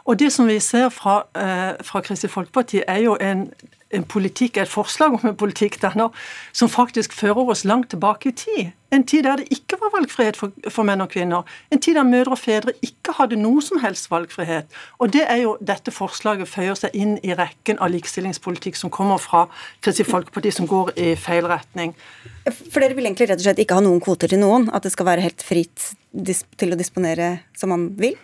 Og 0.07 0.19
det 0.21 0.31
som 0.31 0.47
vi 0.47 0.59
ser 0.63 0.87
fra, 0.95 1.19
uh, 1.35 1.75
fra 1.83 2.03
Kristelig 2.05 2.31
Folkeparti, 2.31 2.85
er 2.87 3.03
jo 3.03 3.17
en, 3.19 3.49
en 3.91 4.03
politikk, 4.03 4.57
et 4.57 4.69
forslag 4.69 5.15
om 5.15 5.29
en 5.29 5.37
politikk 5.37 5.79
denne, 5.81 6.09
som 6.55 6.71
faktisk 6.71 7.13
fører 7.15 7.53
oss 7.53 7.65
langt 7.67 7.89
tilbake 7.93 8.29
i 8.29 8.35
tid. 8.35 8.73
En 8.91 9.03
tid 9.03 9.25
der 9.27 9.41
det 9.41 9.49
ikke 9.51 9.75
var 9.81 9.91
valgfrihet 9.97 10.37
for, 10.39 10.53
for, 10.71 10.87
menn 10.87 11.03
og 11.03 11.09
kvinner. 11.11 11.47
En 11.71 11.81
tid 11.83 11.97
der 11.99 12.07
mødre 12.07 12.37
og 12.37 12.39
fedre 12.39 12.71
ikke 12.85 13.17
hadde 13.17 13.39
noe 13.39 13.61
som 13.63 13.81
helst 13.83 14.07
valgfrihet. 14.11 14.71
Og 15.03 15.11
det 15.11 15.25
er 15.27 15.41
jo 15.41 15.57
dette 15.59 15.91
forslaget 15.91 16.47
føyer 16.47 16.79
seg 16.79 16.95
inn 16.95 17.17
i 17.19 17.35
rekken 17.35 17.81
av 17.83 17.91
likestillingspolitikk 17.91 18.79
som 18.79 18.93
kommer 18.93 19.19
fra 19.19 19.45
Kristelig 19.83 20.07
Folkeparti, 20.11 20.53
som 20.55 20.71
går 20.71 20.93
i 20.95 21.13
feil 21.19 21.47
retning. 21.51 21.95
For 22.47 22.79
dere 22.79 22.95
vil 22.95 23.09
egentlig 23.09 23.27
rett 23.27 23.41
og 23.41 23.49
slett 23.49 23.59
ikke 23.63 23.75
ha 23.75 23.83
noen 23.83 23.99
kvoter 24.03 24.31
til 24.31 24.39
noen? 24.39 24.69
At 24.71 24.87
det 24.87 24.95
skal 24.95 25.09
være 25.09 25.25
helt 25.27 25.43
fritt 25.43 25.91
til 26.57 26.71
å 26.71 26.79
disponere 26.79 27.33
som 27.59 27.75
man 27.75 27.89
vil? 27.99 28.15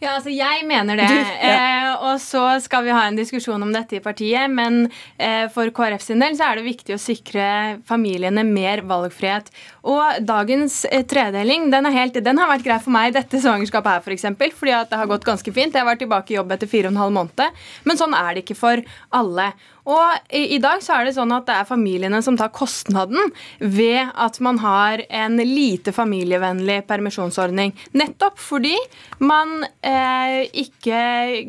Ja, 0.00 0.14
altså 0.16 0.32
jeg 0.32 0.64
mener 0.68 0.98
det. 0.98 1.08
Du, 1.08 1.32
ja. 1.46 1.54
eh, 1.54 2.04
og 2.10 2.20
så 2.22 2.44
skal 2.62 2.84
vi 2.86 2.94
ha 2.94 3.04
en 3.06 3.18
diskusjon 3.18 3.62
om 3.62 3.72
dette 3.74 3.98
i 3.98 4.02
partiet. 4.04 4.50
Men 4.52 4.84
eh, 5.16 5.46
for 5.54 5.70
KrF 5.74 6.04
sin 6.04 6.22
del 6.22 6.36
så 6.38 6.50
er 6.50 6.60
det 6.60 6.66
viktig 6.68 6.96
å 6.96 7.00
sikre 7.00 7.46
familiene 7.88 8.44
mer 8.46 8.84
valgfrihet. 8.88 9.50
Og 9.90 10.20
dagens 10.26 10.82
eh, 10.90 11.04
tredeling 11.08 11.70
den, 11.72 11.90
helt, 11.94 12.18
den, 12.20 12.40
har 12.40 12.50
vært 12.52 12.66
grei 12.66 12.78
for 12.82 12.94
meg 12.94 13.16
dette 13.16 13.42
svangerskapet 13.42 13.96
her, 13.96 14.04
f.eks. 14.04 14.08
For 14.10 14.18
eksempel, 14.18 14.54
fordi 14.56 14.76
at 14.76 14.92
det 14.92 15.00
har 15.00 15.10
gått 15.10 15.28
ganske 15.28 15.56
fint. 15.56 15.76
Jeg 15.76 15.88
var 15.88 16.00
tilbake 16.00 16.34
i 16.34 16.38
jobb 16.38 16.56
etter 16.56 16.70
fire 16.70 16.90
og 16.90 16.96
en 16.96 17.04
halv 17.04 17.16
måned. 17.16 17.60
Men 17.86 18.00
sånn 18.00 18.16
er 18.16 18.34
det 18.34 18.46
ikke 18.46 18.58
for 18.58 18.82
alle. 19.16 19.52
Og 19.88 20.34
i, 20.36 20.58
dag 20.60 20.82
så 20.84 20.98
er 20.98 21.08
det 21.08 21.14
sånn 21.16 21.32
at 21.32 21.46
det 21.48 21.56
er 21.56 21.68
familiene 21.68 22.20
som 22.24 22.36
tar 22.38 22.52
kostnaden 22.54 23.32
ved 23.58 24.10
at 24.14 24.40
man 24.44 24.60
har 24.60 25.02
en 25.08 25.38
lite 25.40 25.92
familievennlig 25.96 26.82
permisjonsordning. 26.90 27.72
Nettopp 27.96 28.38
fordi 28.40 28.76
man 29.24 29.64
eh, 29.80 30.44
ikke 30.62 31.00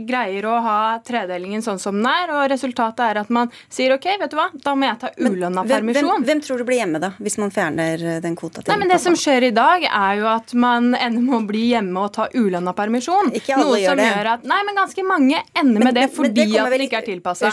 greier 0.08 0.48
å 0.48 0.58
ha 0.64 0.80
tredelingen 1.06 1.64
sånn 1.66 1.80
som 1.82 1.98
den 2.00 2.08
er, 2.08 2.32
og 2.36 2.48
resultatet 2.52 3.04
er 3.06 3.22
at 3.24 3.32
man 3.34 3.52
sier 3.72 3.96
OK, 3.96 4.08
vet 4.22 4.32
du 4.32 4.38
hva, 4.40 4.48
da 4.54 4.76
må 4.76 4.88
jeg 4.88 5.02
ta 5.02 5.12
ulønna 5.20 5.66
permisjon. 5.68 6.08
Hvem, 6.08 6.28
hvem, 6.30 6.44
tror 6.46 6.62
du 6.62 6.68
blir 6.68 6.82
hjemme 6.82 7.02
da, 7.04 7.12
hvis 7.22 7.38
man 7.42 7.54
fjerner 7.54 8.06
eh, 8.16 8.20
den 8.24 8.38
kvota 8.40 8.64
til 8.64 8.72
Nei, 8.72 8.80
men 8.84 8.92
Det 8.92 9.02
som 9.04 9.16
skjer 9.20 9.50
i 9.50 9.54
dag, 9.56 9.86
er 9.88 10.22
jo 10.22 10.30
at 10.32 10.56
man 10.56 10.94
ender 10.96 11.22
med 11.26 11.38
å 11.38 11.42
bli 11.52 11.66
hjemme 11.74 12.06
og 12.06 12.14
ta 12.16 12.28
ulønna 12.34 12.74
permisjon. 12.78 13.34
Ikke 13.36 13.56
alle 13.58 13.68
noe 13.68 13.82
gjør 13.82 13.94
som 13.94 14.02
det. 14.02 14.08
gjør 14.10 14.32
at 14.36 14.48
Nei, 14.52 14.60
men 14.68 14.80
ganske 14.82 15.06
mange 15.08 15.42
ender 15.58 15.86
med 15.86 15.98
det 15.98 16.08
fordi 16.16 16.48
det 16.48 16.60
at 16.60 16.74
det 16.74 16.88
ikke 16.88 17.02
er 17.02 17.08
tilpassa. 17.08 17.52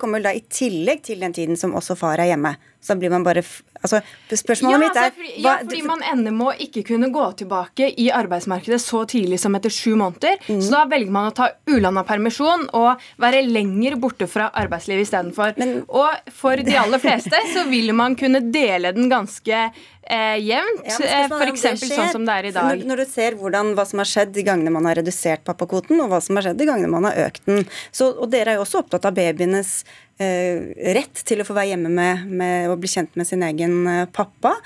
Kommer 0.00 0.22
da 0.24 0.32
i 0.32 0.40
tillegg 0.48 1.02
til 1.04 1.20
den 1.20 1.34
tiden 1.36 1.58
som 1.60 1.74
også 1.76 1.96
far 1.98 2.20
er 2.22 2.32
hjemme. 2.32 2.54
Så 2.80 2.96
blir 2.96 3.12
man 3.12 3.26
bare 3.26 3.42
Altså, 3.80 4.02
spørsmålet 4.28 4.74
ja, 4.74 4.80
mitt 4.82 4.98
er 4.98 5.06
altså, 5.08 5.36
Ja, 5.40 5.52
fordi 5.62 5.78
man 5.88 6.02
ender 6.04 6.34
med 6.36 6.50
å 6.50 6.66
ikke 6.66 6.82
kunne 6.90 7.08
gå 7.12 7.22
tilbake 7.40 7.86
i 8.02 8.10
arbeidsmarkedet 8.12 8.76
så 8.82 9.06
tidlig 9.08 9.38
som 9.40 9.56
etter 9.56 9.72
sju 9.72 9.94
måneder. 9.96 10.36
Mm. 10.50 10.58
Så 10.60 10.74
da 10.74 10.82
velger 10.90 11.14
man 11.14 11.30
å 11.30 11.32
ta 11.36 11.48
ulanda 11.70 12.04
permisjon 12.04 12.66
og 12.76 13.06
være 13.24 13.40
lenger 13.46 13.96
borte 14.02 14.28
fra 14.28 14.50
arbeidslivet 14.60 15.08
istedenfor. 15.08 15.56
Og 15.88 16.34
for 16.42 16.60
de 16.60 16.76
aller 16.76 17.00
fleste 17.00 17.40
så 17.54 17.64
vil 17.70 17.94
man 17.96 18.18
kunne 18.20 18.42
dele 18.52 18.92
den 18.96 19.08
ganske 19.12 19.62
eh, 19.64 20.36
jevnt. 20.44 20.84
Ja, 20.84 20.98
eh, 21.06 21.32
F.eks. 21.32 21.64
sånn 21.86 22.12
som 22.12 22.28
det 22.28 22.36
er 22.36 22.50
i 22.50 22.52
dag. 22.58 22.68
Når, 22.68 22.84
når, 22.90 23.04
du 23.04 23.14
ser 23.14 23.38
hvordan, 23.40 23.72
hva 23.78 23.88
som 23.88 24.04
har 24.04 24.12
skjedd 24.12 24.36
de 24.36 24.44
gangene 24.44 24.74
man 24.76 24.90
har 24.90 25.00
redusert 25.00 25.46
pappakvoten, 25.48 25.96
og 26.04 26.12
hva 26.12 26.20
som 26.24 26.36
har 26.36 26.50
skjedd 26.50 26.60
de 26.60 26.68
gangene 26.68 26.92
man 26.92 27.08
har 27.08 27.16
økt 27.30 27.48
den. 27.48 27.64
Så, 27.88 28.12
og 28.12 28.28
dere 28.36 28.54
er 28.54 28.60
jo 28.60 28.68
også 28.68 28.84
opptatt 28.84 29.08
av 29.08 29.16
babyenes 29.16 29.78
rett 30.20 31.22
til 31.26 31.40
å 31.40 31.46
få 31.48 31.56
være 31.56 31.72
hjemme 31.72 31.90
med, 31.92 32.26
med 32.28 32.70
og 32.70 32.80
bli 32.82 32.90
kjent 32.92 33.16
med 33.16 33.28
sin 33.28 33.44
egen 33.46 33.76
eh, 33.88 34.06
pappa. 34.12 34.56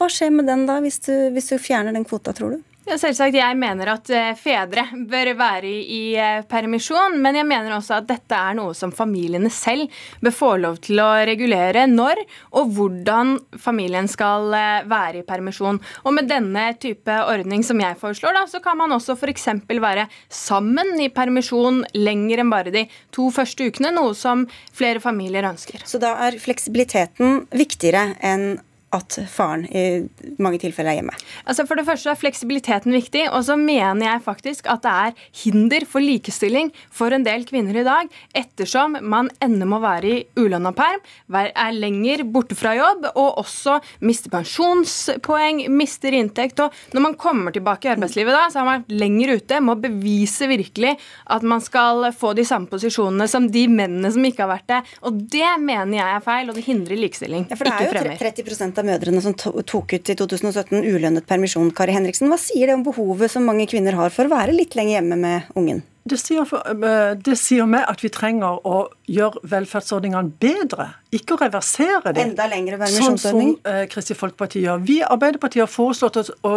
Hva 0.00 0.08
skjer 0.12 0.32
med 0.32 0.48
den 0.48 0.66
da, 0.68 0.78
hvis 0.84 1.00
du, 1.06 1.14
hvis 1.34 1.50
du 1.50 1.56
fjerner 1.60 1.96
den 1.96 2.06
kvota, 2.08 2.34
tror 2.36 2.56
du? 2.56 2.69
Ja, 2.90 2.96
selvsagt. 2.98 3.36
Jeg 3.38 3.54
mener 3.54 3.92
at 3.92 4.08
eh, 4.10 4.32
fedre 4.34 4.82
bør 5.06 5.28
være 5.38 5.68
i 5.70 5.98
eh, 6.18 6.40
permisjon, 6.50 7.20
men 7.22 7.36
jeg 7.38 7.46
mener 7.46 7.76
også 7.76 8.00
at 8.00 8.08
dette 8.08 8.34
er 8.34 8.56
noe 8.58 8.72
som 8.74 8.90
familiene 8.90 9.46
selv 9.54 9.86
bør 10.18 10.34
få 10.34 10.48
lov 10.58 10.80
til 10.82 10.98
å 10.98 11.06
regulere 11.28 11.84
når 11.86 12.18
og 12.58 12.72
hvordan 12.74 13.36
familien 13.62 14.10
skal 14.10 14.50
eh, 14.58 14.88
være 14.90 15.20
i 15.20 15.28
permisjon. 15.28 15.78
Og 16.02 16.16
med 16.16 16.26
denne 16.32 16.64
type 16.82 17.14
ordning 17.30 17.62
som 17.62 17.78
jeg 17.78 17.94
foreslår, 18.00 18.34
da, 18.34 18.42
så 18.50 18.58
kan 18.64 18.80
man 18.80 18.96
også 18.96 19.14
f.eks. 19.14 19.46
være 19.70 20.08
sammen 20.26 20.90
i 20.98 21.06
permisjon 21.14 21.84
lenger 21.94 22.42
enn 22.42 22.50
bare 22.50 22.74
de 22.74 22.88
to 23.14 23.28
første 23.30 23.70
ukene, 23.70 23.94
noe 23.94 24.18
som 24.18 24.48
flere 24.74 24.98
familier 24.98 25.46
ønsker. 25.46 25.86
Så 25.86 26.02
da 26.02 26.16
er 26.26 26.40
fleksibiliteten 26.42 27.44
viktigere 27.54 28.16
enn 28.18 28.56
at 28.94 29.18
faren 29.30 29.66
i 29.70 29.84
mange 30.42 30.60
tilfeller 30.62 30.92
er 30.92 30.98
hjemme? 30.98 31.14
Altså 31.44 31.66
For 31.68 31.78
det 31.78 31.86
første 31.86 32.10
er 32.12 32.18
fleksibiliteten 32.18 32.94
viktig, 32.94 33.26
og 33.30 33.44
så 33.46 33.56
mener 33.58 34.06
jeg 34.06 34.24
faktisk 34.24 34.70
at 34.70 34.82
det 34.84 34.94
er 35.06 35.26
hinder 35.42 35.86
for 35.88 36.02
likestilling 36.02 36.72
for 36.94 37.14
en 37.14 37.26
del 37.26 37.46
kvinner 37.48 37.80
i 37.80 37.86
dag, 37.86 38.10
ettersom 38.36 38.98
man 39.00 39.30
ender 39.42 39.68
med 39.70 39.78
å 39.78 39.84
være 39.84 40.10
i 40.10 40.20
ulønna 40.40 40.72
perm, 40.76 41.02
er 41.40 41.76
lenger 41.76 42.24
borte 42.30 42.56
fra 42.58 42.74
jobb 42.76 43.06
og 43.12 43.40
også 43.42 43.78
mister 44.06 44.32
pensjonspoeng, 44.32 45.64
mister 45.72 46.16
inntekt. 46.16 46.60
Og 46.62 46.74
når 46.94 47.06
man 47.06 47.16
kommer 47.20 47.54
tilbake 47.54 47.88
i 47.88 47.92
arbeidslivet 47.94 48.34
da, 48.34 48.46
så 48.50 48.60
har 48.60 48.68
man 48.68 48.82
vært 48.82 48.96
lenger 49.00 49.34
ute, 49.38 49.62
må 49.64 49.76
bevise 49.80 50.48
virkelig 50.50 50.96
at 51.30 51.46
man 51.46 51.62
skal 51.64 52.10
få 52.16 52.32
de 52.38 52.46
samme 52.48 52.70
posisjonene 52.70 53.28
som 53.30 53.46
de 53.52 53.66
mennene 53.70 54.10
som 54.12 54.24
ikke 54.26 54.44
har 54.44 54.52
vært 54.54 54.68
det. 54.70 54.80
Og 55.06 55.22
det 55.30 55.52
mener 55.62 56.00
jeg 56.00 56.16
er 56.16 56.24
feil, 56.24 56.50
og 56.50 56.58
det 56.58 56.66
hindrer 56.66 57.00
likestilling. 57.00 57.46
Ja, 57.50 57.58
for 57.58 57.68
det 57.68 57.76
er 57.76 58.10
jo 58.10 58.18
30 58.20 58.79
av 58.79 58.79
mødrene 58.86 59.22
som 59.24 59.34
tok 59.36 59.94
ut 59.94 60.10
i 60.12 60.16
2017 60.18 60.82
ulønnet 60.84 61.26
permisjon. 61.28 61.70
Kari 61.76 61.94
Henriksen, 61.96 62.30
hva 62.30 62.38
sier 62.40 62.70
det 62.70 62.76
om 62.78 62.84
behovet 62.86 63.32
som 63.32 63.46
mange 63.46 63.68
kvinner 63.70 63.96
har 63.98 64.12
for 64.14 64.28
å 64.28 64.34
være 64.34 64.56
litt 64.56 64.76
lenger 64.78 64.98
hjemme 64.98 65.18
med 65.20 65.56
ungen? 65.58 65.82
Det 66.10 66.16
sier, 66.16 66.48
eh, 66.48 67.14
det 67.14 67.36
sier 67.38 67.68
meg 67.68 67.84
at 67.86 68.00
vi 68.02 68.08
trenger 68.08 68.64
å 68.66 68.88
gjøre 69.06 69.42
velferdsordningene 69.52 70.32
bedre, 70.40 70.86
ikke 71.12 71.36
å 71.36 71.40
reversere 71.42 72.14
dem. 72.16 72.32
Enda 72.32 72.48
lengre? 72.48 72.80
Sånn 72.88 73.20
som 73.20 73.40
eh, 73.68 73.84
Kristelig 73.90 74.18
Folkeparti 74.18 74.64
gjør. 74.64 74.80
Vi 74.88 75.00
i 75.02 75.06
Arbeiderpartiet 75.06 75.66
har 75.66 75.70
foreslått 75.70 76.16
å, 76.16 76.24
å 76.48 76.54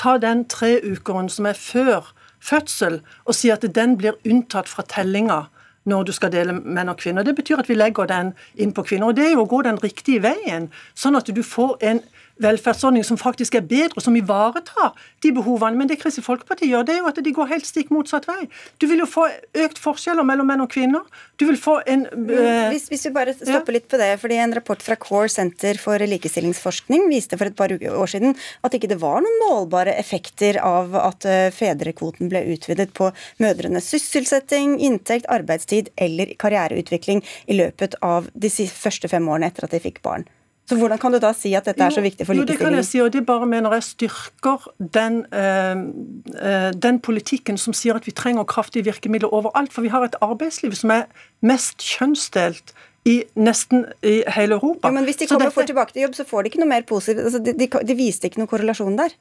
ta 0.00 0.16
den 0.18 0.44
treukeren 0.50 1.30
som 1.30 1.46
er 1.46 1.54
før 1.54 2.10
fødsel, 2.40 3.00
og 3.28 3.36
si 3.36 3.52
at 3.52 3.62
den 3.62 3.96
blir 4.00 4.18
unntatt 4.26 4.68
fra 4.68 4.84
tellinga 4.88 5.44
når 5.84 6.08
du 6.08 6.12
skal 6.12 6.32
dele 6.32 6.54
menn 6.60 6.92
og 6.92 6.98
kvinner. 7.00 7.24
Det 7.24 7.34
betyr 7.38 7.62
at 7.62 7.68
vi 7.70 7.76
legger 7.78 8.08
den 8.10 8.34
inn 8.60 8.74
på 8.76 8.84
kvinner. 8.88 9.10
Og 9.10 9.16
det 9.16 9.26
er 9.26 9.34
jo 9.34 9.44
å 9.46 9.50
gå 9.50 9.62
den 9.64 9.80
riktige 9.80 10.22
veien, 10.24 10.68
sånn 10.94 11.16
at 11.16 11.30
du 11.32 11.42
får 11.46 11.78
en 11.80 12.02
velferdsordning 12.42 13.04
som 13.06 13.18
faktisk 13.20 13.56
er 13.58 13.64
bedre, 13.66 14.02
som 14.02 14.16
ivaretar 14.16 14.94
de 15.24 15.32
behovene. 15.36 15.78
Men 15.78 15.90
det 15.90 16.00
Kristelig 16.00 16.26
Folkeparti 16.26 16.70
gjør, 16.70 16.86
det 16.88 16.96
er 16.96 17.02
jo 17.02 17.10
at 17.10 17.20
de 17.24 17.34
går 17.36 17.50
helt 17.52 17.68
stikk 17.68 17.92
motsatt 17.94 18.28
vei. 18.28 18.46
Du 18.80 18.88
vil 18.90 19.02
jo 19.04 19.08
få 19.10 19.26
økt 19.64 19.80
forskjeller 19.80 20.26
mellom 20.26 20.48
menn 20.50 20.64
og 20.64 20.70
kvinner. 20.72 21.04
Du 21.40 21.46
vil 21.48 21.58
få 21.60 21.78
en 21.90 22.06
øh, 22.08 22.70
hvis, 22.72 22.88
hvis, 22.92 23.06
vi 23.08 23.14
bare 23.14 23.34
stopper 23.36 23.74
ja. 23.74 23.76
litt 23.78 23.88
på 23.90 24.00
det, 24.00 24.12
fordi 24.22 24.40
En 24.40 24.54
rapport 24.56 24.82
fra 24.82 24.96
Core 24.96 25.28
Center 25.28 25.78
for 25.80 26.00
likestillingsforskning 26.00 27.08
viste 27.10 27.36
for 27.40 27.50
et 27.50 27.56
par 27.56 27.72
år 27.72 28.10
siden 28.10 28.34
at 28.64 28.74
ikke 28.76 28.88
det 28.90 29.00
var 29.02 29.20
noen 29.24 29.38
målbare 29.44 29.94
effekter 30.00 30.60
av 30.64 30.96
at 30.98 31.26
eh, 31.28 31.52
fedrekvoten 31.54 32.30
ble 32.32 32.42
utvidet 32.54 32.90
på 32.96 33.10
mødrenes 33.42 33.90
sysselsetting, 33.92 34.78
inntekt, 34.80 35.28
arbeidstid 35.28 35.92
eller 36.00 36.34
karriereutvikling 36.40 37.24
i 37.46 37.60
løpet 37.60 37.98
av 38.04 38.30
de 38.34 38.50
første 38.50 39.10
fem 39.10 39.28
årene 39.28 39.50
etter 39.50 39.66
at 39.66 39.76
de 39.76 39.82
fikk 39.82 40.00
barn. 40.06 40.28
Så 40.70 40.76
hvordan 40.78 41.00
kan 41.02 41.10
du 41.10 41.18
da 41.18 41.32
si 41.34 41.50
at 41.58 41.66
dette 41.66 41.82
er 41.82 41.90
så 41.90 42.02
viktig 42.04 42.22
for 42.28 42.38
likestilling? 42.38 42.46
Jo, 42.46 42.52
det 42.52 42.58
kan 42.62 42.76
jeg 42.78 42.86
si, 42.86 43.00
og 43.02 43.10
det 43.10 43.24
bare 43.26 43.46
mener 43.50 43.72
jeg 43.74 43.86
styrker 43.88 44.68
den, 44.78 45.24
øh, 45.34 46.68
den 46.78 47.00
politikken 47.02 47.58
som 47.58 47.74
sier 47.74 47.98
at 47.98 48.06
vi 48.06 48.14
trenger 48.14 48.46
kraftige 48.46 48.86
virkemidler 48.86 49.34
overalt. 49.34 49.74
For 49.74 49.82
vi 49.82 49.90
har 49.90 50.06
et 50.06 50.14
arbeidsliv 50.22 50.76
som 50.78 50.94
er 50.94 51.08
mest 51.42 51.82
kjønnsdelt 51.82 52.70
i 53.10 53.16
nesten 53.34 53.82
i 54.06 54.20
hele 54.36 54.60
Europa. 54.60 54.86
Ja, 54.86 54.94
men 54.94 55.08
hvis 55.08 55.18
de 55.18 55.26
kommer 55.26 55.48
dette... 55.48 55.56
og 55.56 55.58
får 55.58 55.72
tilbake 55.72 55.96
til 55.96 56.06
jobb, 56.06 56.14
så 56.14 56.28
får 56.28 56.42
de 56.42 56.52
ikke 56.52 56.62
noe 56.62 56.70
mer 56.70 56.86
positivt. 56.86 57.24
Altså, 57.24 57.42
de, 57.42 57.56
de, 57.58 57.68
de 57.90 57.98
viste 57.98 58.30
ikke 58.30 58.42
noen 58.42 58.52
korrelasjon 58.52 59.00
der. 59.00 59.16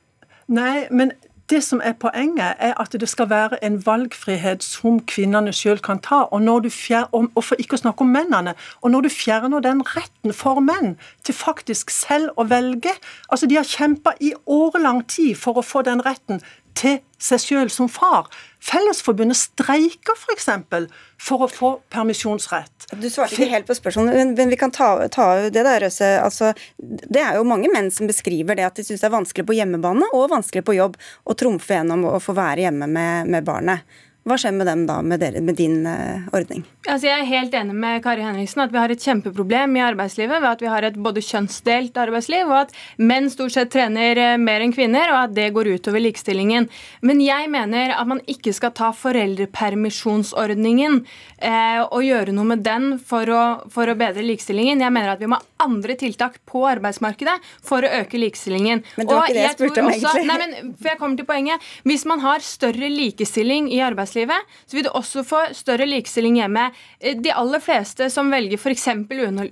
Nei, 0.50 0.86
men 0.92 1.14
det 1.50 1.64
som 1.64 1.82
er 1.84 1.94
poenget, 1.94 2.56
er 2.60 2.74
at 2.82 2.94
det 2.94 3.10
skal 3.10 3.30
være 3.30 3.64
en 3.66 3.80
valgfrihet 3.86 4.64
som 4.64 5.00
kvinnene 5.00 5.54
sjøl 5.54 5.80
kan 5.82 6.00
ta. 6.00 6.22
Og, 6.32 6.42
når 6.42 6.60
du 6.60 6.70
fjerner, 6.70 7.30
og 7.36 7.44
for 7.44 7.60
ikke 7.60 7.78
å 7.78 7.82
snakke 7.82 8.06
om 8.06 8.14
mennene. 8.14 8.54
Og 8.82 8.92
når 8.92 9.08
du 9.08 9.10
fjerner 9.10 9.64
den 9.66 9.82
retten 9.96 10.34
for 10.34 10.62
menn 10.62 10.98
til 11.26 11.36
faktisk 11.36 11.90
selv 11.94 12.38
å 12.38 12.46
velge 12.50 12.94
Altså, 13.30 13.46
de 13.46 13.56
har 13.56 13.68
kjempa 13.68 14.16
i 14.20 14.32
årelang 14.50 15.04
tid 15.08 15.36
for 15.38 15.60
å 15.60 15.64
få 15.66 15.82
den 15.86 16.02
retten 16.06 16.42
til 16.80 17.00
seg 17.20 17.44
sjøl 17.44 17.72
som 17.74 17.90
far. 17.92 18.30
Fellesforbundet 18.64 19.38
streiker 19.40 20.18
f.eks. 20.18 20.48
For, 20.48 20.88
for 21.20 21.46
å 21.46 21.50
få 21.52 21.72
permisjonsrett. 21.92 22.90
Du 23.00 23.08
svarte 23.12 23.36
ikke 23.38 23.52
helt 23.52 23.68
på 23.70 23.78
spørsmålet, 23.78 24.34
men 24.38 24.52
vi 24.52 24.60
kan 24.60 24.74
ta, 24.76 24.92
ta 25.12 25.30
det 25.48 25.64
der, 25.64 25.84
Røse. 25.84 26.10
Altså, 26.24 26.54
det 26.80 27.22
er 27.24 27.40
jo 27.40 27.48
mange 27.48 27.72
menn 27.72 27.92
som 27.94 28.10
beskriver 28.10 28.58
det 28.60 28.68
at 28.68 28.80
de 28.80 28.88
syns 28.88 29.04
det 29.04 29.10
er 29.10 29.16
vanskelig 29.16 29.48
på 29.48 29.58
hjemmebane 29.60 30.12
og 30.16 30.30
vanskelig 30.34 30.66
på 30.68 30.78
jobb 30.80 31.00
å 31.00 31.38
trumfe 31.40 31.80
gjennom 31.80 32.08
å 32.10 32.20
få 32.24 32.36
være 32.38 32.68
hjemme 32.68 32.90
med, 32.90 33.32
med 33.32 33.48
barnet. 33.48 34.00
Hva 34.30 34.38
skjer 34.38 34.54
med 34.54 34.68
dem 34.70 34.84
da, 34.86 35.00
med, 35.02 35.18
dere, 35.24 35.42
med 35.42 35.56
din 35.58 35.82
uh, 35.90 36.28
ordning? 36.38 36.62
Altså, 36.86 37.08
jeg 37.08 37.18
er 37.20 37.26
helt 37.30 37.54
enig 37.58 37.74
med 37.74 38.04
Kari 38.06 38.22
Henriksen 38.22 38.62
at 38.62 38.72
vi 38.74 38.78
har 38.78 38.90
et 38.94 39.02
kjempeproblem 39.02 39.74
i 39.78 39.82
arbeidslivet 39.82 40.38
ved 40.44 40.50
at 40.52 40.62
vi 40.62 40.70
har 40.70 40.86
et 40.86 40.98
både 41.02 41.22
kjønnsdelt 41.26 41.98
arbeidsliv, 41.98 42.46
og 42.46 42.60
at 42.68 42.72
menn 43.02 43.30
stort 43.34 43.54
sett 43.56 43.72
trener 43.74 44.18
eh, 44.22 44.38
mer 44.42 44.62
enn 44.62 44.74
kvinner, 44.76 45.10
og 45.14 45.20
at 45.24 45.34
det 45.34 45.54
går 45.56 45.66
utover 45.74 46.00
likestillingen. 46.04 46.70
Men 47.02 47.18
jeg 47.26 47.50
mener 47.50 47.94
at 47.96 48.08
man 48.10 48.22
ikke 48.30 48.54
skal 48.54 48.72
ta 48.78 48.92
foreldrepermisjonsordningen 48.98 50.94
eh, 51.42 51.82
og 51.84 52.06
gjøre 52.06 52.32
noe 52.38 52.48
med 52.54 52.62
den 52.66 53.00
for 53.02 53.26
å, 53.34 53.66
for 53.74 53.90
å, 53.90 53.98
bedre 53.98 54.22
likestillingen. 54.26 54.82
Jeg 54.86 54.94
mener 54.94 55.10
at 55.16 55.22
vi 55.24 55.30
må 55.30 55.36
ha 55.42 55.46
andre 55.66 55.94
tiltak 56.00 56.40
på 56.48 56.64
arbeidsmarkedet 56.70 57.38
for 57.66 57.82
å 57.82 57.94
øke 58.04 58.22
likestillingen. 58.22 58.86
Men 58.96 59.10
det 59.10 59.16
var 59.18 59.26
ikke 59.26 59.38
det 59.40 59.46
jeg 59.48 59.58
spurte 59.58 59.82
om, 59.84 59.90
egentlig. 59.94 60.26
Nei, 60.30 60.38
men, 60.46 60.52
for 60.78 60.88
jeg 60.94 61.00
kommer 61.02 61.18
til 61.20 61.28
poenget. 61.34 61.58
Hvis 61.90 62.06
man 62.10 62.20
har 62.24 62.40
større 62.46 62.88
likestilling 62.94 63.64
i 63.74 63.82
arbeidslivet, 63.84 64.19
så 64.66 64.78
vil 64.78 64.88
du 64.88 64.92
også 64.92 65.24
få 65.28 65.42
større 65.58 65.88
likestilling 65.88 66.40
hjemme. 66.42 66.70
Eh, 67.00 67.18
de 67.20 67.32
aller 67.32 67.64
fleste 67.64 68.10
som 68.14 68.32
velger 68.34 68.60
f.eks. 68.60 68.88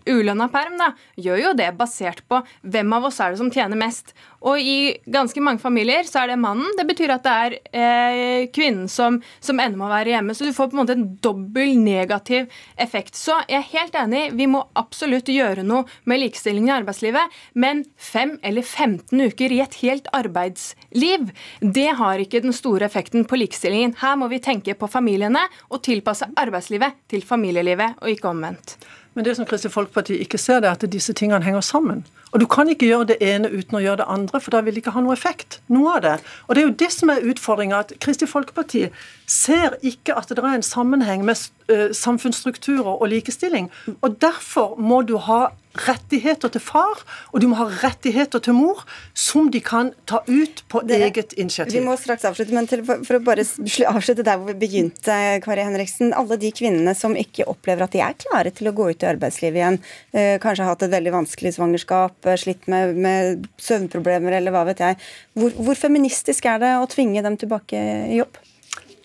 ulønna 0.09 0.49
perm, 0.53 0.77
da, 0.81 0.91
gjør 1.15 1.43
jo 1.43 1.53
det 1.57 1.71
basert 1.79 2.23
på 2.27 2.41
hvem 2.63 2.97
av 2.97 3.07
oss 3.09 3.21
er 3.23 3.33
det 3.33 3.41
som 3.41 3.51
tjener 3.53 3.79
mest. 3.79 4.15
Og 4.45 4.61
i 4.61 4.97
ganske 5.09 5.41
mange 5.41 5.61
familier 5.61 6.05
så 6.07 6.21
er 6.21 6.31
det 6.31 6.39
mannen. 6.41 6.69
Det 6.77 6.85
betyr 6.89 7.13
at 7.15 7.25
det 7.25 7.33
er 7.33 7.55
eh, 7.71 8.49
kvinnen 8.53 8.85
som, 8.91 9.19
som, 9.39 9.57
ender 9.57 9.79
med 9.79 9.87
å 9.87 9.93
være 9.93 10.13
hjemme. 10.13 10.35
Så 10.37 10.45
du 10.45 10.53
får 10.55 10.69
på 10.69 10.77
en 10.77 10.81
måte 10.83 10.97
en 10.97 11.07
dobbel 11.23 11.73
negativ 11.81 12.51
effekt. 12.77 13.17
Så 13.17 13.39
jeg 13.49 13.61
er 13.61 13.71
helt 13.71 13.97
enig, 13.97 14.23
vi 14.37 14.49
må 14.51 14.63
absolutt 14.77 15.31
gjøre 15.33 15.65
noe 15.67 15.87
med 16.09 16.21
likestillingen 16.21 16.71
i 16.71 16.75
arbeidslivet. 16.77 17.39
Men 17.57 17.83
fem 17.97 18.37
eller 18.45 18.65
15 18.65 19.25
uker 19.31 19.55
i 19.55 19.61
et 19.65 19.79
helt 19.81 20.11
arbeidsliv, 20.15 21.31
det 21.61 21.89
har 21.97 22.21
ikke 22.21 22.43
den 22.45 22.55
store 22.55 22.87
effekten 22.87 23.25
på 23.27 23.41
likestillingen. 23.41 23.97
Her 24.03 24.19
må 24.19 24.29
vi 24.31 24.43
tenke 24.43 24.77
på 24.77 24.91
familiene 24.91 25.47
og 25.71 25.81
tilpasse 25.87 26.29
arbeidslivet 26.37 27.01
til 27.09 27.25
familielivet, 27.25 27.97
og 28.01 28.13
ikke 28.13 28.31
omvendt. 28.31 28.77
Men 29.17 29.25
det 29.25 29.33
som 29.33 29.47
Kristelig 29.49 29.73
Folkeparti 29.73 30.13
ikke 30.21 30.37
ser, 30.37 30.59
det 30.61 30.69
er 30.69 30.75
at 30.77 30.91
disse 30.93 31.13
tingene 31.17 31.41
henger 31.41 31.63
sammen. 31.65 32.03
Og 32.31 32.39
Du 32.39 32.45
kan 32.45 32.69
ikke 32.69 32.85
gjøre 32.85 33.07
det 33.09 33.15
ene 33.25 33.49
uten 33.49 33.79
å 33.79 33.81
gjøre 33.81 34.03
det 34.03 34.05
andre, 34.13 34.37
for 34.37 34.53
da 34.53 34.59
vil 34.61 34.75
det 34.75 34.83
ikke 34.83 34.93
ha 34.93 35.01
noe 35.01 35.15
effekt. 35.17 35.57
noe 35.73 35.95
av 35.95 36.01
det. 36.01 36.11
Og 36.47 36.55
Det 36.55 36.61
er 36.61 36.67
jo 36.67 36.75
det 36.79 36.91
som 36.93 37.09
er 37.09 37.25
utfordringa, 37.25 37.79
at 37.79 37.93
Kristelig 37.99 38.29
Folkeparti 38.29 38.89
ser 39.25 39.73
ikke 39.81 40.13
at 40.13 40.29
det 40.29 40.37
er 40.37 40.53
en 40.53 40.61
sammenheng 40.61 41.25
med 41.25 41.35
samfunnsstrukturer 41.67 42.93
og 42.95 43.07
likestilling. 43.11 43.71
Og 44.01 44.17
Derfor 44.21 44.75
må 44.79 45.01
du 45.07 45.17
ha 45.21 45.47
rettigheter 45.85 46.51
til 46.53 46.63
far, 46.63 47.01
og 47.31 47.41
du 47.41 47.47
må 47.51 47.57
ha 47.59 47.67
rettigheter 47.83 48.41
til 48.43 48.55
mor, 48.57 48.83
som 49.17 49.51
de 49.53 49.61
kan 49.63 49.91
ta 50.09 50.21
ut 50.27 50.63
på 50.71 50.81
det, 50.87 50.99
eget 51.07 51.35
initiativ. 51.37 51.79
Vi 51.79 51.85
må 51.85 51.95
straks 51.99 52.25
avslutte, 52.27 52.55
men 52.55 52.69
til, 52.69 52.83
for, 52.87 53.03
for, 53.07 53.19
å 53.19 53.25
bare 53.25 53.45
avslutte 53.91 54.25
der 54.25 54.39
hvor 54.39 54.51
vi 54.51 54.57
begynte, 54.65 55.17
Kari 55.45 55.65
Henriksen. 55.67 56.13
Alle 56.17 56.39
de 56.41 56.51
kvinnene 56.55 56.95
som 56.97 57.15
ikke 57.19 57.47
opplever 57.51 57.85
at 57.85 57.95
de 57.95 58.03
er 58.03 58.17
klare 58.25 58.53
til 58.55 58.71
å 58.71 58.75
gå 58.77 58.89
ut 58.91 59.05
i 59.05 59.11
arbeidslivet 59.11 59.61
igjen, 59.61 59.79
eh, 60.13 60.35
kanskje 60.43 60.65
har 60.65 60.73
hatt 60.73 60.87
et 60.87 60.95
veldig 60.95 61.15
vanskelig 61.19 61.55
svangerskap, 61.57 62.17
eh, 62.25 62.39
slitt 62.41 62.67
med, 62.71 62.97
med 62.97 63.47
søvnproblemer 63.61 64.39
eller 64.39 64.55
hva 64.55 64.65
vet 64.71 64.83
jeg. 64.83 64.99
Hvor, 65.37 65.55
hvor 65.61 65.77
feministisk 65.77 66.49
er 66.49 66.61
det 66.63 66.75
å 66.81 66.89
tvinge 66.89 67.25
dem 67.25 67.37
tilbake 67.39 67.87
i 68.07 68.21
jobb? 68.21 68.41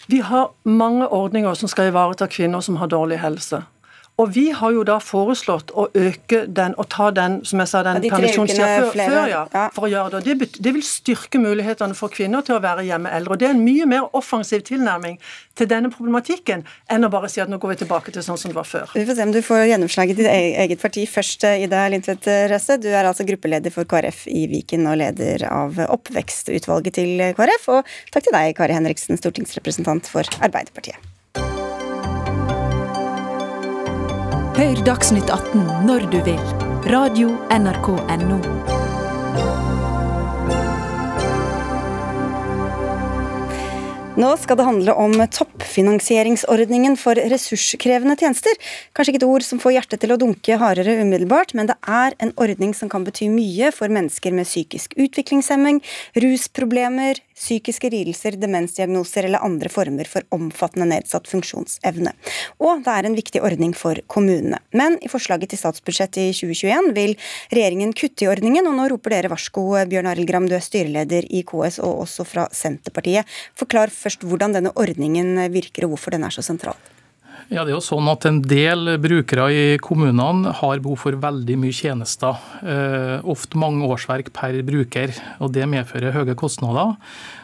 Vi 0.06 0.18
har 0.18 0.50
mange 0.64 1.08
ordninger 1.08 1.54
som 1.54 1.68
skal 1.68 1.92
ivareta 1.92 2.26
kvinner 2.26 2.60
som 2.60 2.76
har 2.76 2.90
dårlig 2.90 3.20
helse. 3.22 3.62
Og 4.20 4.28
vi 4.34 4.50
har 4.52 4.74
jo 4.74 4.82
da 4.84 4.98
foreslått 5.00 5.70
å 5.72 5.86
øke 5.96 6.42
den 6.44 6.74
og 6.80 6.88
ta 6.92 7.08
den 7.16 7.38
som 7.48 7.62
jeg 7.62 7.70
sa, 7.70 7.80
den 7.86 8.02
permisjonstida 8.04 8.66
før, 8.68 8.90
før, 8.92 9.28
ja, 9.30 9.40
ja. 9.48 9.62
for 9.72 9.88
å 9.88 9.90
gjøre 9.90 10.20
det. 10.20 10.34
det. 10.42 10.48
Det 10.60 10.72
vil 10.76 10.84
styrke 10.84 11.40
mulighetene 11.40 11.96
for 11.96 12.12
kvinner 12.12 12.44
til 12.44 12.58
å 12.58 12.60
være 12.62 12.84
hjemme 12.86 13.08
eldre. 13.08 13.34
og 13.34 13.40
Det 13.40 13.48
er 13.48 13.54
en 13.56 13.62
mye 13.64 13.86
mer 13.88 14.10
offensiv 14.18 14.66
tilnærming 14.68 15.16
til 15.56 15.70
denne 15.70 15.88
problematikken 15.92 16.66
enn 16.92 17.08
å 17.08 17.10
bare 17.12 17.30
si 17.32 17.40
at 17.40 17.48
nå 17.50 17.56
går 17.62 17.72
vi 17.72 17.78
tilbake 17.84 18.12
til 18.12 18.24
sånn 18.26 18.40
som 18.40 18.52
det 18.52 18.58
var 18.58 18.68
før. 18.68 18.92
Vi 18.92 19.06
får 19.08 19.16
se 19.16 19.26
om 19.26 19.32
du 19.32 19.40
får 19.46 19.64
gjennomslag 19.70 20.12
i 20.12 20.18
ditt 20.18 20.28
e- 20.28 20.52
eget 20.66 20.84
parti 20.84 21.06
først, 21.08 21.48
Ida 21.64 21.86
Lindtvedt 21.92 22.28
Røsse. 22.52 22.76
Du 22.84 22.90
er 22.92 23.08
altså 23.08 23.26
gruppeleder 23.28 23.72
for 23.72 23.88
KrF 23.88 24.26
i 24.28 24.44
Viken 24.52 24.86
og 24.92 25.00
leder 25.00 25.48
av 25.48 25.80
oppvekstutvalget 25.88 27.00
til 27.00 27.24
KrF. 27.38 27.72
Og 27.78 27.96
takk 28.12 28.28
til 28.28 28.36
deg, 28.36 28.52
Kari 28.60 28.76
Henriksen, 28.76 29.16
stortingsrepresentant 29.20 30.12
for 30.12 30.28
Arbeiderpartiet. 30.44 31.11
Hør 34.52 34.82
Dagsnytt 34.84 35.30
18 35.32 35.62
når 35.88 36.02
du 36.12 36.18
vil. 36.26 36.40
Radio 36.92 37.30
NRK 37.48 37.86
Radio.nrk.no. 37.96 38.82
Nå 44.12 44.28
skal 44.36 44.58
det 44.60 44.66
handle 44.66 44.92
om 45.00 45.14
toppfinansieringsordningen 45.24 46.98
for 47.00 47.16
ressurskrevende 47.32 48.18
tjenester. 48.20 48.52
Kanskje 48.92 49.14
ikke 49.14 49.22
et 49.22 49.30
ord 49.30 49.46
som 49.46 49.62
får 49.62 49.78
hjertet 49.78 50.04
til 50.04 50.12
å 50.12 50.18
dunke 50.20 50.58
hardere 50.60 50.98
umiddelbart, 51.00 51.56
men 51.56 51.72
det 51.72 51.78
er 51.88 52.12
en 52.20 52.34
ordning 52.36 52.76
som 52.76 52.92
kan 52.92 53.08
bety 53.08 53.30
mye 53.32 53.72
for 53.72 53.88
mennesker 53.88 54.36
med 54.36 54.50
psykisk 54.50 54.92
utviklingshemming, 55.00 55.80
rusproblemer, 56.20 57.24
psykiske 57.42 57.90
lidelser, 57.90 58.36
demensdiagnoser 58.38 59.26
eller 59.26 59.42
andre 59.42 59.70
former 59.72 60.08
for 60.08 60.26
omfattende 60.34 60.86
nedsatt 60.92 61.26
funksjonsevne. 61.30 62.14
Og 62.62 62.84
det 62.86 62.94
er 62.94 63.08
en 63.08 63.18
viktig 63.18 63.42
ordning 63.42 63.74
for 63.76 63.98
kommunene. 64.12 64.60
Men 64.78 64.98
i 65.02 65.10
forslaget 65.10 65.52
til 65.52 65.62
statsbudsjett 65.62 66.20
i 66.22 66.28
2021 66.36 66.94
vil 66.96 67.16
regjeringen 67.50 67.94
kutte 67.98 68.26
i 68.26 68.30
ordningen, 68.30 68.68
og 68.70 68.78
nå 68.78 68.88
roper 68.94 69.16
dere 69.16 69.32
varsko, 69.32 69.66
Bjørn 69.90 70.10
Arild 70.12 70.30
Gram, 70.30 70.48
du 70.48 70.56
er 70.56 70.64
styreleder 70.64 71.26
i 71.30 71.44
KS 71.48 71.82
og 71.82 72.06
også 72.06 72.28
fra 72.28 72.48
Senterpartiet. 72.54 73.28
Forklar 73.58 73.92
først 73.92 74.26
hvordan 74.26 74.58
denne 74.58 74.74
ordningen 74.78 75.34
virker 75.52 75.88
og 75.88 75.96
hvorfor 75.96 76.14
den 76.14 76.28
er 76.28 76.34
så 76.34 76.44
sentral. 76.46 76.78
Ja, 77.52 77.66
det 77.66 77.74
er 77.74 77.76
jo 77.76 77.84
sånn 77.84 78.06
at 78.08 78.24
En 78.24 78.38
del 78.48 78.94
brukere 79.02 79.50
i 79.52 79.64
kommunene 79.84 80.54
har 80.56 80.80
behov 80.80 81.02
for 81.02 81.18
veldig 81.20 81.58
mye 81.60 81.76
tjenester. 81.76 82.38
Eh, 82.64 83.18
ofte 83.28 83.60
mange 83.60 83.84
årsverk 83.84 84.30
per 84.32 84.56
bruker. 84.64 85.12
og 85.38 85.52
Det 85.52 85.68
medfører 85.68 86.16
høye 86.16 86.34
kostnader 86.38 86.96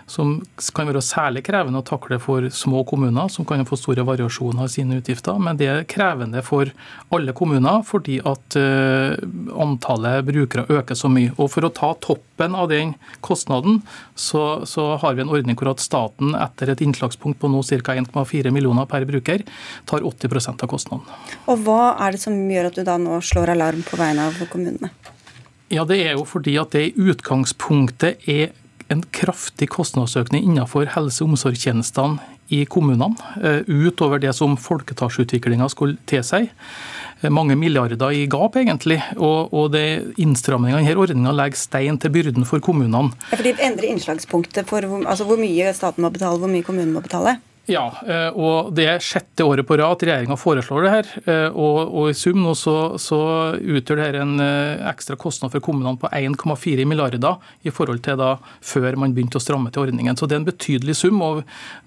som 0.08 0.38
kan 0.74 0.88
være 0.88 1.02
særlig 1.04 1.44
krevende 1.46 1.82
å 1.82 1.86
takle 1.86 2.18
for 2.22 2.48
små 2.54 2.82
kommuner, 2.88 3.28
som 3.32 3.46
kan 3.48 3.64
få 3.68 3.76
store 3.78 4.04
variasjoner 4.08 4.64
i 4.64 4.72
sine 4.72 4.98
utgifter. 5.02 5.36
Men 5.42 5.60
det 5.60 5.68
er 5.68 5.86
krevende 5.88 6.42
for 6.46 6.70
alle 7.14 7.34
kommuner 7.36 7.84
fordi 7.86 8.18
at 8.26 8.56
uh, 8.58 9.14
antallet 9.60 10.24
brukere 10.26 10.66
øker 10.72 10.98
så 10.98 11.10
mye. 11.12 11.34
Og 11.36 11.52
For 11.52 11.66
å 11.66 11.72
ta 11.74 11.92
toppen 12.04 12.56
av 12.56 12.70
den 12.72 12.94
kostnaden, 13.24 13.82
så, 14.14 14.64
så 14.68 14.94
har 15.02 15.16
vi 15.16 15.24
en 15.24 15.32
ordning 15.32 15.58
hvor 15.58 15.72
at 15.72 15.84
staten 15.84 16.34
etter 16.38 16.72
et 16.72 16.82
innslagspunkt 16.84 17.40
på 17.42 17.50
nå 17.52 17.62
ca. 17.68 17.96
1,4 17.98 18.52
millioner 18.54 18.88
per 18.88 19.04
bruker 19.08 19.44
tar 19.88 20.06
80% 20.06 20.64
av 20.64 20.70
kostnaden. 20.70 21.04
Og 21.50 21.64
Hva 21.66 21.98
er 22.04 22.14
det 22.14 22.22
som 22.22 22.36
gjør 22.48 22.70
at 22.70 22.78
du 22.78 22.84
da 22.86 22.96
nå 23.00 23.20
slår 23.24 23.54
alarm 23.56 23.84
på 23.86 23.98
vegne 24.00 24.28
av 24.30 24.40
kommunene? 24.52 24.92
Ja, 25.68 25.84
Det 25.84 25.98
er 26.00 26.16
jo 26.16 26.24
fordi 26.24 26.56
at 26.56 26.72
det 26.72 26.86
i 26.86 27.08
utgangspunktet 27.10 28.24
er 28.28 28.54
en 28.88 29.02
kraftig 29.12 29.68
kostnadsøkning 29.74 30.44
innenfor 30.44 30.88
helse- 30.94 31.24
og 31.24 31.34
omsorgstjenestene 31.34 32.18
i 32.48 32.64
kommunene, 32.64 33.16
eh, 33.42 33.60
utover 33.68 34.18
det 34.18 34.32
som 34.34 34.56
folketallsutviklinga 34.56 35.68
skulle 35.68 35.98
tilsi. 36.06 36.48
Eh, 37.20 37.30
mange 37.30 37.56
milliarder 37.56 38.10
i 38.10 38.26
gap, 38.26 38.56
egentlig. 38.56 39.02
Og, 39.16 39.52
og 39.52 39.76
innstrammingene 40.16 40.80
i 40.82 40.88
denne 40.88 41.02
ordninga 41.04 41.34
legger 41.36 41.60
stein 41.60 41.98
til 41.98 42.14
byrden 42.14 42.46
for 42.48 42.64
kommunene. 42.64 43.12
Ja, 43.30 43.36
for 43.36 43.44
De 43.44 43.52
endrer 43.58 43.90
innslagspunktet 43.92 44.66
for 44.70 44.80
altså 44.80 45.28
hvor 45.28 45.40
mye 45.40 45.74
staten 45.76 46.02
må 46.04 46.12
betale, 46.14 46.40
hvor 46.40 46.48
mye 46.48 46.64
kommunen 46.64 46.94
må 46.96 47.04
betale? 47.04 47.38
Ja, 47.68 47.84
eh, 48.08 48.30
og 48.32 48.70
det 48.72 48.86
er 48.88 49.02
sjette 49.04 49.44
året 49.44 49.66
på 49.68 49.76
rad 49.76 49.98
at 49.98 50.04
regjeringa 50.08 50.38
foreslår 50.40 50.86
det 50.86 50.92
her. 50.92 51.08
Eh, 51.28 51.48
og, 51.52 51.80
og, 51.84 52.06
i 52.08 52.16
sum 52.16 52.40
nå 52.40 52.54
så, 52.56 52.96
så 53.00 53.18
utgjør 53.58 54.00
det 54.00 54.06
her 54.06 54.18
en 54.22 54.40
eh, 54.40 54.86
ekstra 54.88 55.18
kostnad 55.20 55.52
for 55.52 55.64
kommunene 55.64 56.00
på 56.00 56.08
1,4 56.08 56.86
milliarder 56.88 57.20
i 57.68 57.72
forhold 57.74 58.00
til 58.06 58.16
da 58.20 58.30
før 58.64 58.96
man 59.00 59.12
begynte 59.12 59.36
å 59.36 59.44
stramme 59.44 59.72
til 59.74 59.84
ordningen. 59.84 60.16
Så 60.16 60.24
det 60.24 60.38
er 60.38 60.40
en 60.40 60.48
betydelig 60.48 60.96
sum, 60.96 61.20
og 61.24 61.42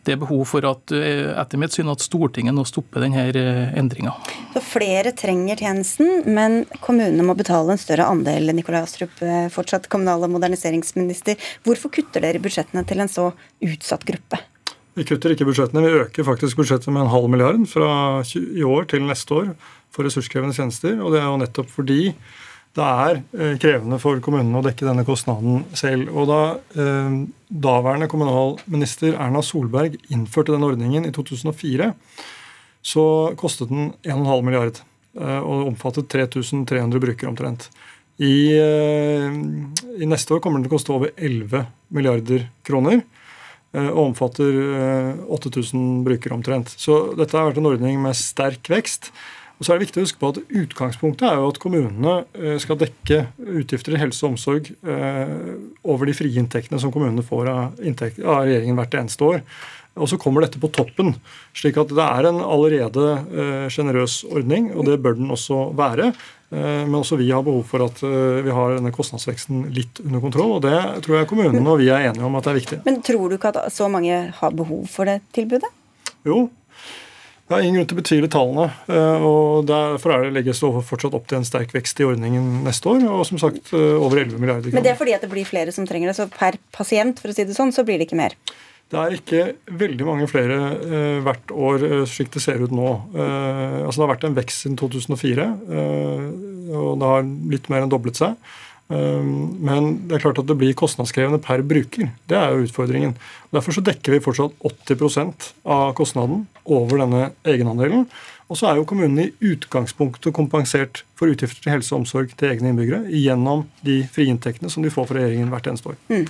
det 0.05 0.13
er 0.13 0.21
behov 0.21 0.45
for 0.51 0.65
at, 0.69 0.93
etter 0.93 1.61
mitt 1.61 1.73
syn 1.73 1.89
at 1.93 2.03
Stortinget 2.05 2.53
nå 2.53 2.65
stopper 2.67 3.05
denne 3.05 3.25
endringa. 3.77 4.13
Så 4.53 4.61
flere 4.65 5.15
trenger 5.17 5.61
tjenesten, 5.65 6.27
men 6.29 6.61
kommunene 6.81 7.25
må 7.25 7.37
betale 7.37 7.73
en 7.73 7.81
større 7.81 8.09
andel. 8.11 8.53
Nikolai 8.57 8.83
Astrup, 8.83 9.17
fortsatt 9.53 9.89
kommunal- 9.89 10.27
og 10.27 10.35
moderniseringsminister. 10.37 11.41
Hvorfor 11.65 11.93
kutter 11.97 12.25
dere 12.25 12.41
budsjettene 12.43 12.85
til 12.85 13.01
en 13.01 13.11
så 13.11 13.31
utsatt 13.65 14.05
gruppe? 14.09 14.41
Vi 14.97 15.05
kutter 15.07 15.31
ikke 15.31 15.47
budsjettene, 15.47 15.83
vi 15.85 15.99
øker 16.03 16.27
faktisk 16.27 16.59
budsjettet 16.59 16.91
med 16.91 17.05
en 17.05 17.13
halv 17.13 17.29
milliard 17.31 17.61
fra 17.71 17.89
i 18.35 18.63
år 18.67 18.89
til 18.91 19.05
neste 19.07 19.37
år 19.37 19.51
for 19.91 20.07
ressurskrevende 20.07 20.55
tjenester. 20.55 20.97
Og 20.99 21.13
det 21.13 21.21
er 21.21 21.29
jo 21.29 21.39
nettopp 21.39 21.71
fordi 21.71 22.01
det 22.75 22.87
er 22.87 23.21
eh, 23.35 23.55
krevende 23.59 23.99
for 23.99 24.19
kommunene 24.23 24.59
å 24.59 24.63
dekke 24.63 24.87
denne 24.87 25.05
kostnaden 25.07 25.65
selv. 25.75 26.11
Og 26.15 26.27
da 26.29 26.41
eh, 26.75 27.15
daværende 27.51 28.07
kommunalminister 28.11 29.15
Erna 29.15 29.43
Solberg 29.43 29.97
innførte 30.11 30.55
den 30.55 30.67
ordningen 30.67 31.07
i 31.07 31.13
2004, 31.15 31.91
så 32.81 33.05
kostet 33.39 33.71
den 33.71 33.91
1,5 34.07 34.45
milliard 34.47 34.79
eh, 35.19 35.39
og 35.39 35.71
omfattet 35.71 36.11
3300 36.11 37.03
brukere 37.03 37.31
omtrent. 37.31 37.69
I, 38.21 38.53
eh, 38.59 39.27
I, 39.97 40.07
neste 40.07 40.35
år 40.35 40.43
kommer 40.43 40.59
den 40.59 40.67
til 40.67 40.71
å 40.71 40.77
koste 40.77 40.95
over 40.95 41.11
11 41.15 41.65
milliarder 41.95 42.47
kroner. 42.67 43.01
Og 43.71 43.99
omfatter 44.01 44.57
8000 45.31 46.01
brukere 46.03 46.35
omtrent. 46.35 46.73
Så 46.75 47.13
dette 47.15 47.37
har 47.37 47.47
vært 47.47 47.61
en 47.61 47.69
ordning 47.69 48.01
med 48.03 48.17
sterk 48.19 48.67
vekst. 48.67 49.11
Og 49.61 49.67
så 49.67 49.75
er 49.75 49.77
det 49.77 49.85
viktig 49.85 50.01
å 50.01 50.05
huske 50.07 50.17
på 50.17 50.29
at 50.31 50.39
Utgangspunktet 50.57 51.27
er 51.29 51.35
jo 51.37 51.51
at 51.51 51.59
kommunene 51.61 52.13
eh, 52.33 52.55
skal 52.57 52.79
dekke 52.81 53.27
utgifter 53.61 53.93
i 53.93 53.99
helse 54.01 54.23
og 54.25 54.31
omsorg 54.31 54.71
eh, 54.73 55.35
over 55.85 56.09
de 56.09 56.15
frie 56.17 56.41
inntektene 56.41 56.79
som 56.81 56.89
kommunene 56.89 57.21
får 57.21 57.51
av, 57.51 57.75
av 57.77 58.39
regjeringen 58.47 58.79
hvert 58.79 58.97
eneste 58.97 59.27
år. 59.27 59.43
Og 60.01 60.09
Så 60.09 60.17
kommer 60.17 60.41
dette 60.41 60.57
på 60.57 60.71
toppen, 60.73 61.13
slik 61.53 61.77
at 61.77 61.93
det 61.93 62.07
er 62.07 62.31
en 62.31 62.41
allerede 62.41 63.05
eh, 63.29 63.67
sjenerøs 63.69 64.23
ordning, 64.33 64.71
og 64.73 64.89
det 64.89 64.97
bør 65.03 65.19
den 65.19 65.29
også 65.35 65.67
være. 65.77 66.09
Men 66.51 66.97
også 66.99 67.15
vi 67.15 67.29
har 67.31 67.45
behov 67.47 67.61
for 67.69 67.85
at 67.85 68.01
vi 68.03 68.51
har 68.51 68.73
denne 68.75 68.91
kostnadsveksten 68.91 69.69
litt 69.71 70.01
under 70.03 70.19
kontroll. 70.19 70.57
og 70.57 70.65
Det 70.65 71.03
tror 71.05 71.21
jeg 71.21 71.29
kommunene 71.29 71.63
og 71.63 71.79
vi 71.79 71.87
er 71.87 72.09
enige 72.09 72.27
om 72.27 72.35
at 72.35 72.43
det 72.43 72.51
er 72.51 72.59
viktig. 72.59 72.79
Men 72.83 72.97
tror 73.07 73.31
du 73.31 73.37
ikke 73.37 73.53
at 73.53 73.71
så 73.71 73.87
mange 73.87 74.17
har 74.35 74.57
behov 74.59 74.83
for 74.91 75.07
det 75.07 75.21
tilbudet? 75.31 75.71
Jo, 76.27 76.49
det 77.51 77.57
er 77.57 77.65
ingen 77.67 77.81
grunn 77.81 77.87
til 77.89 77.97
å 77.97 77.99
betvile 77.99 78.27
tallene. 78.31 78.65
Eh, 78.87 79.23
og 79.27 79.65
Derfor 79.67 80.13
er 80.15 80.21
det 80.23 80.35
legges 80.37 80.61
det 80.63 80.69
fortsatt 80.87 81.15
opp 81.17 81.25
til 81.27 81.41
en 81.41 81.47
sterk 81.47 81.73
vekst 81.75 81.99
i 81.99 82.05
ordningen 82.07 82.61
neste 82.63 82.87
år. 82.87 83.03
Og 83.11 83.25
som 83.27 83.41
sagt 83.41 83.73
eh, 83.75 83.97
over 83.99 84.21
11 84.21 84.39
milliarder 84.39 84.69
kroner. 84.69 84.77
Men 84.77 84.85
det 84.85 84.93
er 84.93 84.99
fordi 85.01 85.15
at 85.17 85.25
det 85.25 85.31
blir 85.33 85.49
flere 85.49 85.73
som 85.75 85.87
trenger 85.89 86.13
det. 86.13 86.15
Så 86.15 86.29
per 86.31 86.55
pasient 86.71 87.19
for 87.19 87.33
å 87.33 87.35
si 87.35 87.43
det 87.43 87.57
sånn, 87.57 87.73
så 87.75 87.83
blir 87.83 87.99
det 87.99 88.07
ikke 88.07 88.21
mer? 88.21 88.37
Det 88.91 88.99
er 88.99 89.13
ikke 89.15 89.43
veldig 89.79 90.07
mange 90.07 90.27
flere 90.27 90.57
eh, 90.83 91.19
hvert 91.23 91.53
år 91.55 91.85
uh, 91.85 92.01
slik 92.09 92.33
det 92.33 92.43
ser 92.43 92.59
ut 92.59 92.73
nå. 92.75 92.89
Eh, 93.15 93.77
altså 93.85 94.01
Det 94.01 94.03
har 94.03 94.11
vært 94.11 94.25
en 94.27 94.35
vekst 94.35 94.65
siden 94.65 94.75
2004, 94.81 95.47
og 96.71 96.91
det 96.99 97.13
har 97.13 97.31
litt 97.53 97.71
mer 97.71 97.85
enn 97.85 97.91
doblet 97.91 98.19
seg. 98.19 98.35
Ehm, 98.91 99.55
men 99.63 99.93
det 100.07 100.17
er 100.17 100.23
klart 100.25 100.39
at 100.41 100.49
det 100.49 100.57
blir 100.59 100.75
kostnadskrevende 100.77 101.39
per 101.43 101.63
bruker. 101.67 102.11
Det 102.29 102.37
er 102.37 102.51
jo 102.51 102.65
utfordringen. 102.65 103.15
Derfor 103.55 103.75
så 103.75 103.83
dekker 103.85 104.15
vi 104.15 104.23
fortsatt 104.23 104.55
80% 104.67 105.51
av 105.63 105.93
kostnaden 105.97 106.45
over 106.65 107.01
denne 107.03 107.31
egenandelen. 107.47 108.07
Og 108.51 108.59
så 108.59 108.67
er 108.67 108.79
jo 108.79 108.87
kommunene 108.87 109.29
i 109.29 109.53
utgangspunktet 109.53 110.35
kompensert 110.35 111.05
for 111.19 111.31
utgifter 111.31 111.63
til 111.63 111.75
helse 111.77 111.93
og 111.93 112.01
omsorg 112.01 112.33
til 112.35 112.51
egne 112.51 112.73
innbyggere 112.73 113.05
gjennom 113.15 113.63
de 113.87 114.01
frie 114.11 114.31
inntektene 114.31 114.71
som 114.71 114.83
de 114.83 114.91
får 114.91 115.07
fra 115.07 115.21
regjeringen 115.21 115.53
hvert 115.53 115.71
eneste 115.71 115.93
år. 115.93 115.99
Mm. 116.11 116.27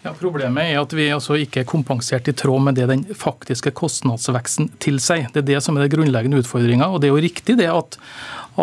Ja, 0.00 0.14
Problemet 0.16 0.64
er 0.64 0.78
at 0.80 0.94
vi 0.96 1.10
altså 1.12 1.36
ikke 1.36 1.60
er 1.60 1.68
kompensert 1.68 2.28
i 2.30 2.32
tråd 2.32 2.62
med 2.64 2.78
det 2.78 2.86
den 2.88 3.02
faktiske 3.12 3.68
kostnadsveksten 3.76 4.70
tilsier. 4.80 5.26
Det 5.28 5.42
er 5.42 5.48
det 5.50 5.58
som 5.60 5.76
er 5.76 5.84
den 5.84 5.92
grunnleggende 5.92 6.40
utfordringa. 6.40 6.88
Og 6.88 7.02
det 7.02 7.10
er 7.10 7.12
jo 7.12 7.24
riktig 7.26 7.58
det 7.60 7.68
at, 7.68 7.98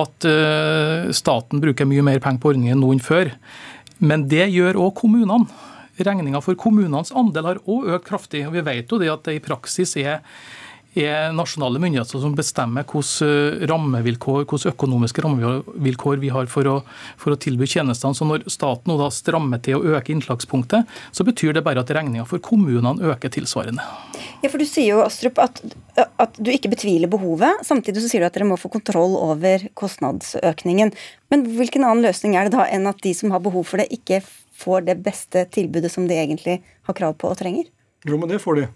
at 0.02 0.26
uh, 0.26 1.12
staten 1.14 1.62
bruker 1.62 1.86
mye 1.86 2.06
mer 2.08 2.24
penger 2.24 2.42
på 2.42 2.56
ordningen 2.56 2.82
nå 2.82 2.90
enn 2.96 3.04
før. 3.06 3.30
Men 4.02 4.26
det 4.32 4.50
gjør 4.50 4.82
òg 4.82 4.96
kommunene. 4.98 5.46
Regninga 6.02 6.42
for 6.42 6.58
kommunenes 6.58 7.14
andel 7.14 7.52
har 7.52 7.62
òg 7.70 7.86
økt 8.00 8.10
kraftig. 8.10 8.42
og 8.50 8.58
Vi 8.58 8.66
vet 8.66 8.90
jo 8.90 8.98
det 9.02 9.14
at 9.14 9.30
det 9.30 9.38
i 9.38 9.46
praksis 9.46 9.94
er 10.02 10.26
er 11.06 11.34
nasjonale 11.36 11.80
myndigheter 11.82 12.22
som 12.22 12.36
bestemmer 12.38 12.86
hvilke 12.88 13.68
rammevilkår, 13.70 14.46
hvilke 14.50 14.72
økonomiske 14.74 15.24
rammevilkår 15.26 16.22
vi 16.22 16.32
har 16.34 16.50
for 16.52 16.70
å, 16.70 16.76
for 17.20 17.36
å, 17.36 17.40
tilby 17.40 17.68
tjenestene. 17.70 18.18
Så 18.18 18.28
Når 18.28 18.48
staten 18.52 18.92
nå 18.92 18.98
da 19.00 19.10
strammer 19.14 19.62
til 19.64 19.78
å 19.78 19.98
øke 19.98 20.14
innslagspunktet, 20.16 20.88
så 21.12 21.28
betyr 21.28 21.58
det 21.58 21.66
bare 21.66 21.84
at 21.84 21.94
regninga 21.94 22.26
for 22.30 22.42
kommunene 22.44 23.12
øker 23.14 23.34
tilsvarende. 23.34 23.86
Ja, 24.44 24.50
for 24.50 24.58
Du 24.62 24.66
sier 24.70 24.96
jo 24.96 25.04
Astrup, 25.06 25.40
at, 25.42 25.62
at 25.98 26.40
du 26.40 26.52
ikke 26.54 26.72
betviler 26.74 27.12
behovet. 27.12 27.64
Samtidig 27.68 28.04
så 28.04 28.12
sier 28.12 28.24
du 28.24 28.30
at 28.30 28.38
dere 28.38 28.50
må 28.50 28.58
få 28.60 28.72
kontroll 28.74 29.18
over 29.20 29.68
kostnadsøkningen. 29.78 30.94
Men 31.34 31.48
hvilken 31.58 31.86
annen 31.86 32.06
løsning 32.08 32.38
er 32.38 32.48
det 32.48 32.58
da 32.58 32.68
enn 32.72 32.90
at 32.90 33.02
de 33.04 33.14
som 33.18 33.34
har 33.36 33.44
behov 33.44 33.68
for 33.70 33.82
det, 33.82 33.90
ikke 33.94 34.22
får 34.58 34.88
det 34.90 35.00
beste 35.06 35.46
tilbudet 35.54 35.92
som 35.94 36.08
de 36.10 36.18
egentlig 36.18 36.60
har 36.88 36.98
krav 36.98 37.18
på 37.22 37.30
og 37.32 37.40
trenger? 37.40 37.70
Jo, 38.08 38.18
men 38.18 38.30
det 38.32 38.42
får 38.44 38.62
de. 38.62 38.68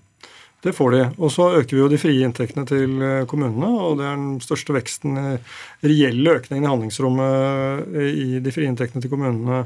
Det 0.61 0.73
får 0.77 0.91
de. 0.91 1.01
Og 1.17 1.31
så 1.33 1.47
øker 1.57 1.73
vi 1.73 1.81
jo 1.81 1.89
de 1.89 1.97
frie 1.97 2.25
inntektene 2.25 2.67
til 2.69 3.01
eh, 3.01 3.23
kommunene. 3.29 3.69
Og 3.81 3.97
det 3.97 4.05
er 4.05 4.19
den 4.19 4.41
største 4.43 4.75
veksten, 4.75 5.17
eh, 5.17 5.55
reelle 5.81 6.35
økningen 6.37 6.67
i 6.67 6.69
handlingsrommet 6.69 7.87
eh, 7.97 8.11
i 8.11 8.41
de 8.45 8.53
frie 8.53 8.69
inntektene 8.69 9.01
til 9.01 9.09
kommunene 9.09 9.63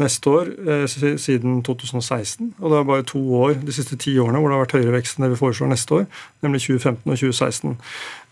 neste 0.00 0.32
år 0.32 0.46
siden 0.88 1.58
2016. 1.60 2.54
Og 2.56 2.72
det 2.72 2.78
er 2.78 2.86
bare 2.88 3.04
to 3.04 3.20
år 3.36 3.58
de 3.60 3.74
siste 3.76 3.98
ti 4.00 4.14
årene 4.16 4.40
hvor 4.40 4.48
det 4.48 4.56
har 4.56 4.62
vært 4.62 4.76
høyere 4.78 4.94
vekst 4.94 5.18
enn 5.18 5.26
det 5.26 5.34
vi 5.34 5.40
foreslår 5.42 5.68
neste 5.74 5.98
år, 5.98 6.06
nemlig 6.40 6.62
2015 6.64 7.02
og 7.04 7.18
2016. 7.20 7.74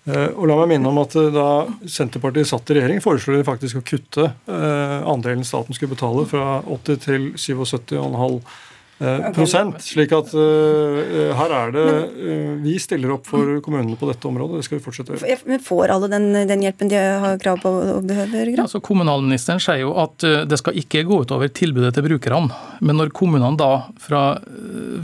Og 0.09 0.47
la 0.49 0.57
meg 0.63 0.71
minne 0.71 0.89
om 0.89 1.03
at 1.03 1.13
Da 1.35 1.45
Senterpartiet 1.85 2.49
satt 2.49 2.73
i 2.73 2.79
regjering, 2.79 3.03
foreslo 3.05 3.37
de 3.37 3.45
faktisk 3.45 3.83
å 3.83 3.85
kutte 3.85 4.31
andelen 4.49 5.45
staten 5.45 5.77
skulle 5.77 5.93
betale 5.93 6.25
fra 6.31 6.63
80 6.65 7.05
til 7.05 7.29
77,5 7.37 8.41
Eh, 8.99 9.29
prosent. 9.31 9.77
slik 9.79 10.11
at 10.11 10.33
uh, 10.35 11.35
her 11.39 11.53
er 11.55 11.71
det 11.71 11.83
uh, 11.87 12.55
Vi 12.65 12.73
stiller 12.83 13.13
opp 13.15 13.29
for 13.31 13.61
kommunene 13.63 13.95
på 13.99 14.09
dette 14.11 14.27
området. 14.27 14.59
Det 14.59 14.67
skal 14.67 14.81
vi 14.81 14.83
fortsette 14.83 15.15
å 15.15 15.19
gjøre. 15.19 15.37
Men 15.47 15.63
Får 15.63 15.93
alle 15.95 16.09
den, 16.11 16.27
den, 16.51 16.65
hjelpen 16.67 16.91
de 16.91 16.99
har 16.99 17.39
krav 17.39 17.61
på 17.63 17.71
og 17.71 18.09
behøver? 18.09 18.51
Ja, 18.57 18.67
så 18.71 18.83
kommunalministeren 18.83 19.63
sier 19.63 19.85
jo 19.85 19.95
at 20.03 20.27
uh, 20.27 20.43
det 20.51 20.59
skal 20.59 20.81
ikke 20.83 21.05
gå 21.07 21.21
utover 21.23 21.53
tilbudet 21.55 21.93
til 21.95 22.09
brukerne. 22.09 22.51
Men 22.83 22.99
når 22.99 23.15
kommunene 23.15 23.55
da 23.61 23.71
fra, 24.03 24.25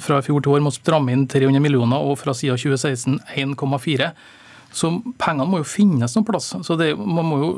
fra 0.02 0.18
fjor 0.26 0.42
til 0.42 0.56
år 0.56 0.66
må 0.66 0.74
stramme 0.74 1.14
inn 1.14 1.28
300 1.30 1.62
millioner, 1.62 2.02
og 2.02 2.18
fra 2.18 2.34
siden 2.34 2.58
2016 2.58 3.20
1,4 3.54 4.10
så 4.74 4.90
pengene 5.22 5.46
må 5.46 5.60
jo 5.60 5.66
finnes 5.70 6.16
noen 6.16 6.26
plass. 6.26 6.50
Så 6.66 6.74
det, 6.74 6.90
man 6.98 7.28
må 7.28 7.36
jo 7.38 7.50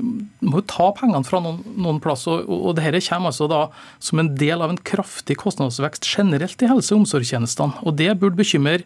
må 0.00 0.60
jo 0.60 0.66
ta 0.68 0.88
pengene 0.96 1.26
fra 1.26 1.40
noen, 1.42 1.60
noen 1.80 2.00
plass. 2.02 2.26
Og, 2.30 2.48
og 2.48 2.76
dette 2.78 3.02
kommer 3.06 3.30
altså 3.30 3.48
da 3.50 3.60
som 4.02 4.22
en 4.22 4.32
del 4.38 4.64
av 4.64 4.72
en 4.72 4.80
kraftig 4.90 5.36
kostnadsvekst 5.40 6.08
generelt 6.08 6.62
i 6.64 6.70
helse- 6.70 6.94
og 6.94 7.04
omsorgstjenestene. 7.04 7.84
Og 7.84 7.96
Det 8.00 8.10
burde 8.20 8.38
bekymre 8.40 8.84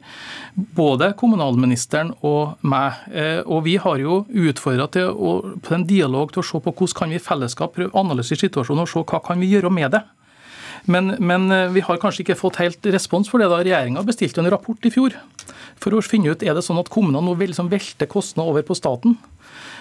både 0.76 1.12
kommunalministeren 1.20 2.14
og 2.22 2.58
meg. 2.66 3.00
Eh, 3.12 3.40
og 3.44 3.64
Vi 3.68 3.76
har 3.80 4.02
jo 4.02 4.24
utfordra 4.28 4.88
til 4.92 5.12
å, 5.12 5.36
på 5.62 5.76
en 5.76 5.86
dialog 5.88 6.34
til 6.34 6.42
å 6.42 6.48
se 6.48 6.60
på 6.60 6.74
hvordan 6.74 6.98
kan 6.98 7.14
vi 7.14 7.20
i 7.20 7.22
fellesskap 7.22 7.74
prøve 7.76 7.96
analysere 7.98 8.44
situasjonen 8.44 8.84
og 8.84 8.90
se 8.90 9.02
hva 9.02 9.22
kan 9.24 9.40
vi 9.40 9.52
gjøre 9.54 9.72
med 9.72 9.94
det. 9.96 10.04
Men, 10.90 11.14
men, 11.18 11.50
eh, 11.52 11.70
vi 11.72 11.84
har 11.84 12.00
kanskje 12.00 12.24
ikke 12.24 12.40
fått 12.40 12.60
helt 12.60 12.86
respons 12.92 13.30
for 13.30 13.40
det. 13.40 13.48
da 13.48 13.62
Regjeringa 13.62 14.04
bestilte 14.04 14.42
en 14.42 14.50
rapport 14.52 14.84
i 14.84 14.92
fjor 14.92 15.16
for 15.80 15.94
å 15.94 16.02
finne 16.04 16.32
ut 16.32 16.42
er 16.44 16.56
det 16.56 16.64
sånn 16.64 16.80
at 16.80 16.90
kommunene 16.92 17.24
nå 17.24 17.34
liksom 17.40 17.70
kostnader 18.08 18.50
over 18.50 18.62
på 18.62 18.76
staten. 18.76 19.16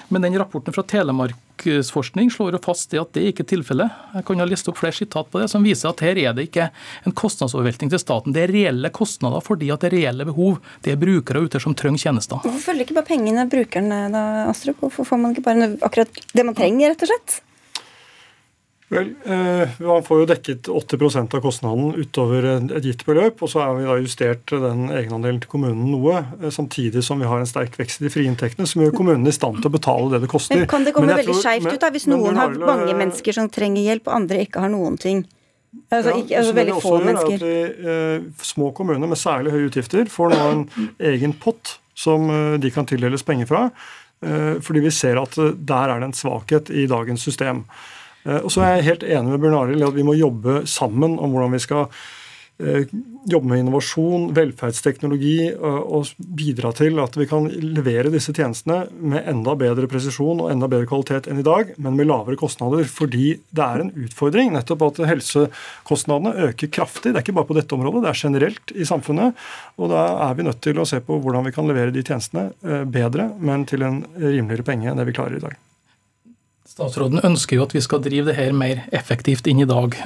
Men 0.09 0.25
den 0.25 0.37
rapporten 0.39 0.73
fra 0.75 0.83
Telemarksforskning 0.83 2.31
slår 2.31 2.57
jo 2.57 2.61
fast 2.63 2.91
det 2.91 3.01
at 3.01 3.13
det 3.15 3.23
ikke 3.29 3.45
er 3.45 3.49
tilfellet. 3.53 4.01
Jeg 4.17 4.27
kan 4.27 4.43
ha 4.43 4.47
lest 4.49 4.67
opp 4.71 4.79
flere 4.81 4.95
sitat 4.97 5.29
på 5.31 5.41
det 5.41 5.47
som 5.51 5.63
viser 5.65 5.91
at 5.91 6.03
her 6.05 6.19
er 6.21 6.35
det 6.35 6.47
ikke 6.49 6.67
en 7.07 7.15
kostnadsovervelting 7.15 7.93
til 7.93 8.01
staten. 8.01 8.35
Det 8.35 8.45
er 8.45 8.53
reelle 8.53 8.91
kostnader 8.93 9.43
fordi 9.45 9.71
at 9.73 9.85
det 9.85 9.91
er 9.91 9.97
reelle 9.99 10.27
behov. 10.29 10.59
Det 10.83 10.93
er 10.93 11.01
brukere 11.01 11.45
ute 11.45 11.61
som 11.63 11.77
trenger 11.77 12.07
tjenester. 12.07 12.43
Hvorfor 12.43 12.67
følger 12.71 12.87
ikke 12.87 12.99
bare 12.99 13.11
pengene 13.13 13.47
brukerne 13.51 14.03
da, 14.13 14.27
Astrup? 14.51 14.83
Hvorfor 14.83 15.07
får 15.07 15.23
man 15.23 15.35
ikke 15.35 15.47
bare 15.47 15.73
akkurat 15.85 16.23
det 16.33 16.45
man 16.45 16.57
trenger, 16.57 16.93
rett 16.93 17.07
og 17.07 17.13
slett? 17.13 17.41
Vel, 18.93 19.09
eh, 19.25 19.73
Man 19.83 20.05
får 20.05 20.21
jo 20.21 20.27
dekket 20.29 20.69
80 20.69 21.33
av 21.33 21.41
kostnaden 21.43 21.93
utover 21.97 22.47
et 22.61 22.85
gitt 22.85 23.03
beløp. 23.07 23.41
Og 23.43 23.51
så 23.51 23.63
har 23.63 23.75
vi 23.77 23.87
da 23.87 23.97
justert 24.01 24.53
den 24.53 24.87
egenandelen 24.93 25.41
til 25.43 25.51
kommunen 25.51 25.91
noe, 25.91 26.23
eh, 26.41 26.49
samtidig 26.53 27.03
som 27.03 27.19
vi 27.19 27.29
har 27.29 27.41
en 27.41 27.49
sterk 27.49 27.77
vekst 27.79 28.01
i 28.01 28.07
de 28.07 28.13
frie 28.13 28.29
inntektene, 28.29 28.67
som 28.69 28.83
gjør 28.83 28.95
kommunene 28.95 29.31
i 29.31 29.35
stand 29.35 29.61
til 29.61 29.71
å 29.71 29.75
betale 29.77 30.11
det 30.13 30.23
det 30.25 30.31
koster. 30.31 30.61
Men 30.61 30.67
Kan 30.67 30.85
det 30.85 30.93
komme 30.93 31.15
veldig 31.17 31.37
skeivt 31.41 31.71
ut 31.71 31.79
da, 31.79 31.89
hvis 31.89 32.09
noen 32.11 32.37
har 32.39 32.53
mange 32.53 32.93
mennesker 32.93 33.33
som 33.33 33.49
trenger 33.49 33.81
hjelp, 33.89 34.07
og 34.07 34.13
andre 34.21 34.45
ikke 34.45 34.63
har 34.63 34.73
noen 34.73 34.99
ting? 34.99 35.25
Altså, 35.89 36.13
ja, 36.13 36.21
ikke, 36.21 36.37
altså 36.37 36.53
veldig 36.53 36.81
få 36.81 36.97
mennesker. 37.01 37.33
At 37.33 37.41
vi, 37.41 37.89
eh, 37.89 38.45
små 38.45 38.73
kommuner 38.77 39.09
med 39.09 39.17
særlig 39.17 39.53
høye 39.55 39.69
utgifter 39.71 40.05
får 40.09 40.29
nå 40.33 40.41
en 40.51 40.67
egen 40.99 41.33
pott 41.33 41.79
som 41.97 42.29
eh, 42.29 42.59
de 42.59 42.71
kan 42.73 42.85
tildeles 42.85 43.25
penger 43.25 43.49
fra. 43.49 43.69
Eh, 44.23 44.61
fordi 44.63 44.83
vi 44.85 44.91
ser 44.93 45.19
at 45.21 45.37
eh, 45.37 45.53
der 45.57 45.91
er 45.91 45.99
det 45.99 46.11
en 46.11 46.17
svakhet 46.17 46.71
i 46.73 46.85
dagens 46.89 47.25
system. 47.25 47.63
Eh, 48.25 48.41
og 48.41 48.51
så 48.53 48.63
er 48.63 48.77
jeg 48.77 48.89
helt 48.91 49.07
enig 49.07 49.35
med 49.35 49.43
Bjørn 49.43 49.61
Arild 49.61 49.83
i 49.83 49.87
at 49.87 49.97
vi 49.97 50.07
må 50.07 50.17
jobbe 50.19 50.63
sammen 50.69 51.17
om 51.19 51.33
hvordan 51.33 51.55
vi 51.55 51.61
skal 51.63 51.87
eh, 52.61 52.85
jobbe 53.29 53.49
med 53.49 53.61
innovasjon, 53.63 54.29
velferdsteknologi 54.35 55.53
og 55.55 56.09
bidra 56.37 56.73
til 56.75 56.99
at 56.99 57.15
vi 57.15 57.27
kan 57.29 57.47
levere 57.47 58.11
disse 58.13 58.33
tjenestene 58.35 58.83
med 58.99 59.27
enda 59.31 59.55
bedre 59.59 59.87
presisjon 59.91 60.43
og 60.43 60.51
enda 60.51 60.67
bedre 60.71 60.89
kvalitet 60.91 61.29
enn 61.31 61.39
i 61.39 61.45
dag, 61.47 61.71
men 61.77 61.97
med 61.99 62.09
lavere 62.09 62.39
kostnader. 62.39 62.83
Fordi 62.89 63.37
det 63.55 63.63
er 63.63 63.85
en 63.85 63.93
utfordring 64.05 64.53
nettopp 64.55 64.87
at 64.89 65.03
helsekostnadene 65.13 66.49
øker 66.49 66.71
kraftig. 66.79 67.13
Det 67.13 67.21
er 67.21 67.25
ikke 67.25 67.37
bare 67.39 67.51
på 67.51 67.59
dette 67.59 67.77
området, 67.77 68.03
det 68.05 68.13
er 68.13 68.23
generelt 68.25 68.75
i 68.75 68.87
samfunnet. 68.87 69.39
Og 69.79 69.93
da 69.93 70.07
er 70.29 70.39
vi 70.39 70.47
nødt 70.47 70.63
til 70.63 70.79
å 70.79 70.87
se 70.87 70.99
på 71.03 71.19
hvordan 71.23 71.47
vi 71.47 71.55
kan 71.55 71.69
levere 71.69 71.95
de 71.95 72.03
tjenestene 72.03 72.49
eh, 72.63 72.83
bedre, 72.83 73.31
men 73.39 73.67
til 73.69 73.87
en 73.87 74.03
rimeligere 74.19 74.67
penge 74.67 74.91
enn 74.91 74.99
det 74.99 75.07
vi 75.07 75.15
klarer 75.15 75.39
i 75.39 75.47
dag. 75.47 75.61
Statsråden 76.63 77.19
ønsker 77.27 77.59
jo 77.59 77.65
at 77.67 77.73
vi 77.75 77.81
skal 77.83 78.01
drive 78.03 78.31
det 78.31 78.37
her 78.37 78.53
mer 78.55 78.85
effektivt 78.95 79.47
inn 79.51 79.59
i 79.61 79.67
dag. 79.69 79.97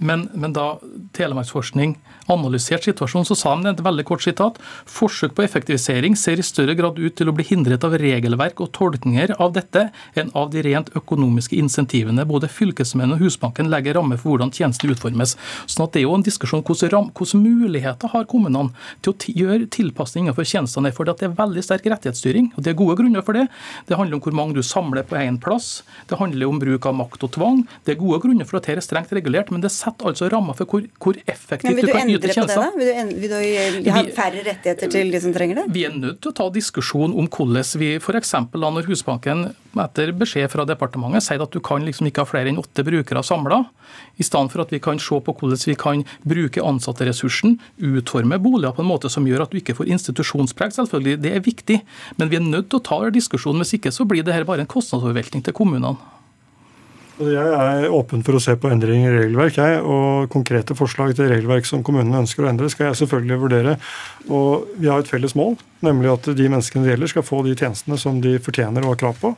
Men, 0.00 0.28
men 0.32 0.54
da 0.56 0.78
Telemarksforskning 1.16 1.98
analyserte 2.30 2.88
situasjonen, 2.90 3.26
så 3.28 3.36
sa 3.36 3.52
de 3.58 3.68
et 3.68 3.82
veldig 3.84 4.04
kort 4.08 4.24
sitat, 4.24 4.56
forsøk 4.88 5.34
på 5.36 5.44
effektivisering 5.44 6.16
ser 6.16 6.40
i 6.40 6.46
større 6.46 6.76
grad 6.78 6.98
ut 7.00 7.16
til 7.18 7.28
å 7.28 7.34
bli 7.36 7.44
hindret 7.48 7.84
av 7.84 7.96
regelverk 8.00 8.62
og 8.64 8.70
tolkninger 8.76 9.34
av 9.36 9.52
dette 9.56 9.88
enn 10.18 10.30
av 10.38 10.52
de 10.54 10.62
rent 10.64 10.88
økonomiske 10.96 11.58
insentivene. 11.58 12.24
Både 12.28 12.48
fylkesmennene 12.50 13.18
og 13.18 13.26
Husbanken 13.26 13.68
legger 13.72 13.98
rammer 13.98 14.20
for 14.20 14.32
hvordan 14.32 14.54
tjenester 14.56 14.92
utformes. 14.94 15.36
Sånn 15.66 15.84
at 15.86 15.90
Det 15.90 16.04
er 16.04 16.06
jo 16.06 16.14
en 16.16 16.24
diskusjon 16.24 16.62
hvordan, 16.64 17.10
hvordan 17.18 17.42
muligheter 17.44 18.12
har 18.14 18.28
kommunene 18.30 18.72
til 19.02 19.12
å 19.12 19.34
gjøre 19.42 19.68
tilpasning 19.74 20.28
innenfor 20.28 20.46
tjenestene. 20.48 20.94
For 20.94 21.04
det 21.04 21.26
er 21.26 21.34
veldig 21.36 21.64
sterk 21.66 21.88
rettighetsstyring, 21.90 22.52
og 22.54 22.64
det 22.64 22.72
er 22.72 22.78
gode 22.78 22.96
grunner 23.02 23.24
for 23.26 23.36
det. 23.36 23.48
Det 23.90 23.98
handler 23.98 24.16
om 24.16 24.24
hvor 24.24 24.36
mange 24.38 24.56
du 24.56 24.62
samler 24.64 25.04
på 25.04 25.18
én 25.18 25.36
plass. 25.42 25.82
Det 26.08 26.16
handler 26.20 26.48
om 26.48 26.62
bruk 26.62 26.86
av 26.86 26.96
makt 26.96 27.26
og 27.26 27.34
tvang. 27.36 27.64
Det 27.84 27.96
er 27.96 28.00
gode 28.00 28.22
grunner 28.22 28.48
for 28.48 28.60
at 28.60 28.68
dette 28.68 28.80
er 28.80 28.86
strengt 28.86 29.12
regulert, 29.12 29.50
men 29.50 29.64
det 29.64 29.72
setter 29.90 30.10
altså 30.10 30.28
rammer 30.32 30.56
for 30.58 30.70
hvor, 30.70 30.86
hvor 31.02 31.18
effektivt 31.26 31.80
du 31.82 31.90
kan 31.90 32.08
yte 32.08 32.30
endre 32.30 32.34
på 32.34 32.46
det, 32.48 32.56
da? 32.56 32.68
Vil 32.76 32.90
du, 32.90 33.36
vil 33.36 33.84
du 33.84 33.90
ha 33.94 34.02
færre 34.16 34.44
rettigheter 34.46 34.92
til 34.92 35.12
de 35.12 35.22
som 35.22 35.34
trenger 35.36 35.62
det? 35.62 35.66
Vi 35.74 35.84
er 35.88 35.96
nødt 35.96 36.20
til 36.22 36.32
å 36.32 36.36
ta 36.40 36.48
diskusjon 36.54 37.14
om 37.14 37.28
hvordan 37.30 37.66
vi 37.80 37.92
f.eks. 38.00 38.34
når 38.54 38.88
Husbanken 38.88 39.50
etter 39.78 40.10
beskjed 40.16 40.50
fra 40.50 40.66
departementet 40.66 41.24
sier 41.26 41.42
at 41.42 41.52
du 41.54 41.60
kan 41.62 41.84
liksom 41.86 42.08
ikke 42.10 42.24
ha 42.24 42.28
flere 42.28 42.50
enn 42.50 42.60
åtte 42.60 42.84
brukere 42.86 43.22
samla, 43.26 43.62
i 44.18 44.26
stedet 44.26 44.52
for 44.52 44.64
at 44.64 44.72
vi 44.74 44.80
kan 44.82 45.00
se 45.02 45.18
på 45.24 45.34
hvordan 45.34 45.64
vi 45.66 45.76
kan 45.78 46.04
bruke 46.26 46.64
ansatteressursen, 46.66 47.58
utforme 47.78 48.38
boliger 48.42 48.74
på 48.76 48.84
en 48.84 48.90
måte 48.90 49.10
som 49.12 49.26
gjør 49.28 49.46
at 49.46 49.52
du 49.52 49.60
ikke 49.60 49.76
får 49.78 49.90
institusjonspreg, 49.96 50.74
selvfølgelig. 50.76 51.20
Det 51.24 51.34
er 51.34 51.44
viktig. 51.44 51.80
Men 52.20 52.30
vi 52.30 52.38
er 52.38 52.46
nødt 52.46 52.70
til 52.70 52.80
å 52.80 52.86
ta 52.86 53.02
diskusjonen, 53.10 53.64
hvis 53.64 53.78
ikke 53.78 53.94
så 53.94 54.06
blir 54.08 54.26
det 54.26 54.36
her 54.36 54.46
bare 54.48 54.66
en 54.66 54.70
kostnadsoverveltning 54.70 55.46
til 55.46 55.56
kommunene. 55.56 55.96
Jeg 57.20 57.84
er 57.84 57.92
åpen 57.92 58.22
for 58.24 58.38
å 58.38 58.40
se 58.40 58.54
på 58.56 58.70
endringer 58.72 59.12
i 59.12 59.18
regelverk. 59.26 59.58
Jeg, 59.60 59.80
og 59.84 60.30
Konkrete 60.32 60.76
forslag 60.78 61.12
til 61.16 61.28
regelverk 61.28 61.66
som 61.68 61.82
kommunene 61.84 62.22
ønsker 62.22 62.46
å 62.46 62.48
endre, 62.48 62.70
skal 62.72 62.88
jeg 62.88 63.02
selvfølgelig 63.02 63.40
vurdere. 63.42 63.74
Og 64.32 64.70
Vi 64.80 64.88
har 64.88 65.02
et 65.02 65.10
felles 65.10 65.36
mål, 65.36 65.58
nemlig 65.84 66.14
at 66.14 66.30
de 66.38 66.48
menneskene 66.48 66.86
det 66.86 66.94
gjelder, 66.94 67.12
skal 67.12 67.26
få 67.26 67.42
de 67.44 67.52
tjenestene 67.58 67.98
som 68.00 68.22
de 68.24 68.38
fortjener 68.40 68.86
og 68.86 68.94
har 68.94 69.02
krav 69.02 69.20
på. 69.20 69.34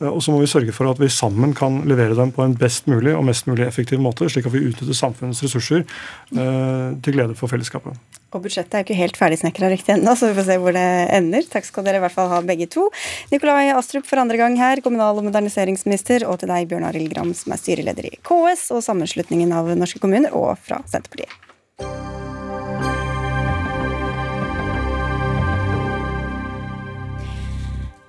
Eh, 0.00 0.08
og 0.08 0.22
så 0.24 0.32
må 0.32 0.40
vi 0.42 0.50
sørge 0.50 0.74
for 0.76 0.90
at 0.90 1.00
vi 1.00 1.10
sammen 1.12 1.54
kan 1.56 1.82
levere 1.88 2.16
dem 2.18 2.32
på 2.34 2.44
en 2.44 2.56
best 2.58 2.88
mulig 2.90 3.14
og 3.16 3.26
mest 3.28 3.48
mulig 3.50 3.66
effektiv 3.66 4.00
måte, 4.02 4.28
slik 4.32 4.48
at 4.48 4.54
vi 4.54 4.64
utnytter 4.70 4.96
samfunnets 4.96 5.42
ressurser 5.44 5.84
eh, 5.84 6.88
til 7.04 7.16
glede 7.16 7.36
for 7.38 7.52
fellesskapet. 7.52 7.98
Og 8.30 8.44
budsjettet 8.44 8.76
er 8.76 8.84
jo 8.84 8.86
ikke 8.86 9.00
helt 9.00 9.18
ferdigsnekra 9.18 9.72
riktig 9.72 9.96
ennå, 9.96 10.14
så 10.14 10.30
vi 10.30 10.36
får 10.38 10.46
se 10.46 10.58
hvor 10.62 10.76
det 10.76 10.86
ender. 11.16 11.48
Takk 11.50 11.66
skal 11.66 11.86
dere 11.86 11.98
i 11.98 12.04
hvert 12.04 12.14
fall 12.14 12.30
ha 12.30 12.38
begge 12.46 12.68
to. 12.70 12.86
Nikolai 13.32 13.72
Astrup 13.74 14.06
for 14.06 14.22
andre 14.22 14.38
gang 14.38 14.54
her, 14.60 14.82
kommunal- 14.84 15.18
og 15.18 15.26
moderniseringsminister, 15.26 16.28
og 16.30 16.38
til 16.40 16.52
deg, 16.52 16.70
Bjørn 16.70 16.86
Arild 16.92 17.10
Gram, 17.10 17.34
som 17.34 17.56
er 17.56 17.62
styreleder 17.62 18.12
i 18.12 18.16
KS 18.22 18.68
og 18.76 18.86
Sammenslutningen 18.86 19.50
av 19.56 19.74
norske 19.74 20.02
kommuner, 20.02 20.30
og 20.30 20.54
fra 20.62 20.78
Senterpartiet. 20.86 22.19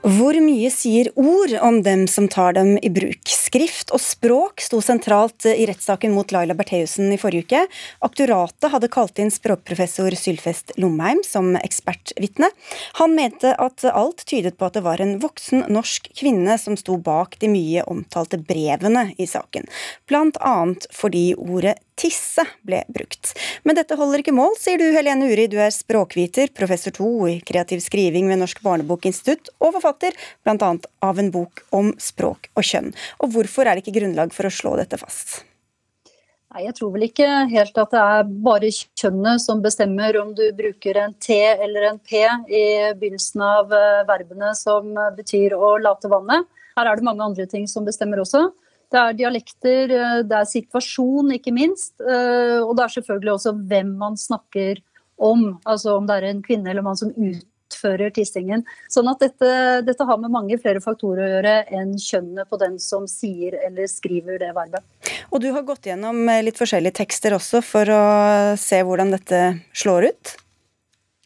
Hvor 0.02 0.34
mye 0.42 0.70
sier 0.74 1.12
ord 1.14 1.52
om 1.62 1.76
dem 1.86 2.08
som 2.10 2.26
tar 2.26 2.56
dem 2.58 2.72
i 2.82 2.90
bruk? 2.90 3.22
Skrift 3.30 3.92
og 3.94 4.02
språk 4.02 4.64
sto 4.66 4.80
sentralt 4.82 5.46
i 5.46 5.68
rettssaken 5.70 6.16
mot 6.16 6.34
Laila 6.34 6.56
Bertheussen 6.58 7.12
i 7.14 7.20
forrige 7.22 7.46
uke. 7.46 7.60
Aktoratet 8.08 8.72
hadde 8.74 8.90
kalt 8.90 9.22
inn 9.22 9.30
språkprofessor 9.30 10.16
Sylfest 10.18 10.74
Lomheim 10.82 11.22
som 11.28 11.54
ekspertvitne. 11.60 12.50
Han 12.98 13.14
mente 13.14 13.54
at 13.62 13.86
alt 13.92 14.26
tydet 14.26 14.58
på 14.58 14.72
at 14.72 14.80
det 14.80 14.86
var 14.88 15.06
en 15.06 15.20
voksen 15.22 15.68
norsk 15.70 16.10
kvinne 16.18 16.58
som 16.58 16.80
sto 16.82 16.98
bak 16.98 17.38
de 17.44 17.52
mye 17.54 17.86
omtalte 17.86 18.42
brevene 18.42 19.12
i 19.22 19.30
saken, 19.30 19.70
blant 20.10 20.42
annet 20.42 20.90
fordi 20.98 21.36
ordet 21.38 21.78
tisse 22.02 22.46
ble 22.68 22.82
brukt. 22.90 23.34
Men 23.68 23.78
dette 23.78 23.98
holder 24.00 24.24
ikke 24.24 24.36
mål, 24.36 24.56
sier 24.60 24.82
du 24.82 24.88
Helene 24.96 25.30
Uri, 25.32 25.46
du 25.52 25.60
er 25.62 25.74
språkviter, 25.76 26.52
professor 26.58 26.96
to 26.96 27.10
i 27.30 27.38
kreativ 27.46 27.84
skriving 27.86 28.32
ved 28.32 28.42
Norsk 28.42 28.64
barnebokinstitutt 28.66 29.54
og 29.60 29.78
forfatter 29.78 30.18
bl.a. 30.46 30.74
av 31.06 31.22
en 31.22 31.32
bok 31.34 31.64
om 31.78 31.94
språk 32.02 32.52
og 32.56 32.66
kjønn. 32.66 32.92
Og 33.22 33.34
hvorfor 33.36 33.68
er 33.68 33.78
det 33.78 33.86
ikke 33.86 34.00
grunnlag 34.02 34.34
for 34.36 34.50
å 34.50 34.54
slå 34.54 34.76
dette 34.82 35.00
fast? 35.02 35.42
Nei, 36.52 36.66
Jeg 36.66 36.76
tror 36.76 36.90
vel 36.92 37.06
ikke 37.08 37.28
helt 37.52 37.78
at 37.80 37.94
det 37.94 38.00
er 38.16 38.32
bare 38.44 38.72
kjønnet 38.74 39.44
som 39.44 39.62
bestemmer 39.64 40.18
om 40.20 40.34
du 40.36 40.44
bruker 40.58 40.98
en 41.00 41.14
T 41.16 41.38
eller 41.38 41.92
en 41.94 42.00
P 42.00 42.20
i 42.20 42.66
begynnelsen 42.98 43.46
av 43.46 43.72
eh, 43.72 44.02
verbene 44.10 44.52
som 44.60 44.92
betyr 45.16 45.56
å 45.56 45.78
late 45.80 46.12
vannet. 46.12 46.50
Her 46.76 46.90
er 46.90 47.00
det 47.00 47.08
mange 47.08 47.24
andre 47.24 47.48
ting 47.48 47.70
som 47.72 47.88
bestemmer 47.88 48.20
også. 48.24 48.50
Det 48.92 49.00
er 49.00 49.16
dialekter, 49.16 49.94
eh, 49.96 50.18
det 50.28 50.38
er 50.38 50.50
situasjon, 50.50 51.32
ikke 51.38 51.54
minst. 51.56 51.94
Eh, 52.02 52.60
og 52.60 52.76
det 52.76 52.86
er 52.86 52.96
selvfølgelig 52.98 53.38
også 53.38 53.56
hvem 53.72 53.96
man 54.02 54.20
snakker 54.20 54.82
om. 55.22 55.62
Altså 55.66 55.96
om 55.96 56.10
det 56.10 56.18
er 56.18 56.30
en 56.32 56.44
kvinne 56.44 56.74
eller 56.74 56.84
mann 56.84 57.00
som 57.00 57.14
utfører 57.16 58.12
tissingen. 58.12 58.66
Sånn 58.92 59.08
at 59.12 59.24
dette, 59.24 59.54
dette 59.88 60.08
har 60.08 60.20
med 60.20 60.34
mange 60.34 60.60
flere 60.60 60.84
faktorer 60.84 61.24
å 61.24 61.32
gjøre 61.38 61.56
enn 61.80 61.96
kjønnet 62.02 62.50
på 62.52 62.60
den 62.60 62.78
som 62.84 63.08
sier 63.08 63.56
eller 63.64 63.88
skriver 63.88 64.42
det 64.44 64.52
verbet. 64.58 64.84
Og 65.32 65.40
du 65.40 65.52
har 65.56 65.64
gått 65.64 65.88
gjennom 65.88 66.26
eh, 66.28 66.44
litt 66.44 66.60
forskjellige 66.60 67.00
tekster 67.00 67.38
også 67.38 67.64
for 67.64 67.96
å 67.96 68.06
se 68.60 68.84
hvordan 68.84 69.16
dette 69.16 69.44
slår 69.72 70.12
ut? 70.12 70.36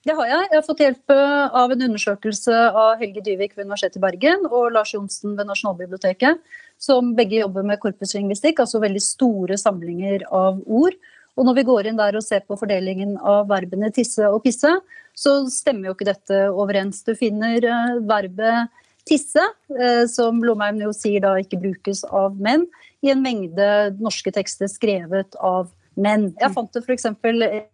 Det 0.05 0.13
har 0.13 0.27
jeg. 0.29 0.45
Jeg 0.51 0.59
har 0.59 0.65
fått 0.67 0.81
hjelp 0.83 1.11
av 1.15 1.71
en 1.73 1.83
undersøkelse 1.87 2.53
av 2.77 2.99
Helge 2.99 3.23
Dyvik 3.25 3.55
ved 3.55 3.65
Universitetet 3.65 3.97
i 3.97 4.03
Bergen 4.03 4.43
og 4.51 4.67
Lars 4.75 4.91
Johnsen 4.93 5.33
ved 5.33 5.49
Nasjonalbiblioteket 5.49 6.43
som 6.77 7.15
begge 7.17 7.39
jobber 7.39 7.65
med 7.65 7.79
korpuslingvistikk, 7.81 8.59
altså 8.61 8.83
veldig 8.83 9.01
store 9.01 9.57
samlinger 9.57 10.27
av 10.29 10.59
ord. 10.65 10.93
Og 11.35 11.47
når 11.47 11.57
vi 11.57 11.65
går 11.67 11.89
inn 11.89 11.97
der 11.97 12.15
og 12.19 12.23
ser 12.23 12.43
på 12.45 12.57
fordelingen 12.59 13.15
av 13.17 13.49
verbene 13.49 13.89
tisse 13.95 14.29
og 14.29 14.43
pisse, 14.45 14.71
så 15.17 15.33
stemmer 15.51 15.89
jo 15.89 15.95
ikke 15.95 16.11
dette 16.11 16.41
overens. 16.51 17.01
Du 17.01 17.15
finner 17.17 17.65
uh, 17.65 17.97
verbet 18.05 18.69
tisse, 19.09 19.41
uh, 19.73 20.03
som 20.11 20.37
Blomheim 20.43 20.83
jo 20.85 20.93
sier 20.95 21.23
da 21.25 21.33
ikke 21.41 21.63
brukes 21.65 22.05
av 22.11 22.37
menn, 22.37 22.67
i 23.01 23.09
en 23.09 23.25
mengde 23.25 23.67
norske 23.97 24.31
tekster 24.37 24.69
skrevet 24.69 25.33
av 25.41 25.65
menn. 25.65 25.81
Jeg 25.95 26.51
fant 26.51 26.75
det 26.75 26.83
f.eks. 26.83 27.07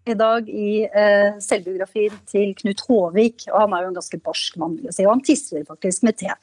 i 0.05 0.15
dag 0.17 0.49
i 0.49 0.71
eh, 0.85 1.37
selvbiografien 1.41 2.17
til 2.29 2.53
Knut 2.59 2.83
Håvik, 2.85 3.47
og 3.49 3.63
han 3.63 3.73
er 3.73 3.85
jo 3.85 3.91
en 3.91 3.97
ganske 3.97 4.19
barsk 4.21 4.59
mann, 4.61 4.77
vil 4.77 4.91
jeg 4.91 4.99
si, 4.99 5.05
og 5.07 5.15
han 5.15 5.23
tisser 5.25 5.65
faktisk 5.65 6.05
med 6.05 6.19
te. 6.21 6.35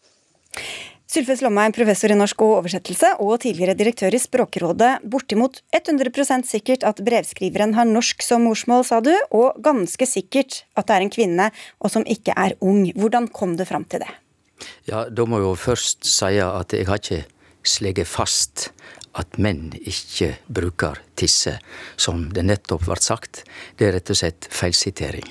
Sylfes 1.09 1.41
Lomheim, 1.41 1.73
professor 1.73 2.13
i 2.13 2.17
norsk 2.19 2.43
og 2.45 2.59
oversettelse 2.59 3.15
og 3.25 3.39
tidligere 3.41 3.73
direktør 3.79 4.13
i 4.13 4.21
Språkrådet. 4.21 4.91
Bortimot 5.09 5.63
100% 5.73 6.45
sikkert 6.51 6.85
at 6.85 7.01
brevskriveren 7.01 7.73
har 7.79 7.89
norsk 7.89 8.21
som 8.27 8.45
morsmål, 8.45 8.85
sa 8.85 8.99
du, 9.01 9.15
og 9.33 9.57
ganske 9.65 10.05
sikkert 10.05 10.65
at 10.77 10.91
det 10.91 10.99
er 10.99 11.07
en 11.07 11.15
kvinne, 11.15 11.49
og 11.81 11.95
som 11.95 12.05
ikke 12.05 12.35
er 12.37 12.59
ung. 12.61 12.91
Hvordan 12.93 13.31
kom 13.33 13.57
du 13.57 13.65
fram 13.65 13.89
til 13.89 14.05
det? 14.05 14.11
Ja, 14.91 15.07
Da 15.09 15.25
må 15.25 15.41
jeg 15.41 15.49
jo 15.49 15.57
først 15.57 16.05
si 16.05 16.37
at 16.45 16.77
jeg 16.77 16.91
har 16.91 17.01
ikke 17.01 17.25
sleget 17.65 18.09
fast 18.11 18.69
at 19.19 19.39
menn 19.41 19.71
ikke 19.79 20.35
bruker 20.53 20.99
tisse, 21.19 21.57
som 21.97 22.27
det 22.35 22.45
nettopp 22.47 22.85
ble 22.87 22.99
sagt. 23.03 23.43
Det 23.77 23.89
er 23.89 23.97
rett 23.97 24.13
og 24.13 24.19
slett 24.21 24.49
feilsitering. 24.53 25.27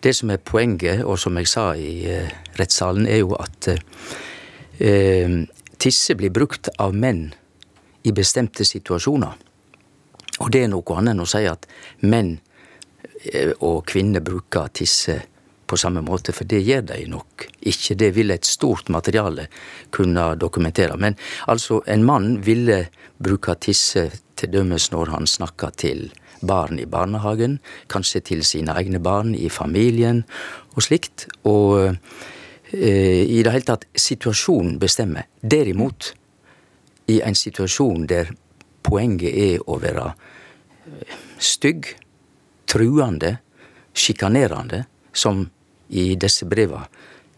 Det 0.00 0.14
som 0.16 0.32
er 0.32 0.40
poenget, 0.42 1.04
og 1.04 1.18
som 1.20 1.36
jeg 1.38 1.50
sa 1.50 1.70
i 1.76 1.92
uh, 2.08 2.30
rettssalen, 2.58 3.06
er 3.06 3.20
jo 3.22 3.34
at 3.38 3.70
eh, 4.78 5.38
tisse 5.78 6.16
blir 6.18 6.32
brukt 6.34 6.70
av 6.78 6.94
menn 6.96 7.28
i 8.08 8.14
bestemte 8.14 8.64
situasjoner. 8.66 9.34
Og 10.38 10.52
det 10.54 10.64
er 10.64 10.70
noe 10.72 10.96
annet 10.96 11.16
enn 11.16 11.24
å 11.24 11.28
si 11.28 11.44
at 11.50 11.66
menn 12.06 12.36
eh, 13.32 13.52
og 13.58 13.84
kvinner 13.90 14.24
bruker 14.24 14.70
tisse 14.72 15.20
på 15.68 15.76
samme 15.76 16.02
måte, 16.04 16.32
for 16.32 16.48
det 16.48 16.62
gjør 16.64 16.86
de 16.92 17.02
nok 17.12 17.46
ikke. 17.60 17.96
Det 18.00 18.08
vil 18.16 18.32
et 18.34 18.48
stort 18.48 18.88
materiale 18.88 19.48
kunne 19.94 20.30
dokumentere. 20.40 20.96
Men 20.96 21.18
altså, 21.46 21.82
en 21.86 22.06
mann 22.08 22.38
ville 22.46 22.86
bruke 23.18 23.54
tisse 23.60 24.08
til 24.38 24.52
dømes 24.52 24.90
når 24.94 25.14
han 25.14 25.26
snakker 25.26 25.76
til 25.76 26.08
barn 26.40 26.78
i 26.78 26.86
barnehagen, 26.86 27.58
kanskje 27.90 28.22
til 28.32 28.44
sine 28.46 28.74
egne 28.78 29.02
barn 29.02 29.34
i 29.34 29.48
familien 29.50 30.24
og 30.76 30.84
slikt. 30.86 31.26
Og 31.44 31.96
Eh, 32.72 33.24
i 33.24 33.42
det 33.42 33.52
hele 33.52 33.64
tatt 33.64 33.86
situasjonen 33.96 34.76
bestemmer. 34.80 35.24
Derimot, 35.40 36.12
i 37.08 37.22
en 37.24 37.36
situasjon 37.36 38.04
der 38.10 38.34
poenget 38.84 39.32
er 39.32 39.62
å 39.64 39.78
være 39.80 40.10
eh, 40.12 41.14
stygg, 41.40 41.94
truende, 42.68 43.38
sjikanerende, 43.96 44.82
som 45.16 45.46
i 45.88 46.12
disse 46.20 46.46
breva 46.48 46.84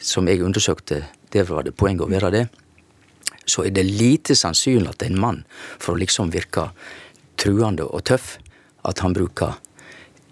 som 0.01 0.29
jeg 0.29 0.43
undersøkte, 0.43 1.05
der 1.33 1.47
var 1.49 1.67
det 1.67 1.77
poeng 1.77 2.01
å 2.01 2.09
være 2.11 2.33
det, 2.35 2.45
så 3.47 3.67
er 3.67 3.75
det 3.75 3.85
lite 3.87 4.37
sannsynlig 4.39 4.95
at 4.95 5.05
en 5.07 5.19
mann, 5.21 5.43
for 5.79 5.95
å 5.95 6.01
liksom 6.01 6.33
virke 6.35 6.71
truende 7.41 7.87
og 7.87 8.05
tøff, 8.09 8.39
at 8.89 9.03
han 9.05 9.13
bruker 9.17 9.59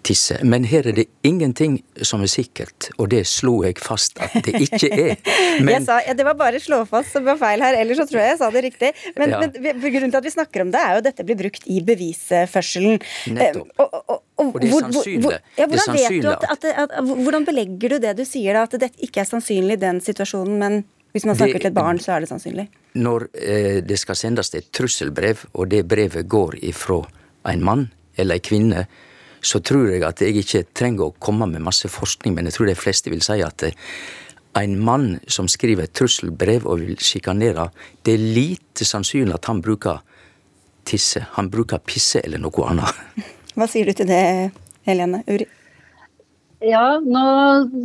tisse. 0.05 0.37
Men 0.47 0.65
her 0.69 0.87
er 0.89 0.95
det 0.95 1.05
ingenting 1.27 1.79
som 2.07 2.23
er 2.23 2.31
sikkert, 2.31 2.89
og 2.97 3.11
det 3.13 3.25
slo 3.29 3.59
jeg 3.65 3.77
fast 3.83 4.19
at 4.23 4.37
det 4.45 4.63
ikke 4.65 4.89
er. 4.89 5.15
Men, 5.67 5.85
sa, 5.85 5.99
ja, 6.05 6.15
det 6.17 6.25
var 6.27 6.37
bare 6.39 6.61
slå 6.63 6.81
fast 6.89 7.13
som 7.15 7.27
var 7.27 7.39
feil 7.41 7.63
her, 7.63 7.77
ellers 7.81 8.01
så 8.01 8.07
tror 8.09 8.21
jeg 8.23 8.33
jeg 8.33 8.39
sa 8.41 8.49
det 8.53 8.63
riktig. 8.69 8.93
Men, 9.17 9.35
ja. 9.35 9.41
men 9.43 9.83
grunnen 9.83 10.13
til 10.13 10.21
at 10.21 10.25
vi 10.25 10.33
snakker 10.33 10.63
om 10.63 10.73
det, 10.73 10.81
er 10.81 10.95
jo 10.95 11.03
at 11.03 11.09
dette 11.11 11.25
blir 11.27 11.39
brukt 11.39 11.67
i 11.69 11.81
bevisførselen. 11.85 12.99
Nettopp. 13.35 13.73
Eh, 13.75 13.83
og, 13.83 13.99
og, 14.05 14.23
og, 14.39 14.55
det 14.61 14.69
er 14.69 14.85
sannsynlig. 14.85 15.33
Ja, 15.57 15.67
hvordan, 15.67 15.97
vet 15.97 16.23
du 16.23 16.29
at, 16.31 16.45
at, 16.53 16.69
at, 16.85 16.95
hvordan 17.03 17.45
belegger 17.47 17.95
du 17.95 17.97
det 18.03 18.15
du 18.19 18.23
sier, 18.27 18.55
da, 18.55 18.63
at 18.67 18.77
det 18.81 18.91
ikke 19.05 19.23
er 19.23 19.29
sannsynlig 19.29 19.77
i 19.77 19.81
den 19.81 20.01
situasjonen, 20.03 20.57
men 20.61 20.79
hvis 21.15 21.25
man 21.25 21.35
snakker 21.35 21.57
det, 21.57 21.63
til 21.65 21.71
et 21.71 21.77
barn, 21.77 21.99
så 22.01 22.15
er 22.15 22.23
det 22.23 22.29
sannsynlig? 22.29 22.67
Når 23.01 23.27
eh, 23.33 23.79
det 23.85 23.97
skal 23.99 24.17
sendes 24.17 24.53
et 24.57 24.69
trusselbrev, 24.75 25.47
og 25.53 25.71
det 25.73 25.83
brevet 25.89 26.29
går 26.29 26.59
ifra 26.69 27.01
en 27.49 27.65
mann 27.65 27.87
eller 28.19 28.37
ei 28.37 28.43
kvinne, 28.45 28.85
så 29.41 29.61
tror 29.63 29.87
jeg 29.93 30.03
at 30.03 30.21
jeg 30.21 30.35
ikke 30.41 30.65
trenger 30.75 31.07
å 31.07 31.15
komme 31.23 31.47
med 31.49 31.63
masse 31.63 31.89
forskning, 31.89 32.35
men 32.35 32.49
jeg 32.49 32.57
tror 32.57 32.69
de 32.69 32.77
fleste 32.77 33.11
vil 33.11 33.23
si 33.25 33.39
at 33.45 33.65
eh, 33.65 33.75
en 34.59 34.77
mann 34.83 35.09
som 35.29 35.47
skriver 35.49 35.87
et 35.87 35.95
trusselbrev 35.95 36.67
og 36.67 36.83
vil 36.83 37.01
sjikanere, 37.01 37.69
det 38.05 38.15
er 38.15 38.29
lite 38.37 38.85
sannsynlig 38.85 39.37
at 39.37 39.49
han 39.49 39.63
bruker 39.65 40.01
tisse. 40.89 41.21
Han 41.37 41.49
bruker 41.53 41.81
pisse 41.85 42.21
eller 42.23 42.41
noe 42.41 42.69
annet. 42.69 43.03
Hva 43.55 43.69
sier 43.69 43.89
du 43.89 43.95
til 43.97 44.09
det, 44.09 44.51
Helene 44.87 45.23
Uri? 45.29 45.47
Ja, 46.59 46.99
nå 46.99 47.21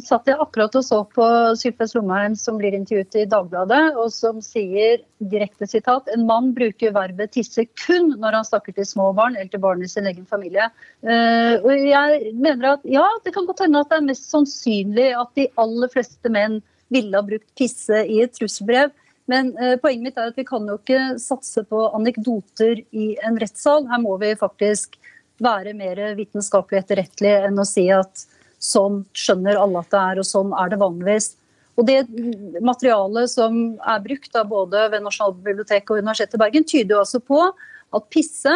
satt 0.02 0.26
jeg 0.26 0.40
akkurat 0.42 0.74
og 0.74 0.82
så 0.82 0.96
på 1.06 1.24
Sylfes 1.54 1.92
Lomheim 1.94 2.32
som 2.34 2.56
blir 2.58 2.74
intervjuet 2.74 3.20
i 3.20 3.26
Dagbladet, 3.30 3.94
og 3.94 4.08
som 4.10 4.40
sier 4.42 5.04
direkte 5.30 5.68
sitat 5.70 6.10
en 6.10 6.24
mann 6.26 6.50
bruker 6.56 6.90
verbet 6.96 7.36
tisse 7.36 7.68
kun 7.84 8.16
når 8.18 8.40
han 8.40 8.48
snakker 8.48 8.74
til 8.74 8.88
små 8.88 9.12
barn 9.14 9.38
eller 9.38 9.52
til 9.52 9.62
barn 9.62 9.84
i 9.84 9.90
sin 9.90 10.10
egen 10.10 10.26
familie. 10.26 10.66
Uh, 11.06 11.62
og 11.62 11.70
jeg 11.70 12.34
mener 12.34 12.72
at 12.72 12.90
ja, 12.96 13.06
det 13.22 13.36
kan 13.36 13.46
godt 13.46 13.62
hende 13.62 13.84
at 13.84 13.94
det 13.94 14.00
er 14.00 14.08
mest 14.10 14.26
sannsynlig 14.34 15.08
at 15.22 15.30
de 15.38 15.46
aller 15.62 15.94
fleste 15.94 16.34
menn 16.34 16.58
ville 16.90 17.14
ha 17.14 17.22
brukt 17.22 17.46
pisse 17.54 18.02
i 18.10 18.20
et 18.26 18.34
trusselbrev. 18.34 18.90
Men 19.30 19.54
uh, 19.54 19.76
poenget 19.78 20.08
mitt 20.08 20.18
er 20.18 20.34
at 20.34 20.42
vi 20.42 20.48
kan 20.50 20.66
jo 20.66 20.80
ikke 20.82 21.14
satse 21.22 21.62
på 21.70 21.86
anekdoter 21.94 22.82
i 22.90 23.12
en 23.22 23.38
rettssal. 23.38 23.86
Her 23.86 24.02
må 24.02 24.18
vi 24.18 24.34
faktisk 24.42 24.98
være 25.42 25.74
mer 25.76 26.00
vitenskapelig 26.18 26.82
etterrettelig 26.82 27.34
enn 27.48 27.58
å 27.58 27.66
si 27.68 27.88
at 27.92 28.26
Sånn 28.64 29.02
skjønner 29.12 29.58
alle 29.60 29.82
at 29.82 29.90
det 29.92 29.98
er, 30.00 30.20
og 30.22 30.24
sånn 30.24 30.52
er 30.56 30.70
det 30.72 30.80
vanligvis. 30.80 31.34
Og 31.74 31.88
Det 31.88 31.98
materialet 32.64 33.32
som 33.32 33.56
er 33.76 34.04
brukt 34.04 34.36
av 34.38 34.46
både 34.48 34.86
ved 34.92 35.04
Nasjonalbiblioteket 35.04 35.90
og 35.90 36.00
Universitetet 36.00 36.38
i 36.38 36.42
Bergen, 36.44 36.64
tyder 36.64 36.94
jo 36.96 37.02
altså 37.02 37.20
på 37.20 37.40
at 37.44 38.06
pisse 38.14 38.54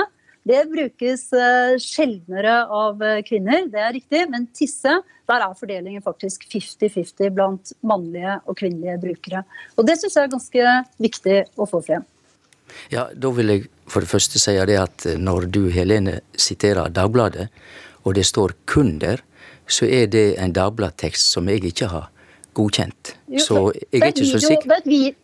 det 0.48 0.62
brukes 0.70 1.26
eh, 1.36 1.74
sjeldnere 1.82 2.54
av 2.72 3.02
eh, 3.04 3.18
kvinner, 3.26 3.66
det 3.68 3.82
er 3.84 3.92
riktig. 3.98 4.22
Men 4.32 4.46
tisse, 4.56 4.94
der 5.28 5.44
er 5.44 5.56
fordelingen 5.58 6.04
faktisk 6.04 6.46
50-50 6.48 7.34
blant 7.36 7.74
mannlige 7.84 8.38
og 8.46 8.56
kvinnelige 8.56 8.96
brukere. 9.02 9.42
Og 9.76 9.84
Det 9.84 9.98
syns 10.00 10.16
jeg 10.16 10.24
er 10.24 10.32
ganske 10.32 10.78
viktig 11.04 11.36
å 11.58 11.68
få 11.68 11.82
frem. 11.84 12.06
Ja, 12.92 13.08
Da 13.14 13.30
vil 13.30 13.54
jeg 13.54 13.68
for 13.88 14.04
det 14.04 14.10
første 14.10 14.40
si 14.40 14.52
det 14.68 14.78
at 14.78 15.06
når 15.18 15.48
du 15.52 15.68
Helene 15.72 16.20
siterer 16.36 16.88
Dagbladet, 16.92 17.48
og 18.04 18.14
det 18.14 18.26
står 18.26 18.52
'kun' 18.66 18.98
der, 18.98 19.22
så 19.66 19.86
er 19.86 20.06
det 20.06 20.38
en 20.38 20.52
Dagbladet-tekst 20.52 21.32
som 21.32 21.48
jeg 21.48 21.64
ikke 21.64 21.86
har 21.86 22.10
godkjent. 22.54 23.16
Jo, 23.28 23.38
så 23.38 23.54
jeg 23.92 24.00
er 24.00 24.06
ikke 24.12 24.24
video, 24.24 24.38
så 24.38 24.46
sikker. 24.46 24.80
Det, 24.84 25.14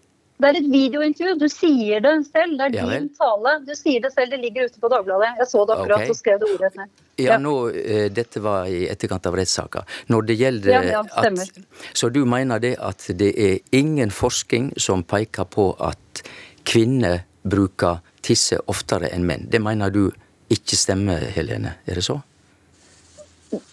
det 0.43 0.49
er 0.51 0.59
et 0.59 0.71
videointervju. 0.71 1.35
Du 1.39 1.49
sier 1.49 2.03
det 2.05 2.13
selv. 2.27 2.57
Det 2.59 2.67
er 2.67 2.75
ja, 2.75 2.87
din 2.91 3.09
tale. 3.17 3.55
Du 3.67 3.75
sier 3.79 4.03
det 4.05 4.13
selv. 4.13 4.31
Det 4.35 4.41
ligger 4.43 4.69
ute 4.69 4.81
på 4.83 4.91
Dagbladet. 4.93 5.31
Jeg 5.39 5.51
så 5.51 5.65
det 5.65 5.77
akkurat 5.77 6.03
okay. 6.03 6.11
og 6.11 6.19
skrev 6.19 6.41
det 6.43 6.49
ordrett 6.53 6.79
ned. 6.81 6.89
Ja, 7.17 7.25
ja. 7.25 7.39
Nå, 7.39 7.55
uh, 7.71 8.07
Dette 8.15 8.43
var 8.45 8.67
i 8.71 8.85
etterkant 8.91 9.29
av 9.31 9.39
rettssaka. 9.39 9.85
Når 10.13 10.27
det 10.31 10.39
gjelder 10.41 10.89
ja, 10.91 11.05
at 11.05 11.61
Så 11.93 12.11
du 12.11 12.25
mener 12.29 12.63
det 12.63 12.75
at 12.83 13.07
det 13.19 13.31
er 13.39 13.61
ingen 13.73 14.11
forskning 14.11 14.73
som 14.77 15.07
peker 15.07 15.47
på 15.49 15.71
at 15.79 16.25
kvinner 16.67 17.23
bruker 17.45 18.01
tisse 18.25 18.59
oftere 18.71 19.13
enn 19.15 19.27
menn? 19.29 19.49
Det 19.51 19.61
mener 19.63 19.93
du 19.93 20.07
ikke 20.53 20.79
stemmer, 20.79 21.25
Helene? 21.35 21.77
Er 21.87 22.01
det 22.01 22.07
så? 22.07 22.21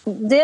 Det 0.04 0.42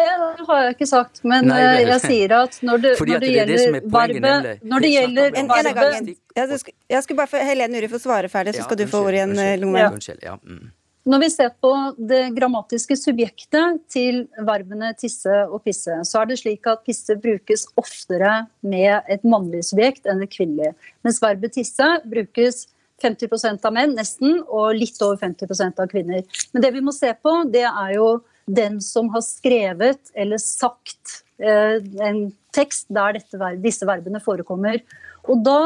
har 0.48 0.62
jeg 0.64 0.74
ikke 0.74 0.88
sagt, 0.88 1.20
men 1.22 1.46
Nei, 1.46 1.58
eh, 1.62 1.84
jeg 1.86 2.00
sier 2.02 2.32
at 2.40 2.56
når 2.64 2.80
det, 2.82 2.94
når 2.98 3.22
det 3.22 3.28
gjelder 3.30 3.76
varme 3.92 4.32
Når 4.72 4.82
det 4.82 4.90
gjelder 4.90 5.28
en, 5.28 5.44
en 5.44 5.52
av 5.54 5.76
gangen. 5.76 6.08
Jeg 6.34 7.04
skulle 7.04 7.20
bare 7.20 7.30
få 7.30 7.44
Helene 7.46 7.78
Uri 7.78 7.90
få 7.92 8.00
svare 8.02 8.30
ferdig, 8.32 8.56
så 8.56 8.66
skal 8.66 8.80
du 8.80 8.88
få 8.90 9.04
ordet 9.06 9.20
igjen, 9.20 9.38
eh, 9.42 9.54
Lomheim. 9.60 10.00
Ja. 10.24 10.34
Mm. 10.42 10.72
Når 11.08 11.22
vi 11.22 11.28
ser 11.32 11.52
på 11.64 11.70
det 12.10 12.22
grammatiske 12.36 12.96
subjektet 13.00 13.78
til 13.88 14.26
verbene 14.44 14.90
tisse 14.98 15.36
og 15.46 15.62
pisse, 15.64 15.94
så 16.04 16.20
er 16.20 16.28
det 16.28 16.40
slik 16.42 16.68
at 16.68 16.82
pisse 16.84 17.16
brukes 17.22 17.64
oftere 17.80 18.42
med 18.60 19.08
et 19.08 19.24
mannlig 19.24 19.62
subjekt 19.70 20.08
enn 20.10 20.20
et 20.24 20.34
kvinnelig. 20.34 20.74
Mens 21.06 21.22
verbet 21.24 21.56
tisse 21.56 21.86
brukes 22.04 22.66
50 23.02 23.64
av 23.64 23.72
menn, 23.74 23.94
nesten, 23.96 24.40
og 24.46 24.76
litt 24.76 24.98
over 25.04 25.20
50% 25.20 25.82
av 25.82 25.90
kvinner. 25.90 26.24
Men 26.52 26.64
det 26.64 26.72
vi 26.74 26.82
må 26.84 26.94
se 26.94 27.12
på, 27.14 27.34
det 27.52 27.66
er 27.68 27.94
jo 27.96 28.08
den 28.48 28.80
som 28.80 29.10
har 29.12 29.22
skrevet 29.22 30.12
eller 30.16 30.40
sagt 30.40 31.20
eh, 31.38 31.78
en 32.04 32.22
tekst 32.56 32.88
der 32.88 33.18
dette, 33.18 33.52
disse 33.62 33.86
verbene 33.88 34.22
forekommer. 34.24 34.80
Og 35.28 35.44
da 35.44 35.60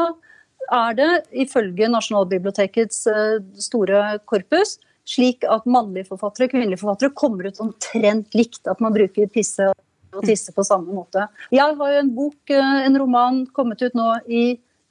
er 0.73 0.97
det 0.97 1.11
ifølge 1.45 1.89
Nasjonalbibliotekets 1.91 3.05
eh, 3.11 3.37
store 3.59 4.17
korpus 4.29 4.77
slik 5.09 5.43
at 5.51 5.65
mannlige 5.67 6.07
forfattere 6.11 6.47
og 6.47 6.53
kvinnelige 6.53 6.79
forfattere 6.79 7.15
kommer 7.17 7.49
ut 7.49 7.59
omtrent 7.63 8.35
likt. 8.37 8.61
At 8.71 8.79
man 8.83 8.95
bruker 8.95 9.31
pisse 9.31 9.71
og 10.13 10.27
tisse 10.27 10.53
på 10.55 10.65
samme 10.67 10.93
måte. 10.93 11.27
Jeg 11.51 11.75
har 11.79 11.93
jo 11.95 12.03
en 12.03 12.13
bok, 12.15 12.39
eh, 12.49 12.85
en 12.85 12.99
roman, 12.99 13.45
kommet 13.47 13.81
ut 13.81 13.95
nå 13.97 14.09
i 14.27 14.43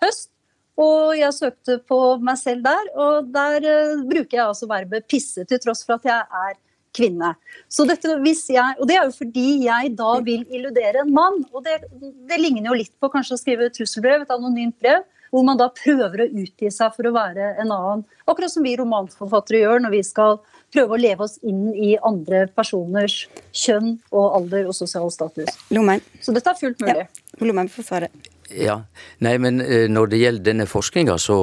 høst. 0.03 0.32
Og 0.81 1.13
jeg 1.19 1.37
søkte 1.37 1.79
på 1.85 1.99
meg 2.25 2.39
selv 2.41 2.65
der, 2.65 2.93
og 2.97 3.33
der 3.33 3.67
bruker 4.09 4.39
jeg 4.39 4.47
altså 4.47 4.69
verbet 4.71 5.09
pisse, 5.11 5.45
til 5.45 5.61
tross 5.61 5.85
for 5.85 5.99
at 6.01 6.09
jeg 6.09 6.45
er 6.47 6.55
kvinne. 6.97 7.33
Så 7.73 7.87
dette, 7.89 8.09
jeg, 8.09 8.77
og 8.79 8.89
Det 8.89 8.97
er 8.97 9.05
jo 9.05 9.17
fordi 9.17 9.65
jeg 9.67 9.95
da 9.97 10.13
vil 10.25 10.45
illudere 10.49 11.03
en 11.05 11.13
mann. 11.13 11.45
og 11.53 11.65
Det, 11.65 11.83
det 12.29 12.41
ligner 12.41 12.71
jo 12.71 12.79
litt 12.79 12.93
på 13.01 13.11
kanskje 13.13 13.37
å 13.37 13.41
skrive 13.41 13.69
et 13.69 13.77
trusselbrev, 13.77 14.23
et 14.23 14.35
anonymt 14.35 14.79
brev, 14.81 15.05
hvor 15.33 15.45
man 15.49 15.57
da 15.57 15.71
prøver 15.73 16.27
å 16.27 16.31
utgi 16.43 16.69
seg 16.71 16.93
for 16.93 17.09
å 17.09 17.15
være 17.15 17.55
en 17.63 17.73
annen. 17.73 18.05
Akkurat 18.29 18.53
som 18.53 18.65
vi 18.67 18.75
romanforfattere 18.77 19.63
gjør 19.63 19.81
når 19.85 19.95
vi 19.97 20.03
skal 20.05 20.37
prøve 20.73 20.97
å 20.97 21.01
leve 21.01 21.25
oss 21.25 21.39
inn 21.41 21.71
i 21.73 21.95
andre 22.05 22.45
personers 22.53 23.23
kjønn 23.57 23.97
og 24.13 24.37
alder 24.37 24.69
og 24.69 24.77
sosial 24.77 25.09
status. 25.13 25.57
Lommen. 25.73 26.05
Så 26.21 26.37
dette 26.37 26.53
er 26.53 26.61
fullt 26.61 26.85
mulig. 26.85 27.09
Ja. 27.09 27.41
Lommen 27.41 27.73
får 27.73 27.89
svare. 27.89 28.13
Ja, 28.51 28.83
Nei, 29.25 29.37
men 29.39 29.61
eh, 29.61 29.89
når 29.89 30.13
det 30.13 30.21
gjelder 30.21 30.47
denne 30.51 30.67
forskninga, 30.69 31.17
så 31.19 31.37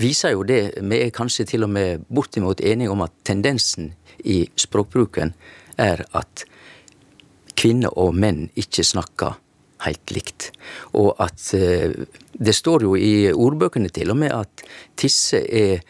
viser 0.00 0.34
jo 0.34 0.44
det 0.46 0.60
Vi 0.82 1.00
er 1.02 1.14
kanskje 1.14 1.46
til 1.54 1.66
og 1.66 1.72
med 1.74 2.04
bortimot 2.08 2.60
enige 2.60 2.92
om 2.92 3.02
at 3.06 3.14
tendensen 3.24 3.92
i 4.24 4.44
språkbruken, 4.56 5.34
er 5.76 6.04
at 6.14 6.44
kvinner 7.58 7.92
og 7.98 8.14
menn 8.14 8.46
ikke 8.56 8.84
snakker 8.86 9.34
helt 9.84 10.14
likt. 10.14 10.50
Og 10.94 11.14
at 11.22 11.50
eh, 11.56 11.92
Det 12.32 12.54
står 12.54 12.82
jo 12.82 12.94
i 12.96 13.30
ordbøkene 13.30 13.90
til 13.94 14.10
og 14.10 14.18
med 14.18 14.32
at 14.34 14.64
tisse 14.98 15.38
er 15.38 15.82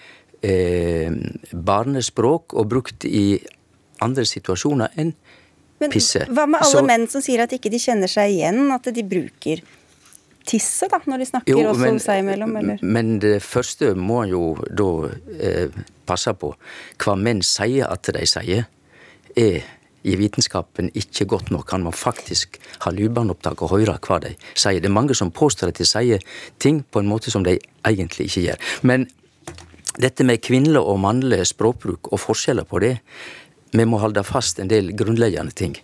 eh, 0.45 1.13
barnespråk 1.53 2.55
og 2.55 2.69
brukt 2.69 3.07
i 3.09 3.39
andre 4.05 4.27
situasjoner 4.29 4.99
enn 5.01 5.15
pisse. 5.93 6.25
Men 6.27 6.37
hva 6.37 6.47
med 6.49 6.61
alle 6.65 6.73
Så, 6.73 6.85
menn 6.87 7.09
som 7.11 7.25
sier 7.25 7.45
at 7.45 7.55
ikke 7.57 7.73
de 7.73 7.81
kjenner 7.81 8.11
seg 8.11 8.37
igjen, 8.37 8.67
at 8.75 8.91
de 8.95 9.07
bruker 9.07 9.63
tisse 10.47 10.89
da, 10.93 11.01
når 11.09 11.23
de 11.23 11.29
snakker 11.29 11.53
jo, 11.53 11.63
også 11.71 11.87
men, 11.87 12.01
seg 12.03 12.23
imellom? 12.23 12.57
Eller? 12.61 12.83
Men 12.83 13.17
det 13.23 13.39
første 13.45 13.95
må 13.99 14.23
en 14.25 14.35
jo 14.35 14.43
da 14.69 14.91
eh, 15.39 15.79
passe 16.09 16.35
på. 16.39 16.53
Hva 17.01 17.17
menn 17.21 17.43
sier 17.45 17.89
at 17.91 18.13
de 18.15 18.27
sier, 18.29 18.69
er 19.35 19.65
i 20.05 20.15
vitenskapen 20.21 20.91
ikke 20.95 21.27
godt 21.33 21.51
nok. 21.55 21.71
Han 21.73 21.87
må 21.87 21.93
faktisk 21.97 22.59
ha 22.85 22.93
lydbåndopptak 22.93 23.63
og 23.65 23.73
høre 23.73 23.97
hva 24.05 24.21
de 24.23 24.35
sier. 24.53 24.81
Det 24.83 24.91
er 24.91 24.99
mange 24.99 25.17
som 25.17 25.33
påstår 25.35 25.73
at 25.73 25.81
de 25.81 25.89
sier 25.89 26.25
ting 26.61 26.83
på 26.85 27.01
en 27.01 27.09
måte 27.09 27.33
som 27.33 27.47
de 27.47 27.57
egentlig 27.89 28.29
ikke 28.29 28.45
gjør. 28.49 28.67
Men 28.85 29.09
dette 30.01 30.27
med 30.27 30.43
kvinnelig 30.43 30.83
og 30.83 31.01
mannlig 31.01 31.41
språkbruk 31.49 32.11
og 32.13 32.21
forskjeller 32.21 32.67
på 32.69 32.83
det, 32.85 32.97
vi 33.75 33.87
må 33.89 33.99
holde 33.99 34.23
fast 34.27 34.61
en 34.63 34.71
del 34.71 34.93
grunnleggende 34.97 35.55
ting. 35.57 35.75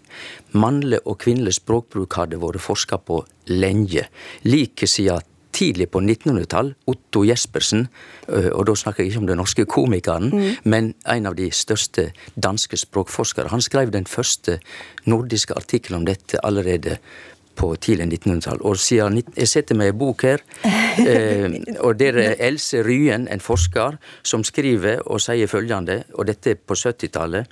Mannlig 0.55 1.01
og 1.05 1.19
kvinnelig 1.25 1.57
språkbruk 1.59 2.15
hadde 2.21 2.39
vært 2.43 2.63
forska 2.63 3.01
på 3.03 3.25
lenge. 3.51 4.07
Like 4.47 4.87
siden 4.87 5.27
tidlig 5.61 5.89
på 5.91 5.99
1900-tall, 5.99 6.71
Otto 6.89 7.25
Jespersen, 7.27 7.89
og 8.29 8.63
da 8.69 8.77
snakker 8.79 9.03
jeg 9.03 9.11
ikke 9.11 9.23
om 9.25 9.27
den 9.29 9.41
norske 9.43 9.67
komikeren, 9.67 10.31
mm. 10.31 10.69
men 10.71 10.93
en 11.11 11.27
av 11.27 11.35
de 11.37 11.51
største 11.51 12.11
danske 12.39 12.79
språkforskere. 12.79 13.51
Han 13.51 13.65
skrev 13.65 13.91
den 13.91 14.07
første 14.07 14.61
nordiske 15.11 15.57
artikkelen 15.59 16.01
om 16.01 16.07
dette 16.09 16.41
allerede 16.47 17.01
på 17.61 17.75
tidlig 17.83 18.07
1900-tall. 18.21 18.63
Og 18.65 18.79
siden 18.81 19.21
jeg 19.21 19.51
setter 19.51 19.77
meg 19.77 19.93
i 19.93 19.99
bok 20.01 20.25
her 20.25 20.45
og 21.85 21.99
der 22.01 22.19
er 22.23 22.43
Else 22.49 22.83
Ryen, 22.87 23.29
en 23.31 23.43
forsker, 23.43 23.99
som 24.23 24.45
skriver 24.47 25.05
og 25.07 25.23
sier 25.25 25.51
følgende, 25.51 26.03
og 26.15 26.29
dette 26.31 26.55
er 26.55 26.61
på 26.61 26.77
70-tallet. 26.79 27.49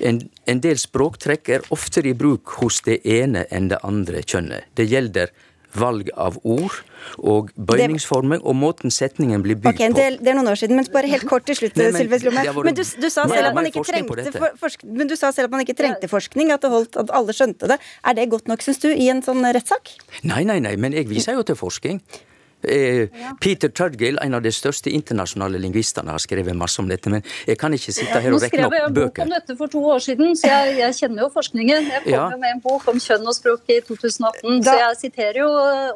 En, 0.00 0.20
en 0.46 0.64
del 0.64 0.80
språktrekk 0.80 1.54
er 1.56 1.70
oftere 1.74 2.12
i 2.12 2.18
bruk 2.18 2.58
hos 2.60 2.82
det 2.86 3.00
ene 3.04 3.46
enn 3.50 3.70
det 3.72 3.80
andre 3.86 4.24
kjønnet. 4.26 4.70
Det 4.76 4.88
gjelder 4.90 5.32
valg 5.78 6.10
av 6.20 6.36
ord 6.44 6.74
og 7.18 7.50
bøyningsformer 7.56 8.42
og 8.46 8.56
måten 8.58 8.92
setningen 8.92 9.42
blir 9.44 9.58
bygd 9.58 9.72
okay, 9.72 9.92
på. 9.92 9.98
det, 9.98 10.18
det 10.20 10.32
er 10.32 10.36
noen 10.38 10.50
år 10.52 10.58
siden, 10.60 10.78
men 10.78 10.88
bare 10.92 11.10
helt 11.10 11.24
kort 11.28 11.46
til 11.48 11.58
slutt, 11.58 11.76
det 11.78 11.88
har 11.88 11.96
vært 12.12 12.66
Men 12.68 12.76
du, 12.76 12.82
du 12.84 13.08
sa 13.08 13.24
selv 13.30 13.50
at 13.50 13.56
man 13.56 13.68
ikke 13.70 13.84
trengte 13.88 14.34
forsk 14.60 14.84
men 14.86 15.10
du 15.10 15.16
sa 15.18 15.32
selv 15.34 15.48
at 15.48 15.54
man 15.56 15.64
ikke 15.64 15.76
trengte 15.78 16.10
forskning, 16.12 16.52
at, 16.54 16.64
det 16.64 16.72
holdt, 16.72 16.98
at 17.00 17.14
alle 17.14 17.36
skjønte 17.36 17.70
det. 17.72 17.78
Er 18.04 18.18
det 18.18 18.28
godt 18.32 18.50
nok, 18.50 18.64
syns 18.64 18.82
du, 18.84 18.90
i 18.92 19.08
en 19.12 19.24
sånn 19.24 19.44
rettssak? 19.56 19.96
Nei, 20.28 20.42
nei, 20.48 20.60
nei, 20.62 20.76
men 20.80 20.94
jeg 20.96 21.08
viser 21.10 21.38
jo 21.38 21.46
til 21.46 21.58
forskning. 21.58 22.02
Eh, 22.64 23.08
Peter 23.40 23.68
Turgill, 23.68 24.18
en 24.22 24.34
av 24.34 24.42
de 24.42 24.50
største 24.54 24.90
internasjonale 24.90 25.58
lingvistene, 25.58 26.10
har 26.14 26.18
skrevet 26.22 26.54
masse 26.56 26.78
om 26.82 26.88
dette. 26.88 27.10
Men 27.10 27.22
jeg 27.46 27.58
kan 27.58 27.72
ikke 27.74 27.92
sitte 27.92 28.20
her 28.20 28.30
Nå 28.30 28.36
og 28.38 28.42
regne 28.44 28.52
skrev 28.52 28.76
jeg 28.78 28.86
en 28.88 28.94
bok 28.94 29.18
om 29.24 29.28
dette 29.34 29.56
for 29.58 29.66
to 29.72 29.82
år 29.94 29.98
siden, 30.04 30.36
så 30.38 30.46
jeg, 30.50 30.76
jeg 30.78 30.94
kjenner 31.00 31.22
jo 31.26 31.30
forskningen. 31.34 31.90
Jeg 31.90 32.02
kom 32.04 32.12
Ja. 32.12 32.30
jo 32.30 32.38
med 32.38 32.50
en 32.56 32.60
bok 32.64 32.86
om 32.88 32.98
kjønn 33.02 33.26
og 33.26 33.34
språk 33.34 33.60
i 33.68 33.80
2018, 33.80 34.62
så 34.64 34.76
jeg 34.78 34.96
siterer 35.02 35.40
jo 35.42 35.48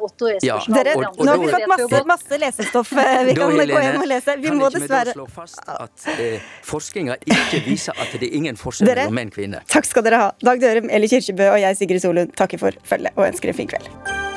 Otto 0.07 0.27
Ja, 0.43 0.59
Dere, 0.67 0.95
og- 0.97 1.19
og 1.19 1.25
nå 1.25 1.31
har 1.31 1.39
vi 1.39 1.47
fått 1.53 1.67
masse, 1.67 2.03
masse 2.05 2.39
lesestoff 2.39 2.91
eh, 2.93 3.23
vi 3.25 3.33
kan 3.33 3.47
kan 3.47 3.51
gå 3.55 3.59
Helene, 3.61 3.81
hjem 3.87 4.01
og 4.01 4.07
lese. 4.07 4.35
Vi 4.41 4.47
kan 4.47 4.57
må 4.57 4.67
ikke 4.67 4.79
vi 4.81 4.87
da 4.87 5.03
dessverre 5.03 5.13
slå 5.13 5.27
fast 5.29 5.59
at 5.67 6.07
eh, 6.19 6.39
forskninga 6.63 7.15
ikke 7.25 7.63
viser 7.65 7.93
at 7.97 8.11
det 8.19 8.27
er 8.29 8.35
ingen 8.35 8.55
forskjell 8.59 8.87
mellom 8.91 9.13
menn 9.13 9.27
og 9.31 9.33
kvinner? 9.39 9.61
Takk 9.67 9.85
skal 9.85 10.03
dere 10.03 10.15
ha. 10.25 10.31
Dag 10.43 10.59
Dørum, 10.61 10.89
Eli 10.91 11.07
Kirkebø 11.07 11.51
og 11.53 11.59
jeg, 11.61 11.77
Sigrid 11.77 12.01
Solund, 12.01 12.35
takker 12.35 12.59
for 12.59 12.71
følget 12.83 13.11
og 13.15 13.25
ønsker 13.31 13.49
en 13.49 13.53
fin 13.61 13.67
kveld. 13.67 14.36